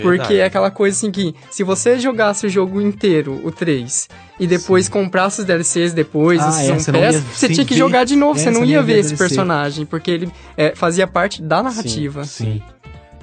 Porque 0.04 0.34
é 0.36 0.46
aquela 0.46 0.70
coisa 0.72 0.96
assim 0.98 1.12
que, 1.12 1.34
se 1.52 1.64
você 1.64 2.00
jogasse 2.00 2.46
o 2.46 2.50
jogo 2.50 2.82
inteiro, 2.82 3.40
o 3.44 3.52
3, 3.52 4.08
e 4.40 4.46
depois 4.48 4.90
comprasse 4.90 5.40
os 5.42 5.46
DLCs 5.46 5.94
depois, 5.94 6.42
Ah, 6.42 6.50
os 6.50 6.60
é, 6.60 6.74
você 6.80 6.92
Pass, 6.92 7.16
você 7.34 7.50
tinha 7.50 7.66
que 7.66 7.74
ver- 7.74 7.80
jogar 7.80 8.04
de 8.04 8.16
novo, 8.16 8.38
é, 8.40 8.44
você 8.44 8.52
não 8.52 8.62
você 8.62 8.66
ia 8.68 8.82
ver 8.84 9.00
esse 9.00 9.10
DLC. 9.10 9.24
personagem, 9.24 9.86
porque 9.86 10.12
ele 10.12 10.32
é, 10.58 10.74
fazia 10.76 11.08
parte 11.08 11.42
da 11.42 11.64
narrativa. 11.64 12.24
Sim. 12.26 12.62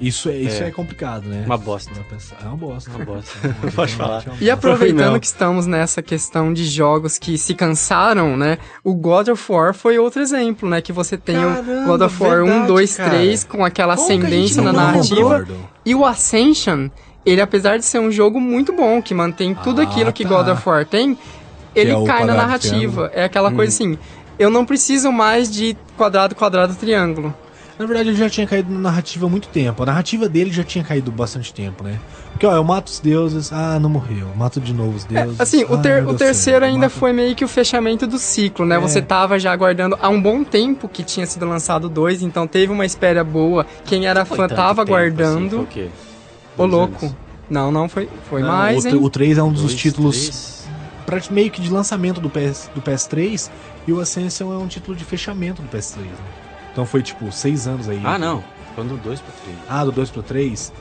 Isso 0.03 0.29
é, 0.29 0.35
isso 0.37 0.63
é. 0.63 0.67
É. 0.67 0.71
complicado, 0.71 1.25
né? 1.27 1.43
Uma 1.45 1.57
bosta. 1.57 1.91
Pra 1.93 2.03
pensar. 2.03 2.37
É 2.43 2.47
uma 2.47 2.57
bosta. 2.57 2.91
Uma 2.91 3.05
bosta. 3.05 3.31
É 3.67 3.71
Pode 3.71 3.93
falar. 3.95 4.23
E 4.41 4.49
aproveitando 4.49 5.19
que 5.19 5.25
estamos 5.25 5.65
nessa 5.65 6.01
questão 6.01 6.53
de 6.53 6.65
jogos 6.65 7.17
que 7.17 7.37
se 7.37 7.53
cansaram, 7.53 8.35
né? 8.35 8.57
O 8.83 8.93
God 8.93 9.29
of 9.29 9.51
War 9.51 9.73
foi 9.73 9.97
outro 9.97 10.21
exemplo, 10.21 10.67
né? 10.69 10.81
Que 10.81 10.91
você 10.91 11.17
tem 11.17 11.37
o 11.37 11.49
Caramba, 11.55 11.85
God 11.85 12.01
of 12.01 12.23
War 12.23 12.43
1, 12.43 12.45
verdade, 12.45 12.67
2, 12.67 12.97
cara. 12.97 13.09
3, 13.11 13.43
com 13.45 13.63
aquela 13.65 13.95
Como 13.95 14.05
ascendência 14.05 14.61
na 14.61 14.73
narrativa. 14.73 15.47
E 15.85 15.95
o 15.95 16.05
Ascension, 16.05 16.89
ele 17.25 17.41
apesar 17.41 17.77
de 17.77 17.85
ser 17.85 17.99
um 17.99 18.11
jogo 18.11 18.39
muito 18.41 18.73
bom, 18.73 19.01
que 19.01 19.13
mantém 19.13 19.55
tudo 19.55 19.81
Ah, 19.81 19.83
aquilo 19.85 20.11
que 20.11 20.23
tá. 20.23 20.29
God 20.29 20.47
of 20.49 20.67
War 20.67 20.85
tem, 20.85 21.17
ele 21.75 21.91
é 21.91 21.97
o 21.97 22.03
cai 22.03 22.25
na 22.25 22.33
narrativa. 22.33 23.09
É 23.13 23.23
aquela 23.23 23.49
Hum. 23.49 23.55
coisa 23.55 23.71
assim, 23.73 23.97
eu 24.37 24.49
não 24.49 24.65
preciso 24.65 25.11
mais 25.11 25.49
de 25.51 25.77
quadrado, 25.95 26.35
quadrado, 26.35 26.75
triângulo. 26.75 27.33
Na 27.77 27.85
verdade, 27.87 28.09
ele 28.09 28.17
já 28.17 28.29
tinha 28.29 28.45
caído 28.45 28.71
na 28.71 28.79
narrativa 28.79 29.25
há 29.25 29.29
muito 29.29 29.47
tempo. 29.47 29.81
A 29.81 29.85
narrativa 29.87 30.29
dele 30.29 30.51
já 30.51 30.63
tinha 30.63 30.83
caído 30.83 31.11
bastante 31.11 31.51
tempo, 31.53 31.83
né? 31.83 31.99
Porque, 32.31 32.45
ó, 32.45 32.53
eu 32.55 32.63
mato 32.63 32.87
os 32.87 32.99
deuses, 32.99 33.51
ah, 33.51 33.79
não 33.79 33.89
morreu. 33.89 34.27
Mato 34.35 34.61
de 34.61 34.73
novo 34.73 34.95
os 34.95 35.05
É, 35.05 35.23
deuses. 35.23 35.41
assim, 35.41 35.63
o, 35.63 35.73
ah, 35.73 35.77
ter- 35.79 36.03
não 36.03 36.11
o 36.11 36.15
terceiro 36.15 36.59
certo. 36.59 36.63
ainda 36.71 36.85
Mato- 36.85 36.91
foi 36.99 37.11
meio 37.13 37.35
que 37.35 37.43
o 37.43 37.47
fechamento 37.47 38.05
do 38.05 38.19
ciclo, 38.19 38.63
né? 38.65 38.75
É. 38.75 38.79
Você 38.79 39.01
tava 39.01 39.39
já 39.39 39.51
aguardando 39.51 39.97
há 40.01 40.07
um 40.09 40.21
bom 40.21 40.43
tempo 40.43 40.87
que 40.87 41.03
tinha 41.03 41.25
sido 41.25 41.45
lançado 41.47 41.89
dois, 41.89 42.21
então 42.21 42.45
teve 42.47 42.71
uma 42.71 42.85
espera 42.85 43.23
boa. 43.23 43.65
Quem 43.85 44.05
era 44.05 44.23
fã 44.23 44.47
tava 44.47 44.83
assim, 44.83 44.91
aguardando. 44.91 45.55
foi 45.57 45.63
o 45.63 45.67
quê? 45.67 45.89
Ô, 46.57 46.65
louco. 46.65 47.05
anos? 47.05 47.15
Não, 47.49 47.71
não, 47.71 47.89
foi, 47.89 48.07
foi 48.29 48.41
Não, 48.41 48.47
mais, 48.49 48.85
o, 48.85 48.87
hein? 48.87 48.95
o 49.01 49.09
3 49.09 49.37
é 49.37 49.43
um 49.43 49.51
dos 49.51 49.61
Dois, 49.63 49.75
títulos 49.75 50.15
três? 50.19 50.67
pra- 51.05 51.33
meio 51.33 51.49
que 51.51 51.61
de 51.61 51.69
lançamento 51.69 52.21
do, 52.21 52.29
PS, 52.29 52.69
do 52.73 52.81
PS3 52.81 53.49
e 53.87 53.91
o 53.93 53.99
Ascension 53.99 54.53
é 54.53 54.57
um 54.57 54.67
título 54.67 54.95
de 54.95 55.03
fechamento 55.03 55.61
do 55.61 55.67
PS3, 55.67 56.03
né? 56.05 56.13
Então 56.73 56.85
foi 56.85 57.01
tipo 57.01 57.31
seis 57.31 57.67
anos 57.67 57.87
aí. 57.87 58.01
Ah, 58.03 58.17
não. 58.19 58.43
Quando 58.75 58.99
2 59.01 59.19
pra 59.21 59.31
3. 59.45 59.57
Ah, 59.69 59.85
do 59.85 59.91
2 59.91 60.09
pro 60.09 60.21
3? 60.23 60.73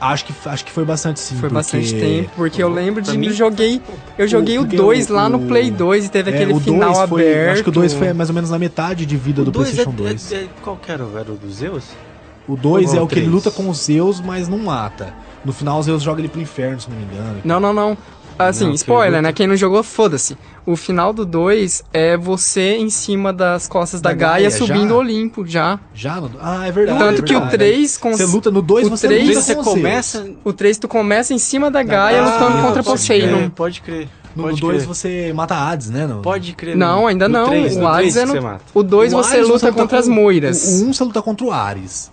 Acho 0.00 0.24
que, 0.24 0.34
acho 0.46 0.64
que 0.64 0.72
foi 0.72 0.84
bastante 0.84 1.20
sim. 1.20 1.34
Foi 1.36 1.42
porque- 1.42 1.54
bastante 1.54 1.94
tempo, 1.94 2.30
porque 2.36 2.62
eu 2.62 2.68
lembro 2.68 3.00
de 3.00 3.16
mim, 3.16 3.26
eu 3.28 3.32
joguei, 3.32 3.80
eu 4.18 4.26
joguei 4.28 4.58
o 4.58 4.62
porque 4.62 4.76
2 4.76 5.08
o- 5.08 5.12
lá 5.14 5.28
no 5.28 5.38
o- 5.38 5.46
Play 5.46 5.70
2 5.70 6.06
e 6.06 6.08
teve 6.08 6.30
É, 6.30 6.34
aquele 6.34 6.52
o 6.52 6.60
final 6.60 6.92
2 6.94 7.08
foi, 7.08 7.22
aberto. 7.22 7.52
Acho 7.52 7.62
que 7.62 7.68
o 7.68 7.72
2 7.72 7.92
foi 7.94 8.12
mais 8.12 8.28
ou 8.28 8.34
menos 8.34 8.50
na 8.50 8.58
metade 8.58 9.06
de 9.06 9.16
vida 9.16 9.44
do 9.44 9.50
dois 9.50 9.70
PlayStation 9.70 9.90
é, 9.90 10.08
2. 10.08 10.32
É, 10.32 10.36
é, 10.36 10.48
qual 10.62 10.76
que 10.76 10.90
era? 10.90 11.04
Era 11.04 11.32
o 11.32 11.36
do 11.36 11.50
Zeus? 11.50 11.84
O 12.46 12.56
2 12.56 12.90
Ou 12.90 12.96
é 12.96 13.00
o 13.00 13.04
o 13.04 13.08
que 13.08 13.18
ele 13.18 13.28
luta 13.28 13.50
com 13.50 13.68
os 13.70 13.84
Zeus, 13.84 14.20
mas 14.20 14.48
não 14.48 14.58
mata. 14.58 15.14
No 15.44 15.52
final, 15.52 15.78
os 15.78 15.86
Zeus 15.86 16.02
joga 16.02 16.20
ele 16.20 16.28
pro 16.28 16.40
inferno, 16.40 16.80
se 16.80 16.90
não 16.90 16.96
me 16.96 17.04
engano. 17.04 17.40
Não, 17.44 17.60
não, 17.60 17.72
não. 17.72 17.96
Assim, 18.38 18.66
Não, 18.66 18.74
spoiler, 18.74 19.22
né? 19.22 19.32
Quem 19.32 19.46
não 19.46 19.54
jogou, 19.56 19.82
foda-se. 19.82 20.36
O 20.66 20.74
final 20.76 21.12
do 21.12 21.24
2 21.24 21.84
é 21.92 22.16
você 22.16 22.76
em 22.76 22.90
cima 22.90 23.32
das 23.32 23.68
costas 23.68 24.00
da, 24.00 24.10
Da 24.10 24.14
Gaia, 24.16 24.32
Gaia, 24.32 24.50
subindo 24.50 24.88
já? 24.88 24.94
o 24.94 24.98
Olimpo, 24.98 25.46
já. 25.46 25.78
Já? 25.94 26.20
No... 26.20 26.30
Ah, 26.40 26.66
é 26.66 26.72
verdade. 26.72 26.98
Tanto 26.98 27.22
é 27.22 27.24
que 27.26 27.32
o 27.36 27.40
verdade. 27.40 27.56
3 27.58 27.96
com 27.98 28.12
Você 28.16 28.24
luta 28.24 28.50
no 28.50 28.60
2, 28.62 28.86
o 28.86 28.90
você 28.90 29.06
três- 29.06 29.28
luta 29.28 29.40
Você 29.40 29.54
começa... 29.56 30.26
O 30.42 30.52
3 30.52 30.78
tu 30.78 30.88
começa 30.88 31.32
em 31.34 31.38
cima 31.38 31.70
da 31.70 31.82
Gaia 31.82 32.22
Ah, 32.22 32.24
lutando 32.24 32.62
contra 32.62 32.82
pode 32.82 32.98
Poseidon. 33.00 33.36
crer. 33.36 33.50
Pode 33.50 33.80
crer. 33.82 34.08
No 34.34 34.42
Pode 34.44 34.60
2 34.60 34.76
crer. 34.78 34.86
você 34.88 35.32
mata 35.32 35.54
Hades, 35.54 35.90
né? 35.90 36.06
No... 36.08 36.20
Pode 36.20 36.54
crer. 36.54 36.76
Não, 36.76 37.06
ainda 37.06 37.28
no 37.28 37.38
não. 37.38 37.46
três, 37.50 37.76
o 37.76 37.86
Hades 37.86 38.16
é 38.16 38.24
no... 38.24 38.32
você 38.32 38.40
mata. 38.40 38.64
O 38.74 38.82
2 38.82 39.12
O 39.12 39.16
você 39.16 39.40
luta 39.42 39.70
contra 39.72 39.98
as 39.98 40.08
moiras. 40.08 40.80
O 40.80 40.86
1 40.86 40.88
um 40.88 40.92
você 40.92 41.04
luta 41.04 41.22
contra 41.22 41.46
o 41.46 41.52
Ares. 41.52 42.10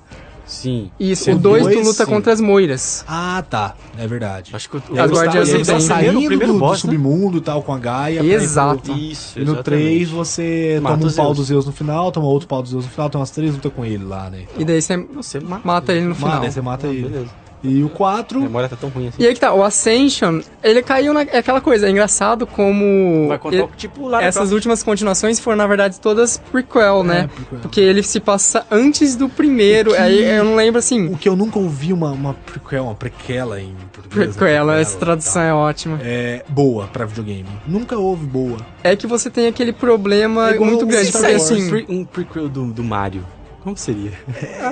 Sim. 0.51 0.91
Isso, 0.99 1.31
o 1.31 1.37
2 1.37 1.63
tu 1.63 1.69
dois, 1.71 1.87
luta 1.87 2.03
sim. 2.05 2.11
contra 2.11 2.33
as 2.33 2.41
moiras. 2.41 3.05
Ah, 3.07 3.41
tá. 3.49 3.73
É 3.97 4.05
verdade. 4.05 4.51
Acho 4.53 4.69
que 4.69 4.77
o, 4.77 4.79
As 4.99 5.09
o 5.09 5.13
guardiãs 5.13 5.49
do 5.49 5.65
tá 5.65 5.71
bem. 5.71 5.81
saindo 5.81 6.13
no 6.13 6.25
primeiro 6.27 6.47
do, 6.47 6.53
do 6.53 6.59
boss, 6.59 6.83
né? 6.83 6.91
submundo 6.91 7.37
e 7.37 7.41
tal 7.41 7.63
com 7.63 7.73
a 7.73 7.79
Gaia. 7.79 8.15
ir 8.15 8.17
pro- 8.17 8.43
Exato. 8.43 8.91
Isso, 8.91 9.39
E 9.39 9.45
no 9.45 9.53
exatamente. 9.53 9.63
3 9.63 10.09
você 10.09 10.79
Mata 10.81 10.97
toma 10.97 11.09
um 11.09 11.15
pau 11.15 11.25
Zeus. 11.27 11.37
dos 11.37 11.47
Zeus 11.47 11.65
no 11.65 11.71
final, 11.71 12.11
toma 12.11 12.27
outro 12.27 12.47
pau 12.49 12.61
dos 12.61 12.71
Zeus 12.71 12.83
no 12.85 12.91
final, 12.91 13.09
tem 13.09 13.19
umas 13.19 13.31
três 13.31 13.53
lutas 13.53 13.71
com 13.73 13.85
ele 13.85 14.03
lá, 14.03 14.29
né? 14.29 14.43
E 14.57 14.65
daí 14.65 14.81
você 14.81 14.97
Você 14.97 15.39
mata. 15.39 15.61
mata 15.65 15.93
ele 15.93 16.05
no 16.07 16.15
final. 16.15 16.31
Mata, 16.33 16.45
aí 16.45 16.51
você 16.51 16.61
mata 16.61 16.87
Ah, 16.87 16.89
ele. 16.89 17.01
beleza. 17.07 17.29
E 17.63 17.83
o 17.83 17.87
A 17.87 17.89
4, 17.89 18.41
memória 18.41 18.67
tá 18.67 18.75
tão 18.75 18.89
ruim 18.89 19.07
assim. 19.09 19.21
E 19.21 19.27
aí 19.27 19.33
que 19.33 19.39
tá, 19.39 19.53
o 19.53 19.63
Ascension, 19.63 20.41
ele 20.63 20.81
caiu 20.81 21.13
na... 21.13 21.21
É 21.21 21.37
aquela 21.37 21.61
coisa, 21.61 21.87
é 21.87 21.91
engraçado 21.91 22.47
como... 22.47 23.27
Vai 23.27 23.37
contar 23.37 23.55
ele- 23.57 23.67
tipo 23.77 24.07
lá 24.07 24.23
Essas 24.23 24.51
últimas 24.51 24.81
continuações 24.81 25.39
foram, 25.39 25.57
na 25.57 25.67
verdade, 25.67 25.99
todas 25.99 26.37
prequel, 26.51 27.03
né? 27.03 27.29
prequel. 27.35 27.59
Porque 27.59 27.79
ele 27.79 28.01
se 28.01 28.19
passa 28.19 28.65
antes 28.71 29.15
do 29.15 29.29
primeiro. 29.29 29.91
Que- 29.91 29.97
Aí 29.97 30.23
eu 30.23 30.43
não 30.43 30.55
lembro 30.55 30.79
assim. 30.79 31.07
o 31.13 31.17
que 31.17 31.29
eu 31.29 31.35
nunca 31.35 31.59
ouvi 31.59 31.93
uma, 31.93 32.09
uma 32.11 32.33
prequel, 32.33 32.85
uma 32.85 32.95
prequela 32.95 33.61
em 33.61 33.75
português. 33.93 34.35
Prequel, 34.35 34.65
né? 34.65 34.81
essa 34.81 34.97
tradução 34.97 35.41
é 35.43 35.53
ótima. 35.53 35.99
É 36.01 36.43
boa 36.49 36.87
pra 36.87 37.05
videogame. 37.05 37.45
Nunca 37.67 37.95
houve 37.97 38.25
boa. 38.25 38.57
É 38.83 38.95
que 38.95 39.05
você 39.05 39.29
tem 39.29 39.47
aquele 39.47 39.71
problema 39.71 40.49
É 40.49 40.57
muito 40.59 40.85
grande. 40.85 41.11
Porque 41.11 41.27
assim. 41.27 41.85
Um 41.87 42.03
prequel 42.05 42.49
do, 42.49 42.65
do 42.71 42.83
Mario. 42.83 43.23
Como 43.63 43.77
seria? 43.77 44.11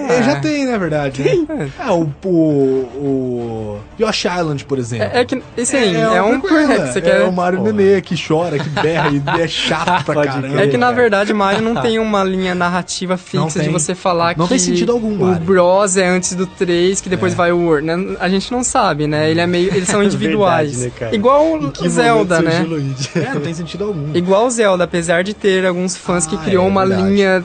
É, 0.09 0.23
já 0.23 0.39
tem, 0.39 0.65
na 0.65 0.75
verdade. 0.77 1.21
Né? 1.21 1.69
É, 1.79 1.91
o, 1.91 2.09
o, 2.25 2.29
o 2.29 3.79
Yoshi 3.99 4.27
Island, 4.27 4.65
por 4.65 4.79
exemplo. 4.79 5.05
É, 5.15 5.21
é 5.21 5.25
que, 5.25 5.39
esse 5.55 5.75
aí, 5.77 5.95
é, 5.95 6.21
um 6.23 6.39
prequela. 6.41 6.67
pre- 6.67 6.91
você 6.91 6.97
É 6.99 7.01
quer... 7.01 7.21
o 7.21 7.31
Mario 7.31 7.61
Nenê 7.61 8.01
que 8.01 8.15
chora, 8.19 8.57
que 8.57 8.67
berra 8.69 9.09
e 9.11 9.21
é 9.41 9.47
chato 9.47 10.03
pra 10.05 10.23
caramba. 10.25 10.49
crer. 10.55 10.59
É 10.61 10.67
que 10.67 10.77
na 10.77 10.91
verdade 10.91 11.31
Mario 11.33 11.61
não 11.61 11.75
tem 11.79 11.99
uma 11.99 12.23
linha 12.23 12.55
narrativa 12.55 13.15
fixa 13.15 13.59
de 13.59 13.65
tem. 13.65 13.71
você 13.71 13.93
falar 13.93 14.35
Não 14.35 14.45
que 14.45 14.49
tem 14.49 14.59
sentido 14.59 14.91
algum, 14.91 15.13
o 15.13 15.19
Mario. 15.27 15.45
Bros 15.45 15.95
é 15.95 16.07
antes 16.07 16.33
do 16.33 16.47
3, 16.47 16.99
que 16.99 17.09
depois 17.09 17.33
É. 17.33 17.35
vai 17.35 17.51
o 17.51 17.59
World, 17.59 17.85
né? 17.85 18.17
A 18.19 18.27
gente 18.27 18.51
não 18.51 18.63
sabe, 18.63 19.05
né? 19.05 19.29
Ele 19.29 19.39
é 19.39 19.45
meio, 19.45 19.67
eles 19.73 19.87
são 19.87 20.01
individuais. 20.03 20.71
Verdade, 20.71 20.93
né, 20.93 20.99
cara? 20.99 21.15
Igual 21.15 21.53
o 21.53 21.71
Que 21.71 21.87
Zelda, 21.89 22.41
né? 22.41 22.65
É, 23.15 23.33
não 23.35 23.41
tem 23.41 23.53
sentido 23.53 23.83
algum. 23.83 24.15
Igual 24.15 24.47
o 24.47 24.49
Zelda, 24.49 24.83
apesar 24.85 25.23
de 25.23 25.33
ter 25.35 25.63
alguns 25.65 25.95
fãs 25.95 26.25
que 26.25 26.35
Ah, 26.35 26.39
criou 26.39 26.65
é 26.65 26.67
uma 26.67 26.85
verdade. 26.85 27.09
linha 27.11 27.43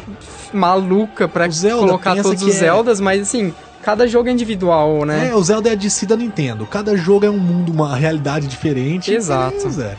maluca 0.54 1.26
pra 1.28 1.48
Zelda, 1.48 1.86
colocar 1.86 2.22
todos 2.22 2.42
os 2.42 2.48
é- 2.54 2.58
Zeldas, 2.60 3.00
mas 3.00 3.20
assim, 3.22 3.52
cada 3.82 4.06
jogo 4.06 4.28
é 4.28 4.32
individual, 4.32 5.04
né? 5.04 5.28
É, 5.30 5.34
o 5.34 5.42
Zelda 5.42 5.68
é 5.68 5.72
a 5.72 5.74
DC 5.74 6.06
da 6.06 6.16
Nintendo. 6.16 6.64
Cada 6.66 6.96
jogo 6.96 7.26
é 7.26 7.30
um 7.30 7.38
mundo, 7.38 7.72
uma 7.72 7.94
realidade 7.96 8.46
diferente. 8.46 9.12
Exato. 9.12 9.56
Beleza. 9.58 9.96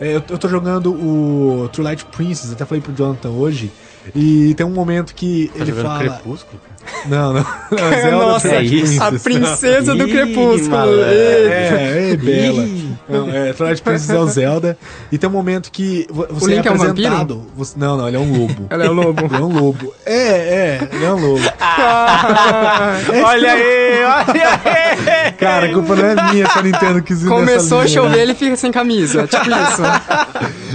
É, 0.00 0.08
eu, 0.16 0.22
eu 0.30 0.38
tô 0.38 0.48
jogando 0.48 0.92
o 0.92 1.68
True 1.72 1.84
Light 1.84 2.04
Princess, 2.06 2.52
até 2.52 2.64
falei 2.64 2.80
pro 2.82 2.92
Jonathan 2.92 3.30
hoje. 3.30 3.70
E 4.14 4.54
tem 4.54 4.64
um 4.64 4.70
momento 4.70 5.14
que 5.14 5.50
Tá 5.54 5.60
ele 5.62 5.72
fala. 5.72 5.98
Crepúsculo? 5.98 6.60
cara? 6.60 6.76
Não, 7.06 7.32
não. 7.32 7.40
não 7.72 7.78
Zelda 8.00 8.10
Nossa, 8.26 8.48
é 8.54 8.62
isso. 8.62 9.02
a 9.02 9.10
princesa 9.10 9.92
do 9.96 10.06
Ih, 10.08 10.12
crepúsculo. 10.12 10.70
malandro. 10.70 11.10
Ei. 11.10 11.46
É, 11.48 12.10
é 12.12 12.16
bela. 12.16 12.62
Ih. 12.62 12.75
Não, 13.08 13.30
é, 13.30 13.52
Twilight 13.52 13.82
Princess 13.82 14.10
é 14.10 14.18
o 14.18 14.26
Zelda. 14.26 14.76
E 15.12 15.18
tem 15.18 15.28
um 15.28 15.32
momento 15.32 15.70
que 15.70 16.06
vo- 16.10 16.26
você 16.30 16.54
Link 16.56 16.66
é 16.66 16.68
é 16.68 16.72
um 16.72 16.74
apresentado. 16.74 17.46
você- 17.56 17.74
não, 17.78 17.96
não, 17.96 18.08
ele 18.08 18.16
é 18.16 18.20
um 18.20 18.38
lobo. 18.40 18.66
Ela 18.70 18.84
é 18.84 18.88
o 18.90 18.92
lobo. 18.92 19.24
Ele 19.26 19.34
é 19.36 19.38
um 19.44 19.52
lobo. 19.60 19.94
É, 20.04 20.12
é, 20.18 20.88
ele 20.92 21.04
é 21.04 21.12
um 21.12 21.20
lobo. 21.20 21.42
Ah, 21.60 22.98
É 23.12 23.22
Olha 23.22 23.52
aí, 23.52 24.04
olha 24.04 24.60
aí! 24.64 25.32
Cara, 25.32 25.66
a 25.66 25.72
culpa 25.72 25.94
não 25.96 26.04
é 26.06 26.32
minha 26.32 26.46
se 26.50 26.58
a 26.58 26.62
Nintendo 26.62 27.02
quis 27.02 27.22
ir 27.22 27.28
Começou 27.28 27.80
a 27.80 27.86
chover, 27.86 28.16
né? 28.16 28.22
ele 28.22 28.34
fica 28.34 28.56
sem 28.56 28.70
camisa. 28.72 29.26
Tipo 29.26 29.44
isso. 29.44 29.82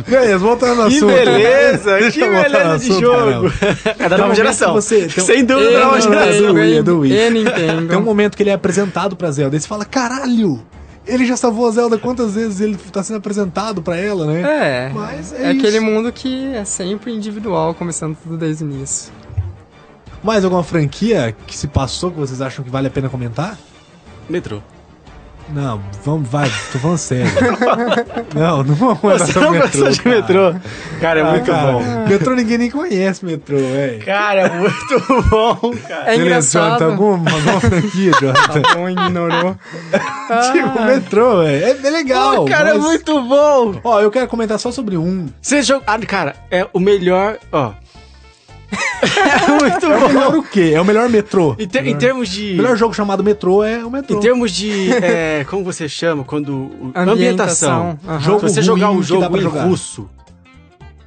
Beleza, 0.09 0.37
voltando 0.37 0.81
ao 0.83 0.89
Que 0.89 0.97
assunto. 0.97 1.13
beleza, 1.13 2.11
que 2.11 2.19
beleza 2.19 2.49
de 2.49 2.55
assunto, 2.57 2.99
jogo. 2.99 3.53
É 3.99 4.09
da 4.09 4.15
um 4.15 4.19
nova 4.19 4.35
geração. 4.35 4.73
você- 4.73 5.05
um- 5.05 5.21
Sem 5.21 5.43
dúvida, 5.45 5.71
da 5.71 5.85
nova 5.85 6.01
geração. 6.01 6.47
do 6.47 6.53
Wii, 6.53 6.77
é 6.77 6.83
do 6.83 6.99
Wii. 6.99 7.13
Tem 7.89 7.97
um 7.97 8.01
momento 8.01 8.35
que 8.37 8.43
ele 8.43 8.49
é 8.49 8.53
apresentado 8.53 9.15
pra 9.15 9.31
Zelda. 9.31 9.55
E 9.55 9.59
você 9.59 9.67
fala, 9.67 9.85
caralho! 9.85 10.61
Ele 11.05 11.25
já 11.25 11.35
salvou 11.35 11.67
a 11.67 11.71
Zelda 11.71 11.97
quantas 11.97 12.35
vezes 12.35 12.59
ele 12.61 12.77
tá 12.77 13.01
sendo 13.01 13.17
apresentado 13.17 13.81
pra 13.81 13.97
ela, 13.97 14.25
né? 14.25 14.41
É, 14.41 14.89
Mas 14.93 15.33
é, 15.33 15.45
é 15.45 15.49
aquele 15.51 15.79
mundo 15.79 16.11
que 16.11 16.53
é 16.53 16.63
sempre 16.63 17.11
individual, 17.11 17.73
começando 17.73 18.15
tudo 18.21 18.37
desde 18.37 18.63
o 18.63 18.71
início. 18.71 19.11
Mais 20.23 20.43
alguma 20.43 20.63
franquia 20.63 21.35
que 21.47 21.57
se 21.57 21.67
passou 21.67 22.11
que 22.11 22.17
vocês 22.19 22.41
acham 22.41 22.63
que 22.63 22.69
vale 22.69 22.87
a 22.87 22.91
pena 22.91 23.09
comentar? 23.09 23.57
Metrô. 24.29 24.61
Não, 25.49 25.81
vamos, 26.05 26.29
vai, 26.29 26.49
tô 26.71 26.79
falando 26.79 26.97
sério. 26.97 27.29
não, 28.33 28.63
não 28.63 28.73
vamos 28.75 28.99
Você 29.01 29.39
não 29.39 29.51
metrô. 29.51 29.89
de 29.89 30.01
cara. 30.01 30.15
metrô? 30.15 30.55
Cara, 31.01 31.19
é 31.19 31.23
Ah, 31.23 31.31
muito 31.31 31.45
cara, 31.45 31.71
bom. 31.73 31.81
Metrô 32.07 32.35
ninguém 32.35 32.57
nem 32.57 32.71
conhece 32.71 33.25
metrô, 33.25 33.57
velho. 33.57 34.05
Cara, 34.05 34.41
é 34.41 34.49
muito 34.59 35.23
bom, 35.29 35.73
cara. 35.87 36.13
É 36.13 36.17
Beleza, 36.17 36.51
Jonathan, 36.59 36.75
engraçado. 36.75 36.83
alguma, 36.83 37.31
alguma 37.31 37.59
franquia, 37.59 38.11
Jonathan? 38.21 38.61
Tá 38.61 38.75
bom, 38.75 38.89
ignorou. 38.89 39.57
tipo, 40.53 40.81
metrô, 40.83 41.43
velho. 41.43 41.65
É, 41.65 41.87
é 41.87 41.89
legal. 41.89 42.35
Pô, 42.37 42.45
cara, 42.45 42.69
é 42.69 42.73
mas- 42.73 42.83
muito 42.83 43.21
bom. 43.23 43.75
Ó, 43.83 43.99
eu 43.99 44.09
quero 44.09 44.27
comentar 44.29 44.57
só 44.57 44.71
sobre 44.71 44.95
um. 44.95 45.27
Você 45.41 45.61
jogou... 45.61 45.83
Ah, 45.85 45.99
cara, 45.99 46.35
é 46.49 46.65
o 46.71 46.79
melhor... 46.79 47.37
Ó. 47.51 47.73
é 49.01 49.51
muito 49.51 49.85
É 49.85 49.97
o 49.97 50.07
melhor 50.07 50.31
bom. 50.31 50.37
o 50.39 50.43
quê? 50.43 50.71
É 50.75 50.81
o 50.81 50.85
melhor 50.85 51.09
metrô. 51.09 51.55
Em, 51.59 51.67
ter- 51.67 51.79
em 51.79 51.83
Melhor- 51.85 51.99
termos 51.99 52.29
de... 52.29 52.53
O 52.53 52.57
melhor 52.57 52.77
jogo 52.77 52.93
chamado 52.93 53.23
metrô 53.23 53.63
é 53.63 53.83
o 53.85 53.91
metrô. 53.91 54.17
Em 54.17 54.21
termos 54.21 54.51
de... 54.51 54.91
é, 54.93 55.45
como 55.49 55.63
você 55.63 55.87
chama? 55.89 56.23
Quando... 56.23 56.53
o- 56.55 56.91
Ambientação. 56.95 57.99
Aham. 58.07 58.19
Jogo 58.19 58.47
Se 58.47 58.55
você 58.55 58.61
jogar 58.61 58.91
um 58.91 59.03
jogo 59.03 59.37
em 59.37 59.41
jogar. 59.41 59.63
russo, 59.65 60.09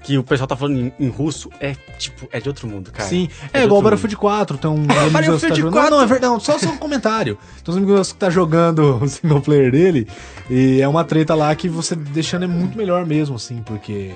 que 0.02 0.18
o 0.18 0.22
pessoal 0.22 0.46
tá 0.46 0.54
falando 0.54 0.76
em, 0.78 0.92
em 1.00 1.08
russo, 1.08 1.48
é 1.58 1.74
tipo, 1.98 2.28
é 2.30 2.38
de 2.38 2.46
outro 2.48 2.68
mundo, 2.68 2.92
cara. 2.92 3.08
Sim, 3.08 3.26
É 3.54 3.60
é, 3.60 3.64
igual 3.64 3.80
o 3.80 3.82
Battlefield 3.82 4.16
4, 4.16 4.58
tem 4.58 4.70
um 4.70 4.84
tá 4.86 4.94
Battlefield 5.10 5.56
jogando. 5.60 5.72
4. 5.72 5.90
Não, 5.90 5.96
não, 5.96 6.04
é 6.04 6.06
verdade, 6.06 6.32
não, 6.34 6.38
só, 6.40 6.58
só 6.58 6.68
um 6.68 6.76
comentário. 6.76 7.38
Tem 7.64 7.72
uns 7.72 7.78
amigos 7.78 8.12
que 8.12 8.18
tá 8.18 8.28
jogando 8.28 8.98
o 9.02 9.08
single 9.08 9.40
player 9.40 9.70
dele, 9.72 10.06
e 10.50 10.78
é 10.82 10.86
uma 10.86 11.04
treta 11.04 11.34
lá 11.34 11.54
que 11.54 11.70
você 11.70 11.96
deixando 11.96 12.44
é 12.44 12.46
muito 12.48 12.76
melhor 12.76 13.06
mesmo, 13.06 13.36
assim, 13.36 13.62
porque. 13.64 14.12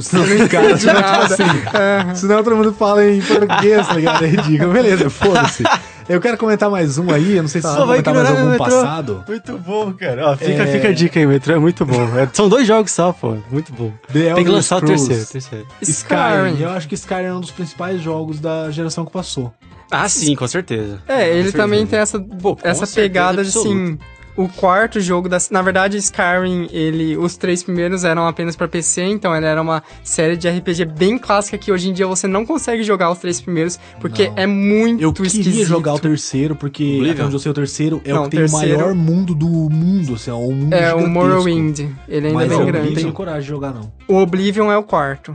Senão 0.00 0.48
caras 0.48 0.80
ficam 0.80 1.02
tipo 1.02 1.32
assim. 1.32 2.14
Senão 2.14 2.42
todo 2.42 2.56
mundo 2.56 2.72
fala 2.72 3.06
em 3.06 3.20
português, 3.22 3.86
tá 3.86 3.94
ligado? 3.94 4.24
É 4.24 4.28
ridículo. 4.28 4.72
Beleza, 4.72 5.08
foda-se. 5.10 5.62
Eu 6.08 6.20
quero 6.20 6.36
comentar 6.38 6.70
mais 6.70 6.98
um 6.98 7.10
aí, 7.12 7.36
eu 7.36 7.42
não 7.42 7.48
sei 7.48 7.60
se 7.60 7.66
vão 7.66 7.86
vai 7.86 8.00
comentar 8.02 8.14
mais 8.14 8.30
algum 8.30 8.56
passado. 8.56 9.24
Muito 9.26 9.58
bom, 9.58 9.92
cara. 9.92 10.30
Ó, 10.30 10.36
fica, 10.36 10.62
É. 10.62 10.66
fica 10.66 10.88
a 10.88 10.92
dica 10.92 11.18
aí, 11.18 11.26
Metrô 11.26 11.54
é 11.54 11.58
muito 11.58 11.84
bom. 11.84 12.00
É, 12.16 12.28
são 12.32 12.48
dois 12.48 12.64
jogos 12.66 12.92
só, 12.92 13.12
pô. 13.12 13.36
Muito 13.50 13.72
bom. 13.72 13.92
The 14.12 14.34
Tem 14.34 14.44
que 14.44 14.50
lançar 14.50 14.76
o 14.76 14.78
Scrolls. 14.80 15.08
terceiro, 15.08 15.26
terceiro. 15.32 15.66
Skyrim. 15.82 16.20
Skyrim. 16.50 16.62
Eu 16.62 16.70
acho 16.70 16.86
que 16.88 16.94
Skyrim 16.94 17.24
é 17.26 17.34
um 17.34 17.40
dos 17.40 17.50
principais 17.50 18.00
jogos 18.00 18.38
da 18.38 18.70
geração 18.70 19.04
que 19.04 19.10
passou. 19.12 19.52
Ah, 19.90 20.08
sim, 20.08 20.34
com 20.36 20.46
certeza. 20.46 21.00
É, 21.08 21.28
ele 21.28 21.50
Com 21.50 21.58
também 21.58 21.86
certeza. 21.86 22.18
tem 22.18 22.24
essa, 22.26 22.36
Pô, 22.40 22.56
essa 22.62 22.86
certeza 22.86 23.00
pegada 23.02 23.42
de 23.42 23.48
absoluta. 23.48 23.70
assim. 23.70 23.98
O 24.36 24.48
quarto 24.48 25.00
jogo 25.00 25.28
da. 25.30 25.38
Na 25.50 25.62
verdade, 25.62 25.96
Skyrim, 25.96 26.68
ele. 26.70 27.16
Os 27.16 27.36
três 27.38 27.62
primeiros 27.62 28.04
eram 28.04 28.26
apenas 28.26 28.54
pra 28.54 28.68
PC, 28.68 29.02
então 29.04 29.34
ele 29.34 29.46
era 29.46 29.62
uma 29.62 29.82
série 30.04 30.36
de 30.36 30.46
RPG 30.48 30.84
bem 30.84 31.16
clássica 31.18 31.56
que 31.56 31.72
hoje 31.72 31.88
em 31.88 31.92
dia 31.94 32.06
você 32.06 32.26
não 32.28 32.44
consegue 32.44 32.82
jogar 32.82 33.10
os 33.10 33.18
três 33.18 33.40
primeiros, 33.40 33.78
porque 33.98 34.28
Não. 34.28 34.34
é 34.36 34.46
muito 34.46 35.02
Eu 35.02 35.10
queria 35.12 35.28
esquisito. 35.28 35.66
jogar 35.66 35.94
o 35.94 35.98
terceiro, 35.98 36.54
porque 36.54 37.08
até 37.10 37.24
onde 37.24 37.34
eu 37.34 37.38
sei 37.38 37.50
o 37.50 37.54
terceiro 37.54 38.02
é 38.04 38.12
Não, 38.12 38.22
o 38.22 38.24
que 38.24 38.30
tem 38.36 38.40
terceiro- 38.40 38.74
o 38.76 38.78
maior 38.80 38.94
mundo 38.94 39.34
do 39.34 39.46
mundo, 39.48 40.14
assim, 40.14 40.30
é 40.30 40.34
um 40.34 40.52
mundo 40.52 40.72
É, 40.74 40.94
o 40.94 40.98
gigantesco. 40.98 41.08
Morrowind. 41.10 41.78
Ele 42.06 42.26
ainda 42.26 42.38
Mas 42.38 42.50
é 42.50 42.54
eu 42.54 42.58
bem 42.58 42.58
não 42.58 42.66
grande. 42.72 42.94
tenho 42.94 43.12
coragem 43.12 43.40
de 43.40 43.48
jogar, 43.48 43.72
não. 43.72 43.90
O 44.06 44.16
Oblivion 44.18 44.70
é 44.70 44.76
o 44.76 44.82
quarto. 44.82 45.34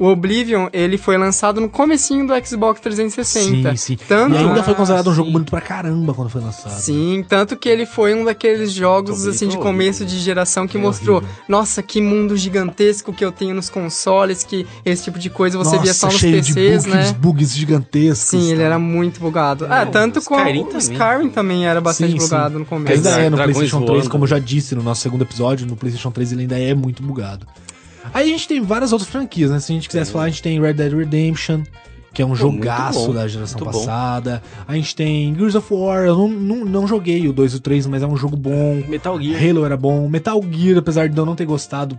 O 0.00 0.06
Oblivion, 0.06 0.68
ele 0.72 0.96
foi 0.96 1.18
lançado 1.18 1.60
no 1.60 1.68
comecinho 1.68 2.26
do 2.26 2.32
Xbox 2.44 2.80
360. 2.80 3.70
Sim, 3.72 3.76
sim. 3.76 3.98
Tanto... 4.08 4.34
E 4.34 4.38
ainda 4.38 4.62
foi 4.64 4.72
Ah, 4.72 4.76
considerado 4.76 5.10
um 5.10 5.14
jogo 5.14 5.26
sim. 5.28 5.32
bonito 5.34 5.50
pra 5.50 5.60
caramba 5.60 6.14
quando 6.14 6.30
foi 6.30 6.40
lançado. 6.40 6.72
Sim, 6.80 7.22
tanto 7.28 7.54
que 7.54 7.68
ele 7.68 7.84
foi 7.84 8.14
um 8.14 8.24
daqueles 8.24 8.72
jogos 8.72 9.26
assim 9.26 9.46
de 9.46 9.58
começo 9.58 10.02
horrível. 10.02 10.18
de 10.18 10.24
geração 10.24 10.66
que 10.66 10.78
É 10.78 10.80
mostrou, 10.80 11.18
horrível. 11.18 11.34
nossa, 11.46 11.82
que 11.82 12.00
mundo 12.00 12.34
gigantesco 12.36 13.12
que 13.12 13.22
eu 13.22 13.30
tenho 13.30 13.54
nos 13.54 13.68
consoles, 13.68 14.42
que 14.42 14.66
esse 14.86 15.04
tipo 15.04 15.18
de 15.18 15.28
coisa 15.28 15.58
você 15.58 15.72
Nossa, 15.72 15.82
via 15.82 15.92
só 15.92 16.06
nos 16.06 16.16
cheio 16.16 16.36
PCs, 16.38 16.54
de 16.54 16.54
bugs, 16.54 16.86
né? 16.86 17.16
bugs 17.20 17.54
gigantescos. 17.54 18.18
Sim, 18.40 18.50
ele 18.50 18.60
tá? 18.60 18.64
era 18.66 18.78
muito 18.78 19.20
bugado. 19.20 19.66
Ah, 19.68 19.84
tanto 19.84 20.22
como 20.22 20.40
Skyrim 20.40 20.62
o 20.62 20.64
também. 20.64 20.80
Skyrim 20.80 21.28
também 21.28 21.66
era 21.66 21.80
bastante 21.80 22.12
Sim, 22.12 22.18
sim. 22.20 22.24
bugado 22.24 22.58
no 22.58 22.64
começo. 22.64 22.94
Ainda 22.96 23.10
é 23.20 23.28
no 23.28 23.36
Dragões 23.36 23.56
PlayStation 23.56 23.84
3, 23.84 23.98
voando. 23.98 24.10
como 24.10 24.24
eu 24.24 24.28
já 24.28 24.38
disse 24.38 24.74
no 24.74 24.82
nosso 24.82 25.02
segundo 25.02 25.22
episódio, 25.24 25.66
no 25.66 25.76
PlayStation 25.76 26.10
3 26.10 26.32
ele 26.32 26.40
ainda 26.42 26.58
é 26.58 26.74
muito 26.74 27.02
bugado. 27.02 27.46
Aí 28.12 28.28
a 28.28 28.32
gente 28.32 28.48
tem 28.48 28.60
várias 28.60 28.92
outras 28.92 29.10
franquias, 29.10 29.50
né? 29.50 29.60
Se 29.60 29.72
a 29.72 29.74
gente 29.74 29.88
quisesse 29.88 30.10
falar, 30.10 30.24
a 30.24 30.28
gente 30.28 30.42
tem 30.42 30.60
Red 30.60 30.74
Dead 30.74 30.92
Redemption, 30.92 31.62
que 32.12 32.20
é 32.22 32.24
um 32.26 32.30
Pô, 32.30 32.34
jogaço 32.34 33.06
bom, 33.06 33.14
da 33.14 33.28
geração 33.28 33.60
muito 33.60 33.72
bom. 33.72 33.78
passada. 33.78 34.42
A 34.66 34.74
gente 34.74 34.94
tem 34.96 35.34
Gears 35.34 35.54
of 35.54 35.72
War, 35.72 36.04
eu 36.04 36.16
não, 36.16 36.28
não, 36.28 36.64
não 36.64 36.86
joguei 36.86 37.28
o 37.28 37.32
2 37.32 37.52
e 37.52 37.56
o 37.56 37.60
3, 37.60 37.86
mas 37.86 38.02
é 38.02 38.06
um 38.06 38.16
jogo 38.16 38.36
bom. 38.36 38.82
Metal 38.88 39.20
Gear. 39.20 39.42
Halo 39.42 39.64
era 39.64 39.76
bom. 39.76 40.08
Metal 40.08 40.40
Gear, 40.50 40.78
apesar 40.78 41.08
de 41.08 41.16
eu 41.16 41.26
não 41.26 41.36
ter 41.36 41.44
gostado 41.44 41.98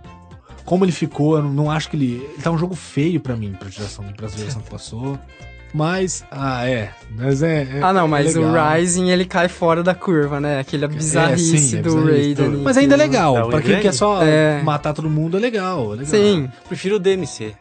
como 0.64 0.84
ele 0.84 0.92
ficou, 0.92 1.36
eu 1.36 1.42
não, 1.42 1.70
acho 1.70 1.90
que 1.90 1.96
ele. 1.96 2.28
Ele 2.34 2.42
tá 2.42 2.50
um 2.50 2.58
jogo 2.58 2.74
feio 2.74 3.20
pra 3.20 3.36
mim, 3.36 3.52
pra 3.58 3.68
geração, 3.68 4.04
pra 4.16 4.28
geração 4.28 4.62
que 4.62 4.70
passou. 4.70 5.18
Mas, 5.74 6.24
ah, 6.30 6.68
é. 6.68 6.90
Mas 7.16 7.42
é. 7.42 7.62
é- 7.62 7.80
Ah, 7.82 7.92
não, 7.92 8.06
mas 8.06 8.36
é 8.36 8.38
o. 8.38 8.52
Rising 8.52 9.08
ele 9.10 9.24
cai 9.24 9.48
fora 9.48 9.82
da 9.82 9.94
curva, 9.94 10.38
né? 10.38 10.60
Aquele 10.60 10.86
bizarrice 10.86 11.58
sim, 11.58 11.78
é 11.78 11.82
do. 11.82 12.04
Raiden. 12.04 12.48
Mas 12.62 12.76
ainda 12.76 12.94
é 12.94 12.98
legal. 12.98 13.46
Um 13.46 13.50
pra 13.50 13.62
quem 13.62 13.80
quer 13.80 13.92
só 13.94 14.22
É. 14.22 14.60
matar 14.62 14.92
todo 14.92 15.08
mundo, 15.08 15.36
é 15.36 15.40
legal. 15.40 15.86
É 15.94 15.96
legal. 15.96 16.06
Sim. 16.06 16.48
Prefiro 16.68 16.96
o 16.96 16.98
DMC. 16.98 17.54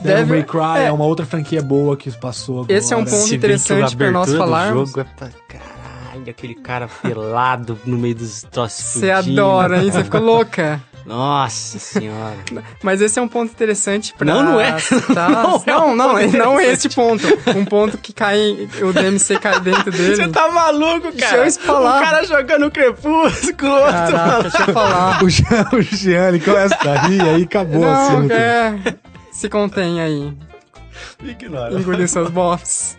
Devil 0.00 0.26
May 0.28 0.44
Cry 0.44 0.78
é. 0.78 0.84
é. 0.86 0.92
uma 0.92 1.04
outra 1.04 1.26
franquia 1.26 1.60
boa 1.60 1.96
que 1.96 2.10
passou 2.12 2.60
agora. 2.60 2.72
Esse 2.72 2.94
é 2.94 2.96
um 2.96 3.04
ponto 3.04 3.16
Se 3.16 3.34
interessante 3.34 3.94
a 3.94 3.96
pra 3.96 4.10
nós 4.10 4.32
falarmos. 4.32 4.90
jogo 4.90 5.00
é 5.00 5.04
pra 5.04 5.28
caralho, 5.48 6.30
aquele 6.30 6.54
cara 6.54 6.88
pelado 7.02 7.76
no 7.84 7.98
meio 7.98 8.14
dos 8.14 8.42
troços 8.44 8.84
Você 9.00 9.10
adora, 9.10 9.82
hein? 9.82 9.90
Você 9.90 10.04
fica 10.04 10.18
louca. 10.20 10.80
Nossa 11.08 11.78
senhora. 11.78 12.36
Mas 12.82 13.00
esse 13.00 13.18
é 13.18 13.22
um 13.22 13.26
ponto 13.28 13.50
interessante 13.50 14.12
pra 14.12 14.26
Não, 14.26 14.42
não 14.42 14.60
é. 14.60 14.76
Não 15.08 15.56
é 15.56 15.70
Não, 15.70 15.88
um 15.92 15.96
não, 15.96 16.10
ponto 16.18 16.36
não, 16.36 16.60
é 16.60 16.66
esse 16.66 16.90
ponto. 16.90 17.26
Um 17.56 17.64
ponto 17.64 17.96
que 17.96 18.12
cai, 18.12 18.68
o 18.82 18.92
DMC 18.92 19.38
cai 19.38 19.58
dentro 19.58 19.90
dele. 19.90 20.16
Você 20.16 20.28
tá 20.28 20.48
maluco, 20.48 21.10
Deixa 21.10 21.30
cara? 21.30 21.46
eu 21.46 21.52
falar. 21.52 21.96
O 21.98 22.04
cara 22.04 22.24
jogando 22.24 22.70
crepúsculo, 22.70 23.72
outro 23.72 24.42
deixa 24.42 24.62
eu 24.68 24.74
falar. 24.74 25.22
O 25.24 25.30
Jean, 25.30 25.68
o 25.72 25.80
Jean 25.80 26.28
ele 26.28 26.40
começa 26.40 26.76
a 26.76 27.06
rir 27.06 27.16
e 27.16 27.28
aí 27.28 27.42
acabou 27.44 27.88
assim. 27.88 28.12
Não, 28.12 28.22
no 28.24 28.32
é. 28.32 28.78
Se 29.32 29.48
contém 29.48 30.00
aí. 30.00 30.32
Ignora. 31.22 31.72
Engolir 31.74 32.08
seus 32.08 32.28
bofs. 32.28 32.97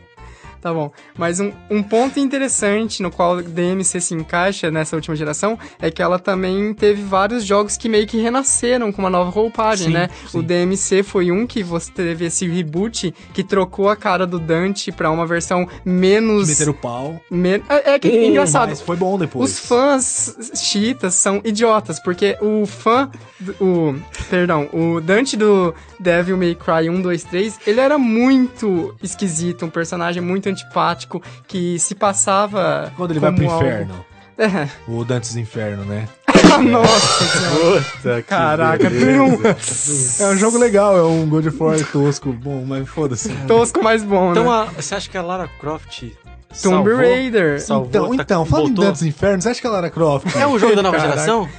Tá 0.62 0.74
bom. 0.74 0.91
Mas 1.17 1.39
um, 1.39 1.52
um 1.69 1.82
ponto 1.82 2.19
interessante 2.19 3.02
no 3.02 3.10
qual 3.10 3.41
DMC 3.41 4.02
se 4.02 4.13
encaixa 4.13 4.69
nessa 4.69 4.95
última 4.95 5.15
geração 5.15 5.58
é 5.82 5.89
que 5.89 6.02
ela 6.02 6.19
também 6.19 6.74
teve 6.74 7.02
vários 7.02 7.45
jogos 7.45 7.78
que 7.78 7.88
meio 7.88 8.06
que 8.06 8.17
renasceram 8.19 8.91
com 8.91 9.02
uma 9.02 9.10
nova 9.10 9.30
roupagem, 9.30 9.88
Sim, 9.88 9.93
né? 9.93 10.10
sim. 10.28 10.38
O 10.38 10.43
DMC 10.43 11.04
foi 11.04 11.32
um 11.32 11.48
que 11.48 11.63
você 11.63 11.89
teve 11.91 12.26
esse 12.26 12.48
reboot 12.48 13.13
que 13.34 13.43
trocou 13.43 13.88
a 13.90 13.96
cara 13.96 14.27
do 14.27 14.38
Dante 14.38 14.92
pra 14.92 15.10
uma 15.12 15.25
versão 15.25 15.67
menos. 15.86 16.50
Meter 16.50 16.69
o 16.69 16.73
pau. 16.73 17.21
men- 17.31 17.63
É, 17.69 17.92
é 17.94 18.00
que 18.00 18.08
é 18.10 18.27
engraçado. 18.27 18.69
Mas 18.69 18.81
foi 18.81 18.98
bom 18.98 19.17
depois. 19.17 19.52
Os 19.52 19.60
fãs 19.60 20.52
chiitas 20.56 21.13
são 21.15 21.42
idiotas, 21.46 22.00
porque 22.02 22.38
o 22.42 22.65
fã. 22.65 23.10
do- 23.40 23.56
O, 23.62 23.96
perdão, 24.29 24.67
o 24.73 25.00
Dante 25.00 25.38
do 25.38 25.73
Devil 26.00 26.36
May 26.38 26.56
Cry 26.56 26.90
1, 26.90 27.02
2, 27.02 27.23
3, 27.23 27.58
ele 27.65 27.79
era 27.79 27.98
muito 27.98 28.94
esquisito, 29.02 29.65
um 29.65 29.69
personagem 29.69 30.21
muito 30.21 30.48
antipático 30.50 31.21
que 31.47 31.77
se 31.79 31.95
passava. 31.95 32.91
Quando 32.97 33.12
ele 33.12 33.19
vai 33.19 33.31
pro 33.33 33.50
algo- 33.50 33.63
inferno. 33.63 34.06
É. 34.37 34.69
O 34.87 35.04
Dantes 35.04 35.35
Inferno, 35.35 35.83
né? 35.83 36.08
Nossa 36.63 37.23
senhora. 37.25 37.81
Puta 37.81 38.15
que 38.21 38.23
Caraca, 38.23 38.89
beleza. 38.89 39.06
tem 39.06 39.19
um 39.19 40.27
É 40.29 40.33
um 40.33 40.37
jogo 40.37 40.58
legal, 40.58 40.97
é 40.97 41.04
um 41.04 41.27
God 41.27 41.47
of 41.47 41.62
War 41.62 41.77
tosco. 41.91 42.31
Bom, 42.31 42.63
mas 42.65 42.87
foda-se. 42.87 43.29
tosco 43.47 43.83
mais 43.83 44.02
bom, 44.04 44.31
Então, 44.31 44.45
né? 44.45 44.50
a- 44.50 44.81
você 44.81 44.95
acha 44.95 45.10
que 45.10 45.17
a 45.17 45.21
Lara 45.21 45.50
Croft 45.60 46.00
Tomb 46.02 46.13
salvou? 46.56 46.95
Raider. 46.95 47.62
salvou, 47.62 47.87
Então, 47.89 48.15
tá- 48.15 48.23
então, 48.23 48.45
falando 48.45 48.81
em? 48.81 48.85
Dantes 48.85 49.02
Inferno, 49.04 49.41
você 49.41 49.50
acha 49.50 49.60
que 49.62 49.67
a 49.67 49.71
Lara 49.71 49.89
Croft 49.89 50.33
É 50.35 50.47
um 50.47 50.58
jogo 50.58 50.75
da 50.75 50.81
nova 50.81 50.95
Caraca. 50.97 51.15
geração? 51.15 51.50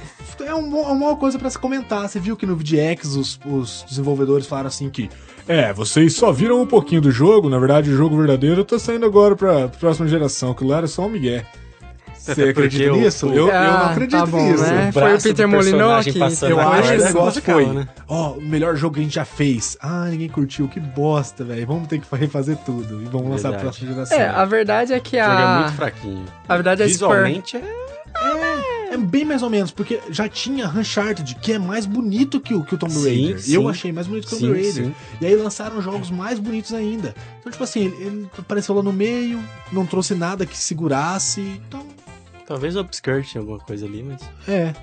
É 0.43 0.49
é 0.49 0.53
uma 0.53 1.15
coisa 1.15 1.37
pra 1.39 1.49
se 1.49 1.57
comentar? 1.57 2.07
Você 2.07 2.19
viu 2.19 2.35
que 2.35 2.45
no 2.45 2.55
VGX 2.55 3.15
os, 3.15 3.39
os 3.45 3.85
desenvolvedores 3.87 4.45
falaram 4.47 4.67
assim 4.67 4.89
que 4.89 5.09
é, 5.47 5.73
vocês 5.73 6.13
só 6.15 6.31
viram 6.31 6.61
um 6.61 6.67
pouquinho 6.67 7.01
do 7.01 7.11
jogo, 7.11 7.49
na 7.49 7.57
verdade 7.59 7.89
o 7.89 7.95
jogo 7.97 8.15
verdadeiro 8.17 8.63
tá 8.63 8.77
saindo 8.79 9.05
agora 9.05 9.35
pra 9.35 9.67
próxima 9.67 10.07
geração, 10.07 10.53
que 10.53 10.63
lá 10.63 10.77
era 10.77 10.87
só 10.87 11.03
um 11.05 11.09
migué. 11.09 11.45
Você 12.17 12.43
acredita 12.43 12.91
nisso? 12.91 13.25
eu, 13.27 13.47
eu 13.47 13.51
Ah, 13.51 13.79
não 13.79 13.85
acredito 13.89 14.19
tá 14.19 14.25
bom, 14.27 14.43
nisso. 14.51 14.63
né? 14.63 14.89
O 14.89 14.93
Foi 14.93 15.15
o 15.15 15.21
Peter 15.21 15.49
passando 15.49 15.79
Eu 15.81 15.89
acho 15.89 16.11
que 16.11 16.21
é 16.21 16.97
negócio 17.05 17.41
foi, 17.41 17.65
né? 17.65 17.87
ó, 18.07 18.33
o 18.33 18.41
melhor 18.41 18.75
jogo 18.75 18.93
que 18.93 18.99
a 18.99 19.03
gente 19.03 19.15
já 19.15 19.25
fez. 19.25 19.75
Ah, 19.81 20.05
ninguém 20.05 20.29
curtiu, 20.29 20.67
que 20.67 20.79
bosta, 20.79 21.43
velho. 21.43 21.65
Vamos 21.65 21.87
ter 21.87 21.99
que 21.99 22.15
refazer 22.15 22.57
tudo 22.57 23.01
e 23.01 23.05
vamos 23.05 23.27
lançar 23.31 23.47
a 23.47 23.51
Verdade. 23.57 23.63
próxima 23.63 23.91
geração. 23.91 24.17
É, 24.19 24.27
a 24.29 24.45
verdade 24.45 24.93
é 24.93 24.99
que 24.99 25.17
O 25.17 25.19
jogo 25.19 25.31
é 25.39 25.43
a. 25.43 25.59
muito 25.61 25.73
fraquinho. 25.75 26.25
A 26.47 26.55
verdade 26.55 26.81
é 26.83 26.85
a 26.85 26.89
Square. 26.89 27.33
Visualmente 27.33 27.57
é... 27.57 28.60
É 28.91 28.97
bem 28.97 29.23
mais 29.23 29.41
ou 29.41 29.49
menos, 29.49 29.71
porque 29.71 30.01
já 30.09 30.27
tinha 30.27 30.67
Uncharted, 30.67 31.35
que 31.35 31.53
é 31.53 31.57
mais 31.57 31.85
bonito 31.85 32.41
que 32.41 32.53
o, 32.53 32.61
que 32.61 32.75
o 32.75 32.77
Tomb 32.77 32.91
Sim, 32.93 33.03
Raider. 33.05 33.39
sim. 33.41 33.53
Eu 33.53 33.69
achei 33.69 33.89
mais 33.93 34.05
bonito 34.05 34.27
que 34.27 34.35
o 34.35 34.37
Tomb 34.37 34.49
Sim, 34.53 34.61
Raider. 34.61 34.85
sim. 34.87 34.95
E 35.21 35.25
aí 35.25 35.35
lançaram 35.37 35.81
jogos 35.81 36.11
mais 36.11 36.39
bonitos 36.39 36.73
ainda. 36.73 37.15
Então, 37.39 37.49
tipo 37.49 37.63
assim, 37.63 37.85
ele, 37.85 37.95
ele 38.03 38.29
apareceu 38.37 38.75
lá 38.75 38.83
no 38.83 38.91
meio, 38.91 39.41
não 39.71 39.85
trouxe 39.85 40.13
nada 40.13 40.45
que 40.45 40.57
segurasse. 40.57 41.39
Então, 41.67 41.87
Talvez 42.45 42.75
o 42.75 42.81
Upskirt 42.81 43.37
alguma 43.37 43.59
coisa 43.59 43.85
ali, 43.85 44.03
mas... 44.03 44.21
é. 44.45 44.73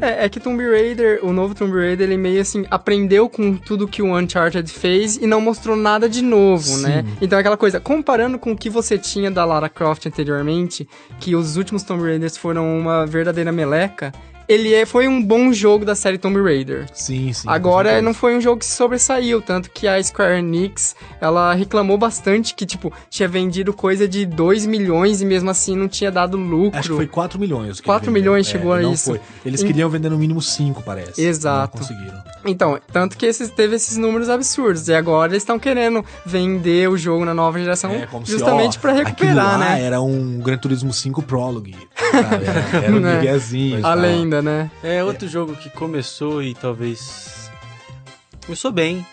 É, 0.00 0.24
é 0.24 0.28
que 0.28 0.40
Tomb 0.40 0.62
Raider, 0.62 1.20
o 1.22 1.32
novo 1.32 1.54
Tomb 1.54 1.72
Raider, 1.72 2.06
ele 2.06 2.16
meio 2.16 2.40
assim, 2.40 2.64
aprendeu 2.70 3.28
com 3.28 3.56
tudo 3.56 3.88
que 3.88 4.02
o 4.02 4.16
Uncharted 4.16 4.70
fez 4.70 5.16
e 5.16 5.26
não 5.26 5.40
mostrou 5.40 5.76
nada 5.76 6.08
de 6.08 6.22
novo, 6.22 6.62
Sim. 6.62 6.82
né? 6.82 7.04
Então 7.20 7.38
é 7.38 7.40
aquela 7.40 7.56
coisa, 7.56 7.80
comparando 7.80 8.38
com 8.38 8.52
o 8.52 8.56
que 8.56 8.70
você 8.70 8.98
tinha 8.98 9.30
da 9.30 9.44
Lara 9.44 9.68
Croft 9.68 10.06
anteriormente, 10.06 10.88
que 11.18 11.34
os 11.34 11.56
últimos 11.56 11.82
Tomb 11.82 12.02
Raiders 12.02 12.36
foram 12.36 12.78
uma 12.78 13.06
verdadeira 13.06 13.52
meleca, 13.52 14.12
ele 14.50 14.74
é, 14.74 14.84
foi 14.84 15.06
um 15.06 15.22
bom 15.22 15.52
jogo 15.52 15.84
da 15.84 15.94
série 15.94 16.18
Tomb 16.18 16.42
Raider. 16.42 16.86
Sim, 16.92 17.32
sim. 17.32 17.48
Agora 17.48 18.02
não 18.02 18.12
foi 18.12 18.36
um 18.36 18.40
jogo 18.40 18.58
que 18.58 18.66
se 18.66 18.72
sobressaiu, 18.76 19.40
tanto 19.40 19.70
que 19.70 19.86
a 19.86 20.02
Square 20.02 20.40
Enix, 20.40 20.96
ela 21.20 21.54
reclamou 21.54 21.96
bastante 21.96 22.52
que, 22.52 22.66
tipo, 22.66 22.92
tinha 23.08 23.28
vendido 23.28 23.72
coisa 23.72 24.08
de 24.08 24.26
2 24.26 24.66
milhões 24.66 25.22
e 25.22 25.24
mesmo 25.24 25.48
assim 25.50 25.76
não 25.76 25.86
tinha 25.86 26.10
dado 26.10 26.36
lucro. 26.36 26.80
Acho 26.80 26.88
que 26.88 26.96
foi 26.96 27.06
4 27.06 27.38
milhões. 27.38 27.78
que 27.78 27.86
4 27.86 28.10
ele 28.10 28.12
vendeu. 28.12 28.32
milhões 28.32 28.46
chegou 28.48 28.72
a 28.72 28.80
não 28.80 28.92
isso. 28.92 29.10
Foi. 29.10 29.20
Eles 29.46 29.62
queriam 29.62 29.88
vender 29.88 30.08
no 30.08 30.18
mínimo 30.18 30.42
5, 30.42 30.82
parece. 30.82 31.22
Exato. 31.22 31.76
Não 31.78 31.82
conseguiram. 31.86 32.20
Então, 32.44 32.80
tanto 32.92 33.16
que 33.16 33.26
esses, 33.26 33.50
teve 33.50 33.76
esses 33.76 33.96
números 33.96 34.28
absurdos. 34.28 34.88
E 34.88 34.94
agora 34.94 35.30
eles 35.30 35.42
estão 35.42 35.60
querendo 35.60 36.04
vender 36.26 36.88
o 36.88 36.96
jogo 36.96 37.24
na 37.24 37.34
nova 37.34 37.58
geração 37.58 37.92
É, 37.92 38.08
justamente 38.24 38.78
aquilo 38.78 38.94
recuperar, 38.94 39.36
lá 39.36 39.58
né? 39.58 39.82
Era 39.82 40.00
um 40.00 40.40
Gran 40.40 40.56
Turismo 40.56 40.92
5 40.92 41.22
Prologue. 41.22 41.76
Era, 42.12 42.82
era 42.84 42.96
um 42.96 43.00
Né? 43.00 43.20
e 43.52 43.84
A 43.84 43.94
lenda, 43.94 44.39
né? 44.42 44.70
É 44.82 45.02
outro 45.04 45.26
jogo 45.28 45.54
que 45.56 45.68
começou 45.70 46.42
e 46.42 46.54
talvez... 46.54 47.50
Começou 48.46 48.72
bem. 48.72 49.04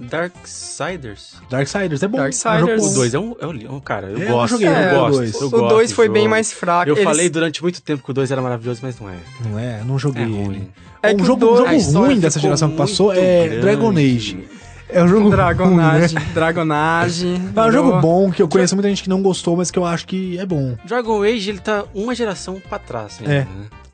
Darksiders. 0.00 1.34
Darksiders 1.48 2.02
é 2.02 2.08
bom. 2.08 2.18
Darksiders. 2.18 2.68
É 2.68 2.74
O 2.74 2.78
bom. 2.88 2.94
2 2.94 3.14
é 3.14 3.18
um, 3.18 3.36
é 3.40 3.46
um 3.46 3.52
li- 3.52 3.68
um- 3.68 3.80
Cara, 3.80 4.08
eu 4.08 4.18
É, 4.18 4.24
eu 4.24 4.28
gosto, 4.32 4.50
joguei, 4.52 4.66
eu 4.68 4.72
eu 4.72 4.76
joguei 4.82 4.96
o 4.96 5.00
gosto. 5.00 5.16
dois. 5.16 5.34
eu 5.40 5.46
o 5.46 5.50
gosto 5.50 5.68
2 5.68 5.90
do 5.90 5.94
foi 5.94 6.08
bem 6.08 6.28
mais 6.28 6.52
fraco. 6.52 6.88
Eu 6.90 6.94
Eles- 6.94 7.04
falei 7.04 7.28
durante 7.30 7.62
muito 7.62 7.80
tempo 7.82 8.02
que 8.02 8.10
o 8.10 8.14
2 8.14 8.30
era 8.32 8.42
maravilhoso, 8.42 8.80
mas 8.82 8.98
não 8.98 9.08
é. 9.08 9.16
Não 9.48 9.58
é? 9.58 9.82
Não 9.84 9.98
joguei 9.98 10.22
É 10.24 10.26
ele. 10.26 10.34
ruim. 10.44 10.68
É 11.02 11.10
um 11.10 11.16
que 11.16 11.22
o 11.22 11.24
jogo, 11.24 11.46
um 11.64 11.78
jogo 11.80 11.98
ruim 12.06 12.18
dessa 12.20 12.40
geração 12.40 12.70
que 12.70 12.76
passou 12.76 13.12
é 13.12 13.46
grande. 13.48 13.60
Dragon 13.60 13.90
Age. 13.90 14.48
É 14.88 15.02
um 15.02 15.08
jogo 15.08 15.20
ruim, 15.22 15.30
né? 15.30 15.36
Dragonage. 15.36 16.14
Dragonage. 16.34 17.40
É 17.56 17.60
um 17.62 17.72
jogo 17.72 18.00
bom 18.00 18.30
que 18.30 18.42
eu 18.42 18.48
conheço 18.48 18.74
muita 18.74 18.88
gente 18.88 19.02
que 19.04 19.08
não 19.08 19.22
gostou, 19.22 19.56
mas 19.56 19.70
que 19.70 19.78
eu 19.78 19.84
acho 19.84 20.06
que 20.06 20.38
é 20.38 20.44
bom. 20.46 20.76
Dragon 20.84 21.22
Age, 21.22 21.48
ele 21.50 21.60
tá 21.60 21.84
uma 21.94 22.14
geração 22.14 22.60
pra 22.68 22.78
trás 22.78 23.18
ainda, 23.20 23.32
É. 23.32 23.38
né? 23.40 23.46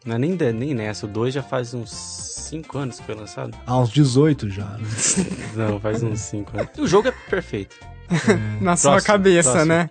Não 0.09 0.15
é 0.15 0.19
nem, 0.19 0.35
de- 0.35 0.53
nem 0.55 0.73
nessa. 0.75 1.05
O 1.05 1.09
2 1.09 1.35
já 1.35 1.43
faz 1.43 1.75
uns 1.75 1.91
5 1.91 2.79
anos 2.79 2.99
que 2.99 3.05
foi 3.05 3.15
lançado. 3.15 3.55
Há 3.67 3.79
uns 3.79 3.91
18 3.91 4.49
já. 4.49 4.65
né? 4.65 4.79
Não, 5.55 5.79
faz 5.79 6.03
uns 6.03 6.19
5 6.21 6.57
anos. 6.57 6.71
O 6.79 6.87
jogo 6.87 7.09
é 7.09 7.13
perfeito. 7.29 7.77
Na 8.61 8.77
sua 8.77 8.93
Próximo, 8.93 9.13
cabeça, 9.13 9.51
próximo. 9.51 9.69
né? 9.73 9.91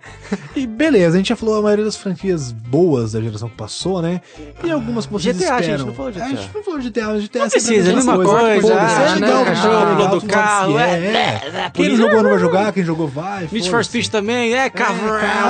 E 0.56 0.66
beleza, 0.66 1.14
a 1.14 1.18
gente 1.18 1.28
já 1.28 1.36
falou 1.36 1.56
a 1.58 1.62
maioria 1.62 1.84
das 1.84 1.96
franquias 1.96 2.50
boas 2.52 3.12
da 3.12 3.20
geração 3.20 3.48
que 3.48 3.56
passou, 3.56 4.02
né? 4.02 4.20
E 4.64 4.70
algumas 4.70 5.06
que 5.06 5.12
vocês 5.12 5.36
GTA, 5.36 5.60
esperam. 5.60 5.78
gente, 5.78 5.86
não 5.86 5.94
falou 5.94 6.10
de 6.10 6.18
GTA. 6.18 6.26
A 6.26 6.28
gente 6.30 6.50
não 6.54 6.62
falou 6.62 6.80
de 6.80 6.88
GTA, 6.90 7.06
mas 7.06 7.22
GTA 7.24 7.38
Não 7.38 7.48
precisa, 7.48 7.74
é 7.74 7.78
é 7.88 7.92
a 7.92 7.96
mesma 7.96 8.16
coisa. 8.16 8.30
coisa, 8.32 8.68
já, 8.68 9.16
é 9.16 9.20
né? 9.20 9.44
Cachorro, 9.44 9.74
é 9.82 9.94
pulou 9.94 10.08
do 10.20 10.26
carro, 10.26 10.78
assim, 10.78 10.90
é, 10.90 11.40
é. 11.64 11.70
Quem 11.72 11.88
não 11.90 11.96
jogou 11.96 12.22
não 12.22 12.30
vai 12.30 12.38
jogar, 12.38 12.72
quem 12.72 12.84
jogou 12.84 13.08
vai. 13.08 13.48
Need 13.52 13.70
for. 13.70 13.84
Speed 13.84 14.08
também, 14.08 14.52
é, 14.54 14.68
carro, 14.68 14.96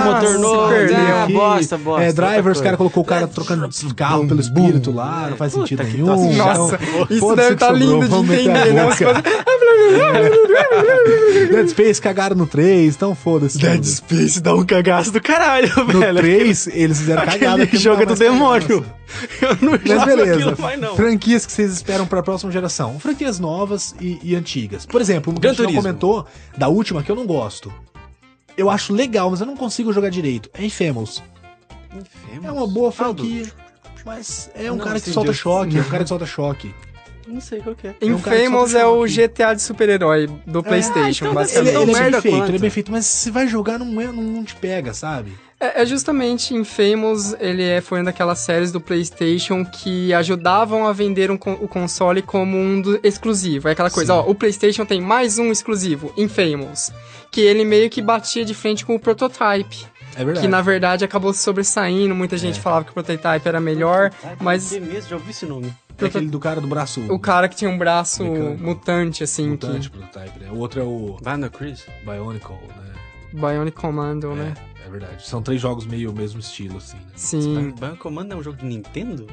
motor 0.05 0.39
novo, 0.39 0.69
perdeu 0.69 0.97
é, 0.99 1.27
bosta, 1.33 1.79
bosta. 1.79 2.05
É, 2.05 2.13
drivers, 2.13 2.61
o 2.61 2.63
cara 2.63 2.77
colocou 2.77 3.03
o 3.03 3.07
cara 3.07 3.27
trocando 3.27 3.69
carro 3.97 4.29
pelo 4.29 4.41
espírito 4.41 4.93
lá, 4.93 5.29
não 5.31 5.37
faz 5.37 5.53
sentido 5.53 5.83
nenhum. 5.83 6.05
troço 6.07 6.33
Nossa, 6.37 6.79
Então, 6.83 7.07
isso 7.11 7.35
deve 7.37 7.55
estar 7.55 7.69
sobrou, 7.69 8.03
lindo 8.03 8.09
de 8.09 8.15
a 8.15 8.19
entender, 8.41 8.75
né? 8.75 8.85
Dead 11.51 11.69
Space 11.71 12.01
cagaram 12.01 12.37
no 12.37 12.47
3, 12.59 12.95
então 12.97 13.15
foda-se. 13.15 13.57
Dead 13.59 13.75
tudo. 13.77 13.87
Space 13.87 14.41
dá 14.41 14.53
um 14.55 14.65
cagaço 14.67 15.13
do 15.13 15.21
caralho, 15.21 15.71
No 15.93 16.01
velho. 16.01 16.19
3, 16.19 16.67
eles 16.69 16.99
fizeram 16.99 17.25
cagada. 17.25 17.63
Aquele 17.63 17.81
jogo 17.81 18.03
é 18.03 18.07
do 18.07 18.15
demônio. 18.17 18.85
Eu 19.41 19.57
não 19.63 19.73
Mas 19.73 20.05
beleza, 20.05 20.51
aquilo 20.51 20.61
mais 20.61 20.81
não. 20.81 20.97
franquias 20.97 21.47
que 21.47 21.53
vocês 21.53 21.73
esperam 21.73 22.05
pra 22.07 22.21
próxima 22.23 22.51
geração. 22.51 22.99
Franquias 22.99 23.39
novas 23.39 23.95
e, 24.01 24.19
e 24.23 24.35
antigas. 24.35 24.85
Por 24.85 25.01
exemplo, 25.01 25.33
uma 25.33 25.41
que 25.41 25.47
a 25.47 25.53
Gran 25.53 25.57
gente 25.65 25.73
não 25.75 25.81
comentou, 25.83 26.27
da 26.57 26.67
última, 26.69 27.03
que 27.03 27.11
eu 27.13 27.17
não 27.17 27.27
gosto. 27.27 27.73
Eu 28.57 28.69
acho 28.69 28.93
legal, 28.93 29.31
mas 29.31 29.41
eu 29.41 29.47
não 29.47 29.57
consigo 29.57 29.93
jogar 29.93 30.11
direito. 30.11 30.51
É 30.53 30.65
Infamous. 30.65 31.23
É 32.45 32.51
uma 32.51 32.67
boa 32.67 32.91
do- 32.91 32.93
franquia. 32.93 33.47
Mas 34.05 34.51
é 34.55 34.71
um 34.73 34.77
Não, 34.77 34.85
cara 34.85 35.01
que 35.01 35.11
solta 35.11 35.33
choque, 35.33 35.77
é 35.79 35.81
um 35.81 35.85
cara 35.85 36.03
que 36.03 36.09
solta 36.09 36.27
choque. 36.27 36.75
Não 37.29 37.43
sei 37.43 37.61
qual 37.61 37.75
que 37.77 37.87
é. 37.87 37.95
É 38.01 38.07
Infamous 38.07 38.75
é 38.75 38.87
o. 38.87 39.05
GTA 39.05 39.55
de 39.55 39.61
super-herói 39.63 40.29
do 40.47 40.63
PlayStation, 40.63 41.27
então 41.27 41.29
Ele, 41.29 41.35
basicamente. 41.35 41.73
tão 41.73 41.83
ele 41.83 41.91
é 41.91 42.11
bem 42.11 42.21
feito, 42.21 42.37
quanto. 42.37 42.49
ele 42.49 42.57
é 42.57 42.61
bem 42.61 42.71
feito, 42.71 42.93
mas 42.93 43.07
se 43.07 43.31
vai 43.31 43.47
jogar 43.47 43.79
não, 43.79 44.01
é, 44.01 44.07
não, 44.07 44.45
te 44.45 44.55
pega, 44.57 44.95
sabe? 44.95 45.33
É, 45.61 45.83
é 45.83 45.87
justamente 45.87 46.55
Infamous, 46.55 47.35
ele 47.39 47.65
é, 47.65 47.81
foi 47.81 47.99
uma 47.99 48.07
daquelas 48.07 48.39
séries 48.39 48.73
do 48.73 48.81
PlayStation 48.81 49.65
que 49.65 50.15
ajudavam 50.15 50.87
a 50.87 50.93
vender 50.93 51.31
um 51.31 51.35
o 51.35 51.69
console 51.69 52.23
como 52.23 52.57
um 52.57 52.81
do, 52.81 52.99
exclusivo. 53.03 53.69
É 53.69 53.73
aquela 53.73 53.91
coisa, 53.91 54.13
Sim. 54.15 54.19
ó, 54.21 54.31
o 54.31 54.35
PlayStation 54.35 54.87
tem 54.87 55.01
mais 55.01 55.39
um 55.39 55.51
exclusivo, 55.51 56.13
Infamous, 56.17 56.91
que 57.31 57.41
ele 57.41 57.65
meio 57.65 57.91
que 57.91 58.01
batia 58.01 58.45
de 58.45 58.55
frente 58.55 58.87
com 58.87 58.95
o 58.95 59.01
Prototype, 59.01 59.85
É 60.15 60.25
verdade. 60.25 60.41
que 60.41 60.49
na 60.49 60.63
verdade 60.63 61.05
acabou 61.05 61.33
se 61.33 61.43
sobressaindo, 61.43 62.15
muita 62.15 62.39
gente 62.39 62.61
falava 62.61 62.85
que 62.85 62.91
o 62.93 62.95
Prototype 62.95 63.47
era 63.47 63.61
melhor, 63.61 64.13
mas 64.41 64.71
Que 64.71 64.81
mesmo, 64.81 65.11
já 65.11 65.17
ouvi 65.17 65.31
esse 65.31 65.45
nome. 65.45 65.75
É 66.01 66.07
aquele 66.07 66.29
do 66.29 66.39
cara 66.39 66.61
do 66.61 66.67
braço 66.67 67.01
o 67.13 67.19
cara 67.19 67.49
que 67.49 67.57
tinha 67.57 67.71
um 67.71 67.79
braço 67.79 68.23
Mecânico. 68.23 68.63
mutante, 68.63 69.25
assim, 69.25 69.51
mutante 69.51 69.91
prototype, 69.91 70.41
né? 70.41 70.51
O 70.51 70.59
outro 70.59 70.81
é 70.81 70.85
o 70.85 71.17
Chris? 71.51 71.85
Bionicle, 72.05 72.55
né? 72.77 72.93
que 73.31 73.37
Bionic 73.37 73.77
Commando, 73.77 74.35
né? 74.35 74.55
É, 74.83 74.87
é 74.87 74.91
verdade. 74.91 75.27
São 75.27 75.43
três 75.43 75.61
jogos 75.61 75.87
meio 75.87 76.11
o 76.11 76.15
mesmo 76.15 76.41
estilo, 76.41 76.79
assim, 76.79 76.97
né? 76.97 77.13
Sim. 77.15 77.75
Bion 77.79 77.97
Command 77.97 78.29
é 78.31 78.37
um 78.37 78.43
jogo 78.43 78.59
de 78.59 78.65
Nintendo? 78.65 79.27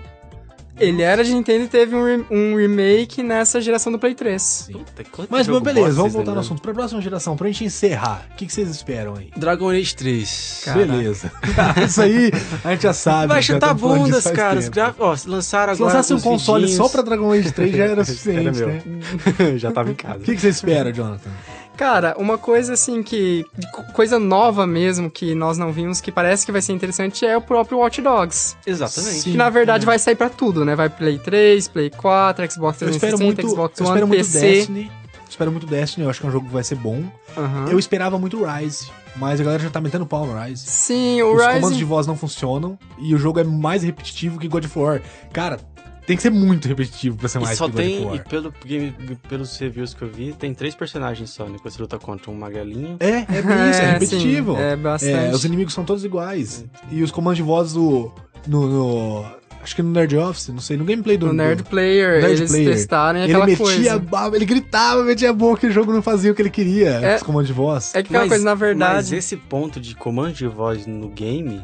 Ele 0.77 1.01
era 1.01 1.23
de 1.23 1.33
Nintendo 1.33 1.63
e 1.63 1.67
teve 1.67 1.95
um, 1.95 2.03
re- 2.03 2.25
um 2.29 2.55
remake 2.57 3.23
nessa 3.23 3.61
geração 3.61 3.91
do 3.91 3.97
Play 3.97 4.13
3. 4.13 4.41
Sim. 4.41 4.73
Puta, 4.73 5.03
quanto 5.09 5.29
Mas, 5.31 5.47
mas 5.47 5.59
beleza, 5.61 5.91
vamos 5.93 6.13
voltar 6.13 6.33
no 6.33 6.41
assunto. 6.41 6.61
Pra 6.61 6.73
próxima 6.73 7.01
geração, 7.01 7.37
pra 7.37 7.47
gente 7.47 7.63
encerrar, 7.63 8.27
o 8.31 8.35
que, 8.35 8.45
que 8.45 8.53
vocês 8.53 8.69
esperam 8.69 9.15
aí? 9.17 9.29
Dragon 9.37 9.69
Age 9.69 9.95
3. 9.95 10.61
Caraca. 10.65 10.85
Beleza. 10.85 11.31
Isso 11.85 12.01
aí 12.01 12.31
a 12.63 12.71
gente 12.71 12.83
já 12.83 12.93
sabe. 12.93 13.27
Vai 13.27 13.41
chutar 13.41 13.77
falando 13.77 14.01
bundas, 14.03 14.25
cara. 14.25 14.61
Gra... 14.69 14.93
Ó, 14.99 15.15
lançaram 15.27 15.73
Se 15.75 15.81
agora. 15.81 15.95
lançasse 15.97 16.13
um 16.13 16.19
console 16.19 16.65
vidinhos. 16.65 16.85
só 16.85 16.89
pra 16.91 17.01
Dragon 17.01 17.31
Age 17.31 17.51
3 17.51 17.75
já 17.75 17.83
era 17.85 18.03
suficiente, 18.05 18.47
Era 18.47 18.51
meu. 18.51 18.67
né? 18.67 18.81
Já 19.57 19.71
tava 19.71 19.91
em 19.91 19.95
casa. 19.95 20.17
O 20.19 20.21
que, 20.21 20.35
que 20.35 20.41
você 20.41 20.49
espera, 20.49 20.91
Jonathan? 20.91 21.29
Cara, 21.77 22.15
uma 22.17 22.37
coisa 22.37 22.73
assim 22.73 23.03
que. 23.03 23.45
coisa 23.93 24.17
nova 24.17 24.65
mesmo 24.65 25.09
que 25.09 25.35
nós 25.35 25.57
não 25.57 25.71
vimos, 25.71 25.99
que 25.99 26.11
parece 26.11 26.45
que 26.45 26.51
vai 26.51 26.61
ser 26.61 26.73
interessante, 26.73 27.25
é 27.25 27.35
o 27.35 27.41
próprio 27.41 27.79
Watch 27.79 28.01
Dogs. 28.01 28.55
Exatamente. 28.65 29.21
Sim. 29.21 29.31
que 29.31 29.37
na 29.37 29.49
verdade 29.49 29.85
vai 29.85 29.99
sair 29.99 30.15
pra 30.15 30.29
tudo, 30.29 30.63
né? 30.63 30.75
Vai 30.75 30.89
Play 30.89 31.19
3, 31.19 31.67
Play 31.67 31.89
4, 31.89 32.51
Xbox 32.51 32.81
Eu 32.81 32.89
espero 32.89 33.17
360, 33.17 33.23
muito, 33.23 33.49
Xbox 33.49 33.79
eu 33.79 33.85
One, 33.85 33.93
espero 33.93 34.07
muito 34.07 34.17
PC. 34.25 34.39
Destiny. 34.39 34.91
Espero 35.29 35.51
muito 35.51 35.67
Destiny, 35.67 36.05
eu 36.05 36.09
acho 36.09 36.19
que 36.21 36.25
é 36.25 36.29
um 36.29 36.31
jogo 36.31 36.47
que 36.47 36.53
vai 36.53 36.63
ser 36.63 36.75
bom. 36.75 37.03
Aham. 37.35 37.65
Eu 37.69 37.77
esperava 37.77 38.17
muito 38.17 38.41
Rise, 38.45 38.89
mas 39.17 39.41
a 39.41 39.43
galera 39.43 39.61
já 39.63 39.69
tá 39.69 39.81
metendo 39.81 40.05
pau 40.05 40.25
no 40.25 40.39
Rise. 40.39 40.65
Sim, 40.65 41.21
o 41.23 41.35
Os 41.35 41.41
Rise. 41.41 41.55
comandos 41.55 41.77
de 41.77 41.83
voz 41.83 42.07
não 42.07 42.15
funcionam 42.15 42.79
e 42.97 43.13
o 43.13 43.17
jogo 43.17 43.39
é 43.39 43.43
mais 43.43 43.83
repetitivo 43.83 44.39
que 44.39 44.47
God 44.47 44.63
of 44.65 44.79
War. 44.79 45.01
Cara, 45.33 45.59
tem 46.05 46.15
que 46.15 46.21
ser 46.21 46.29
muito 46.29 46.67
repetitivo 46.67 47.17
pra 47.17 47.27
ser 47.27 47.39
mais 47.39 47.55
E 47.55 47.57
só 47.57 47.65
que 47.65 47.71
God 47.71 47.81
tem, 47.81 48.15
e 48.15 48.19
pelo, 48.19 48.53
game- 48.65 48.93
pelos 49.27 49.57
reviews 49.57 49.93
que 49.93 50.01
eu 50.03 50.07
vi, 50.09 50.33
tem 50.33 50.53
três 50.53 50.75
personagens 50.75 51.29
só, 51.31 51.45
né? 51.45 51.57
Que 51.57 51.63
você 51.69 51.81
luta 51.81 51.97
contra 51.97 52.29
um 52.31 52.35
magalinho. 52.35 52.97
É, 52.99 53.09
é 53.09 53.41
bem 53.41 53.69
isso, 53.71 53.81
é 53.81 53.85
É, 53.85 53.91
repetitivo. 53.93 54.55
sim, 54.55 54.61
é 54.61 54.75
bastante. 54.75 55.13
É, 55.13 55.31
os 55.31 55.43
inimigos 55.45 55.73
são 55.73 55.83
todos 55.83 56.03
iguais. 56.05 56.65
E 56.91 57.01
os 57.03 57.11
comandos 57.11 57.37
de 57.37 57.43
voz 57.43 57.73
do. 57.73 58.11
No, 58.47 58.67
no- 58.67 59.25
acho 59.63 59.75
que 59.75 59.81
no 59.81 59.89
Nerd 59.89 60.15
Office, 60.15 60.49
não 60.49 60.59
sei, 60.59 60.77
no 60.77 60.85
gameplay 60.85 61.17
do. 61.17 61.25
No 61.25 61.33
Nerd 61.33 61.63
do- 61.63 61.69
Player, 61.69 62.21
Nerd 62.21 62.33
eles 62.37 62.51
Player. 62.51 62.71
testaram 62.75 63.17
e 63.19 63.23
Ele 63.23 63.31
aquela 63.31 63.45
metia 63.47 63.65
coisa. 63.65 63.93
a 63.95 63.97
baba, 63.97 64.35
ele 64.35 64.45
gritava, 64.45 65.03
metia 65.03 65.31
a 65.31 65.33
boca 65.33 65.65
e 65.65 65.69
o 65.69 65.73
jogo 65.73 65.91
não 65.91 66.03
fazia 66.03 66.31
o 66.31 66.35
que 66.35 66.41
ele 66.43 66.51
queria. 66.51 66.89
É- 66.91 67.15
os 67.15 67.23
comandos 67.23 67.47
de 67.47 67.53
voz. 67.53 67.95
É 67.95 68.03
que 68.03 68.09
aquela 68.15 68.27
coisa, 68.27 68.43
na 68.45 68.51
Mas 68.51 68.59
verdade. 68.59 69.15
esse 69.15 69.35
ponto 69.35 69.79
de 69.79 69.95
comando 69.95 70.33
de 70.33 70.45
voz 70.45 70.85
no 70.85 71.09
game 71.09 71.63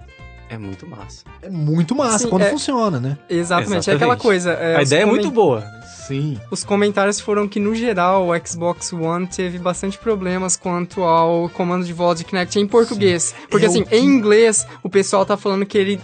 é 0.51 0.57
muito 0.57 0.85
massa. 0.85 1.23
É 1.41 1.49
muito 1.49 1.95
massa 1.95 2.19
Sim, 2.19 2.29
quando 2.29 2.41
é- 2.43 2.49
funciona, 2.49 2.99
né? 2.99 3.17
Exatamente, 3.29 3.89
é 3.89 3.93
aquela 3.95 4.13
Exatamente. 4.13 4.21
coisa. 4.21 4.51
é, 4.51 4.75
a 4.75 4.81
ideia 4.83 4.99
é 5.01 5.05
comen- 5.05 5.21
muito 5.21 5.31
boa. 5.33 5.63
Sim. 6.07 6.37
Os 6.51 6.63
comentários 6.63 7.19
foram 7.21 7.47
que, 7.47 7.59
no 7.59 7.73
geral, 7.73 8.27
o 8.27 8.47
Xbox 8.47 8.91
One 8.91 9.27
teve 9.27 9.57
bastante 9.57 9.97
problemas 9.97 10.57
quanto 10.57 11.03
ao 11.03 11.47
comando 11.49 11.85
de 11.85 11.93
voz 11.93 12.17
de 12.19 12.25
Kinect 12.25 12.59
em 12.59 12.67
português. 12.67 13.33
Porque, 13.49 13.65
É 13.65 13.69
o 13.69 13.71
assim, 13.71 13.83
que- 13.83 13.95
em 13.95 14.03
inglês, 14.03 14.67
o 14.83 14.89
pessoal 14.89 15.25
tá 15.25 15.37
falando 15.37 15.65
que 15.65 15.77
ele, 15.77 16.01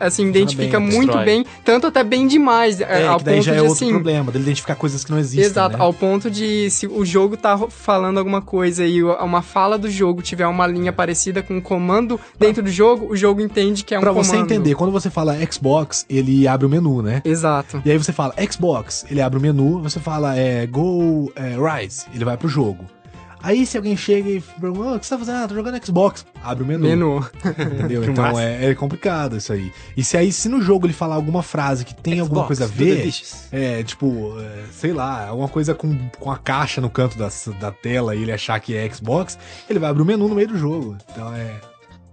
assim, 0.00 0.28
identifica 0.28 0.78
bem, 0.78 0.88
muito 0.88 1.06
destrói. 1.06 1.24
bem, 1.24 1.46
tanto 1.64 1.86
até 1.86 2.02
bem 2.04 2.26
demais, 2.26 2.80
É, 2.80 3.06
ao 3.06 3.18
que 3.18 3.24
daí 3.24 3.36
ponto 3.36 3.44
já 3.44 3.52
é 3.52 3.54
de, 3.56 3.60
outro 3.60 3.74
assim... 3.74 3.90
problema, 3.90 4.30
dele 4.32 4.44
identificar 4.44 4.74
coisas 4.74 5.04
que 5.04 5.10
não 5.10 5.18
existem. 5.18 5.44
Exato, 5.44 5.76
né? 5.76 5.82
ao 5.84 5.92
ponto 5.92 6.30
de 6.30 6.70
se 6.70 6.86
o 6.86 7.04
jogo 7.04 7.36
tá 7.36 7.56
falando 7.68 8.18
alguma 8.18 8.40
coisa 8.42 8.84
e 8.86 9.02
uma 9.02 9.42
fala 9.42 9.78
do 9.78 9.90
jogo 9.90 10.22
tiver 10.22 10.46
uma 10.46 10.66
linha 10.66 10.92
parecida 10.92 11.42
com 11.42 11.54
um 11.56 11.60
comando 11.60 12.18
dentro 12.38 12.62
do 12.62 12.70
jogo, 12.70 13.06
o 13.10 13.16
jogo 13.16 13.40
entende 13.40 13.84
que 13.84 13.94
é 13.94 13.98
um 13.98 14.00
Pra 14.00 14.10
comando. 14.10 14.26
você 14.26 14.36
entender, 14.36 14.74
quando 14.74 14.90
você 14.90 15.10
fala 15.10 15.36
Xbox, 15.50 16.04
ele 16.08 16.46
abre 16.48 16.66
o 16.66 16.68
menu, 16.68 17.02
né? 17.02 17.22
Exato. 17.24 17.82
E 17.84 17.90
aí 17.90 17.98
você 17.98 18.12
fala 18.12 18.34
Xbox, 18.50 19.04
ele 19.10 19.20
abre 19.20 19.38
o 19.38 19.42
menu, 19.42 19.80
você 19.80 20.00
fala 20.00 20.36
é, 20.36 20.66
Go 20.66 21.32
é, 21.36 21.56
Rise, 21.56 22.06
ele 22.14 22.24
vai 22.24 22.36
pro 22.36 22.48
jogo. 22.48 22.84
Aí 23.42 23.66
se 23.66 23.76
alguém 23.76 23.96
chega 23.96 24.28
e 24.28 24.40
pergunta, 24.40 24.90
"Ah, 24.90 24.94
o 24.94 25.00
que 25.00 25.06
você 25.06 25.14
tá 25.14 25.18
fazendo? 25.18 25.44
Ah, 25.44 25.48
tô 25.48 25.54
jogando 25.54 25.84
Xbox. 25.84 26.24
Abre 26.42 26.62
o 26.62 26.66
menu. 26.66 26.84
Menu. 26.88 27.26
Entendeu? 27.44 28.04
Então 28.04 28.38
é, 28.38 28.70
é 28.70 28.74
complicado 28.74 29.36
isso 29.36 29.52
aí. 29.52 29.72
E 29.96 30.04
se 30.04 30.16
aí, 30.16 30.32
se 30.32 30.48
no 30.48 30.62
jogo 30.62 30.86
ele 30.86 30.92
falar 30.92 31.16
alguma 31.16 31.42
frase 31.42 31.84
que 31.84 31.94
tem 31.94 32.20
alguma 32.20 32.42
Xbox, 32.42 32.46
coisa 32.46 32.64
a 32.64 32.68
do 32.68 32.72
ver, 32.72 33.12
é 33.50 33.82
tipo, 33.82 34.34
é, 34.40 34.64
sei 34.70 34.92
lá, 34.92 35.28
alguma 35.28 35.48
coisa 35.48 35.74
com, 35.74 35.98
com 36.18 36.30
a 36.30 36.38
caixa 36.38 36.80
no 36.80 36.88
canto 36.88 37.18
da, 37.18 37.28
da 37.60 37.70
tela 37.72 38.14
e 38.14 38.22
ele 38.22 38.32
achar 38.32 38.58
que 38.60 38.76
é 38.76 38.88
Xbox, 38.92 39.38
ele 39.68 39.78
vai 39.78 39.90
abrir 39.90 40.02
o 40.02 40.06
menu 40.06 40.28
no 40.28 40.34
meio 40.34 40.48
do 40.48 40.56
jogo. 40.58 40.96
Então 41.10 41.34
é 41.34 41.50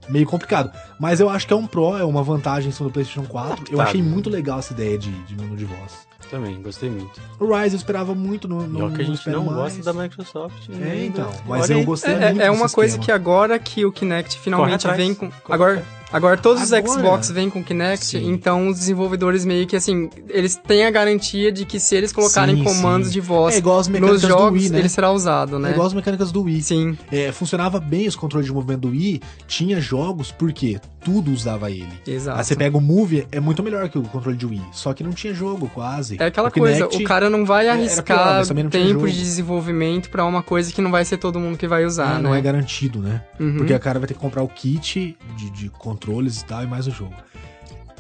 meio 0.10 0.26
complicado. 0.26 0.72
Mas 1.00 1.20
eu 1.20 1.30
acho 1.30 1.46
que 1.46 1.54
é 1.54 1.56
um 1.56 1.68
pró, 1.68 1.98
é 1.98 2.04
uma 2.04 2.24
vantagem 2.24 2.70
em 2.70 2.72
cima 2.72 2.90
do 2.90 2.94
PlayStation 2.94 3.28
4. 3.28 3.52
Eu 3.52 3.54
Adaptável. 3.54 3.82
achei 3.82 4.02
muito 4.02 4.30
legal 4.30 4.60
essa 4.60 4.74
ideia 4.74 4.98
de, 4.98 5.12
de 5.26 5.36
menu 5.36 5.56
de 5.56 5.66
voz. 5.66 6.09
Também, 6.30 6.62
gostei 6.62 6.90
muito. 6.90 7.20
O 7.40 7.46
Rise 7.56 7.76
eu 7.76 7.78
esperava 7.78 8.14
muito, 8.14 8.48
não, 8.48 8.58
olha 8.86 8.96
que 8.96 9.02
a 9.02 9.06
gente 9.06 9.28
não 9.30 9.46
mais. 9.46 9.58
gosta 9.76 9.94
da 9.94 9.94
Microsoft. 10.02 10.70
É, 10.70 10.92
ainda. 10.92 11.06
então. 11.06 11.32
Mas 11.48 11.64
Olha 11.64 11.74
eu 11.80 11.84
gostei 11.84 12.14
É, 12.14 12.30
muito 12.32 12.42
é 12.44 12.52
uma 12.52 12.70
coisa 12.70 12.92
sistema. 12.94 13.06
que 13.06 13.12
agora 13.12 13.58
que 13.58 13.84
o 13.86 13.92
Kinect 13.92 14.38
finalmente 14.40 14.86
atrás. 14.88 14.98
vem 14.98 15.14
com. 15.16 15.30
Corre 15.32 15.54
Agora, 15.56 15.86
agora 16.14 16.38
todos 16.38 16.62
os 16.62 16.72
Agora. 16.72 17.00
Xbox 17.00 17.32
vêm 17.32 17.50
com 17.50 17.64
Kinect, 17.64 18.06
Sim. 18.06 18.30
então 18.32 18.68
os 18.68 18.78
desenvolvedores 18.78 19.44
meio 19.44 19.66
que 19.66 19.76
assim, 19.76 20.10
eles 20.28 20.56
têm 20.56 20.86
a 20.86 20.92
garantia 20.92 21.52
de 21.52 21.66
que 21.66 21.80
se 21.80 21.96
eles 21.96 22.12
colocarem 22.14 22.58
Sim, 22.58 22.64
comandos 22.64 23.08
sim. 23.08 23.14
de 23.14 23.22
voz 23.22 23.58
É 23.58 24.00
nos 24.00 24.22
jogos, 24.22 24.62
Wii, 24.62 24.70
né? 24.70 24.80
ele 24.80 24.90
será 24.90 25.12
usado, 25.12 25.58
né? 25.58 25.70
É 25.70 25.72
igual 25.72 25.88
as 25.88 25.94
mecânicas 25.94 26.32
do 26.32 26.44
Wii. 26.44 26.62
Sim. 26.62 26.98
É, 27.12 27.32
funcionava 27.32 27.80
bem 27.80 28.08
os 28.08 28.16
controles 28.16 28.46
de 28.46 28.54
movimento 28.54 28.82
do 28.82 28.90
Wii, 28.90 29.20
tinha 29.48 29.82
jogos 29.82 30.32
porque 30.32 30.80
tudo 31.04 31.32
usava 31.32 31.70
ele. 31.72 31.89
Exato. 32.06 32.38
Aí 32.39 32.43
você 32.43 32.56
pega 32.56 32.78
o 32.78 32.82
Move, 32.82 33.28
é 33.32 33.39
muito 33.39 33.62
melhor 33.64 33.88
que 33.89 33.97
o 33.97 34.04
controle 34.04 34.38
de 34.38 34.45
Wii, 34.45 34.62
só 34.72 34.93
que 34.93 35.04
não 35.04 35.12
tinha 35.12 35.34
jogo 35.34 35.70
quase. 35.74 36.18
É 36.20 36.26
aquela 36.26 36.50
O 36.50 36.52
coisa, 36.52 36.88
Kinect- 36.88 37.04
o 37.04 37.08
cara 37.08 37.30
não 37.30 37.45
vai 37.45 37.66
pior, 37.66 37.74
arriscar 37.74 38.45
tinha 38.45 38.70
tempo 38.70 39.08
de 39.08 39.18
desenvolvimento 39.20 40.10
pra 40.10 40.26
uma 40.26 40.43
coisa 40.43 40.72
que 40.72 40.82
não 40.82 40.91
vai 40.91 41.06
ser 41.06 41.18
todo 41.18 41.39
mundo 41.39 41.58
que 41.58 41.68
vai 41.68 41.86
usar, 41.86 42.12
Ah, 42.12 42.16
né? 42.16 42.22
não 42.22 42.36
é 42.36 42.41
garantido, 42.41 43.00
né? 43.00 43.22
Uhum. 43.39 43.58
Porque 43.58 43.74
o 43.74 43.80
cara 43.80 44.00
vai 44.00 44.08
ter 44.08 44.14
que 44.14 44.20
comprar 44.20 44.43
o 44.43 44.47
kit 44.47 45.18
de, 45.36 45.50
de 45.50 45.70
controles 45.70 46.41
e 46.41 46.45
tal, 46.45 46.64
e 46.64 46.68
mais 46.68 46.88
o 46.88 46.91
jogo. 46.91 47.14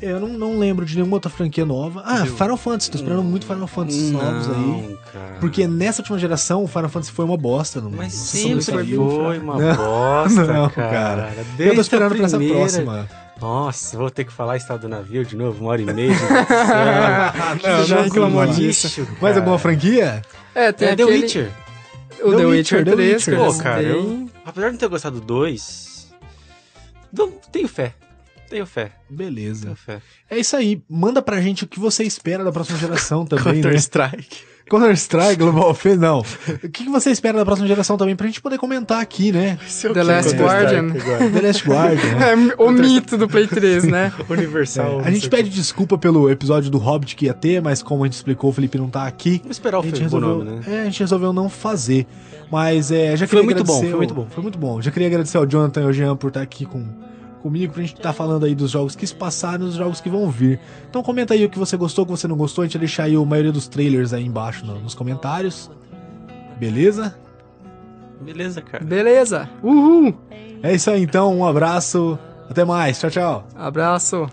Eu 0.01 0.19
não, 0.19 0.29
não 0.29 0.57
lembro 0.59 0.85
de 0.85 0.95
nenhuma 0.95 1.15
outra 1.17 1.29
franquia 1.29 1.65
nova. 1.65 2.01
Ah, 2.05 2.19
Eu- 2.25 2.35
Final 2.35 2.55
Fantasy, 2.57 2.89
tô 2.91 2.97
esperando 2.97 3.23
muito 3.23 3.45
Final 3.45 3.67
Fantasy 3.67 4.11
novos 4.11 4.47
aí. 4.49 4.55
Não, 4.55 4.97
cara. 5.11 5.37
Porque 5.41 5.67
nessa 5.67 6.01
última 6.01 6.17
geração, 6.17 6.63
o 6.63 6.67
Final 6.67 6.87
Fantasy 6.89 7.11
foi 7.11 7.25
uma 7.25 7.35
bosta. 7.37 7.81
Não, 7.81 7.91
Mas 7.91 8.13
não 8.13 8.23
se 8.25 8.37
sempre 8.61 8.95
foi 8.95 9.39
uma 9.39 9.57
Não, 9.57 9.75
bosta, 9.75 10.43
não, 10.53 10.69
cara. 10.69 10.89
cara. 10.89 11.33
Eu 11.57 11.75
tô 11.75 11.81
esperando 11.81 12.13
a 12.13 12.15
pra 12.15 12.25
essa 12.25 12.39
próxima. 12.39 13.09
Nossa, 13.41 13.97
vou 13.97 14.09
ter 14.09 14.25
que 14.25 14.33
falar 14.33 14.57
estado 14.57 14.81
do 14.81 14.89
navio 14.89 15.23
de 15.25 15.35
novo, 15.35 15.61
uma 15.61 15.71
hora 15.71 15.81
e 15.81 15.85
meia. 15.85 16.13
de 17.61 17.67
Não, 17.67 17.85
já 17.85 18.01
reclamou 18.03 18.45
disso. 18.47 19.05
Mais 19.21 19.35
alguma 19.37 19.57
franquia? 19.59 20.21
É, 20.55 20.71
tem 20.71 20.89
É 20.89 20.95
The 20.95 21.03
aquele... 21.03 21.21
Witcher. 21.23 21.51
O 22.21 22.31
The 22.31 22.37
The, 22.37 22.45
Witcher, 22.45 22.47
Witcher, 22.79 22.85
The 22.85 22.91
3, 22.91 23.13
Witcher. 23.15 23.35
que 23.35 23.41
eu 23.41 23.45
Pô, 23.53 23.57
cara, 23.63 23.81
eu, 23.81 24.29
apesar 24.45 24.67
de 24.67 24.71
não 24.73 24.79
ter 24.79 24.87
gostado 24.89 25.19
do 25.21 25.25
2, 25.25 26.07
dou- 27.13 27.39
tenho 27.51 27.67
fé. 27.69 27.93
Tenho 28.49 28.65
fé. 28.65 28.91
Beleza. 29.09 29.63
Tenho 29.65 29.75
fé. 29.75 30.01
É 30.29 30.37
isso 30.37 30.55
aí. 30.55 30.81
Manda 30.89 31.21
pra 31.21 31.39
gente 31.41 31.63
o 31.63 31.67
que 31.67 31.79
você 31.79 32.03
espera 32.03 32.43
da 32.43 32.51
próxima 32.51 32.77
geração 32.77 33.25
também, 33.27 33.61
né? 33.61 33.75
Strike. 33.75 34.49
Counter-Strike, 34.69 35.37
Global 35.37 35.71
Offense, 35.71 35.97
não. 35.97 36.19
O 36.19 36.69
que 36.69 36.87
você 36.89 37.09
espera 37.09 37.35
da 37.39 37.43
próxima 37.43 37.67
geração 37.67 37.97
também 37.97 38.15
pra 38.15 38.27
gente 38.27 38.39
poder 38.39 38.59
comentar 38.59 39.01
aqui, 39.01 39.31
né? 39.31 39.57
The 39.81 40.03
Last 40.03 40.35
Guardian. 40.35 40.91
The 40.93 41.41
Last 41.41 41.67
Guardian. 41.67 42.19
É 42.19 42.35
o 42.63 42.69
mito 42.69 43.17
do 43.17 43.27
Play 43.27 43.47
3, 43.47 43.85
né? 43.85 44.13
Universal. 44.29 44.99
A 44.99 45.09
gente 45.09 45.27
pede 45.27 45.49
desculpa 45.49 45.97
pelo 45.97 46.29
episódio 46.29 46.69
do 46.69 46.77
Hobbit 46.77 47.15
que 47.15 47.25
ia 47.25 47.33
ter, 47.33 47.59
mas 47.63 47.81
como 47.81 48.03
a 48.03 48.07
gente 48.07 48.13
explicou, 48.17 48.51
o 48.51 48.53
Felipe 48.53 48.77
não 48.77 48.89
tá 48.91 49.07
aqui. 49.07 49.39
Vamos 49.41 49.55
esperar 49.57 49.79
o 49.79 49.81
A 49.81 49.85
gente, 49.85 49.95
filme, 50.01 50.09
bom 50.11 50.19
resolveu, 50.19 50.45
nome, 50.45 50.57
né? 50.59 50.63
é, 50.77 50.81
a 50.81 50.85
gente 50.85 50.99
resolveu 50.99 51.33
não 51.33 51.49
fazer. 51.49 52.05
Mas 52.51 52.91
é, 52.91 53.17
já 53.17 53.25
Foi 53.25 53.39
queria 53.39 53.43
muito 53.45 53.63
bom, 53.63 53.73
agradecer 53.73 53.89
foi 53.89 53.97
muito 53.97 54.09
ao- 54.11 54.15
bom. 54.23 54.27
Foi 54.29 54.43
muito 54.43 54.59
bom. 54.59 54.81
Já 54.83 54.91
queria 54.91 55.07
agradecer 55.07 55.37
ao 55.37 55.47
Jonathan 55.47 55.81
e 55.81 55.83
ao 55.85 55.93
Jean 55.93 56.15
por 56.15 56.27
estar 56.27 56.41
aqui 56.43 56.65
com, 56.67 56.85
comigo, 57.39 57.73
pra 57.73 57.81
gente 57.81 57.95
estar 57.95 58.13
falando 58.13 58.45
aí 58.45 58.53
dos 58.53 58.71
jogos 58.71 58.95
que 58.95 59.05
se 59.07 59.15
passaram 59.15 59.63
e 59.65 59.67
dos 59.67 59.75
jogos 59.75 59.99
que 60.01 60.09
vão 60.09 60.29
vir. 60.29 60.59
Então 60.89 61.01
comenta 61.01 61.33
aí 61.33 61.43
o 61.45 61.49
que 61.49 61.57
você 61.59 61.75
gostou, 61.77 62.03
o 62.03 62.05
que 62.05 62.11
você 62.11 62.27
não 62.27 62.35
gostou. 62.37 62.63
A 62.63 62.65
gente 62.65 62.77
vai 62.77 62.85
deixar 62.85 63.03
aí 63.03 63.15
a 63.15 63.19
maioria 63.25 63.51
dos 63.51 63.67
trailers 63.67 64.13
aí 64.13 64.25
embaixo 64.25 64.65
no- 64.65 64.79
nos 64.79 64.93
comentários. 64.93 65.69
Beleza? 66.59 67.15
Beleza, 68.21 68.61
cara. 68.61 68.83
Beleza. 68.83 69.49
Uhul. 69.63 70.13
É 70.61 70.73
isso 70.75 70.91
aí 70.91 71.01
então, 71.01 71.37
um 71.37 71.45
abraço. 71.45 72.19
Até 72.49 72.65
mais. 72.65 72.99
Tchau, 72.99 73.09
tchau. 73.09 73.47
Abraço. 73.55 74.27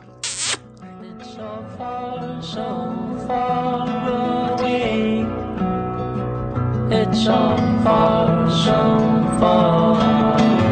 It's 6.91 7.25
so 7.25 7.57
far, 7.85 8.51
so 8.51 9.39
far 9.39 10.66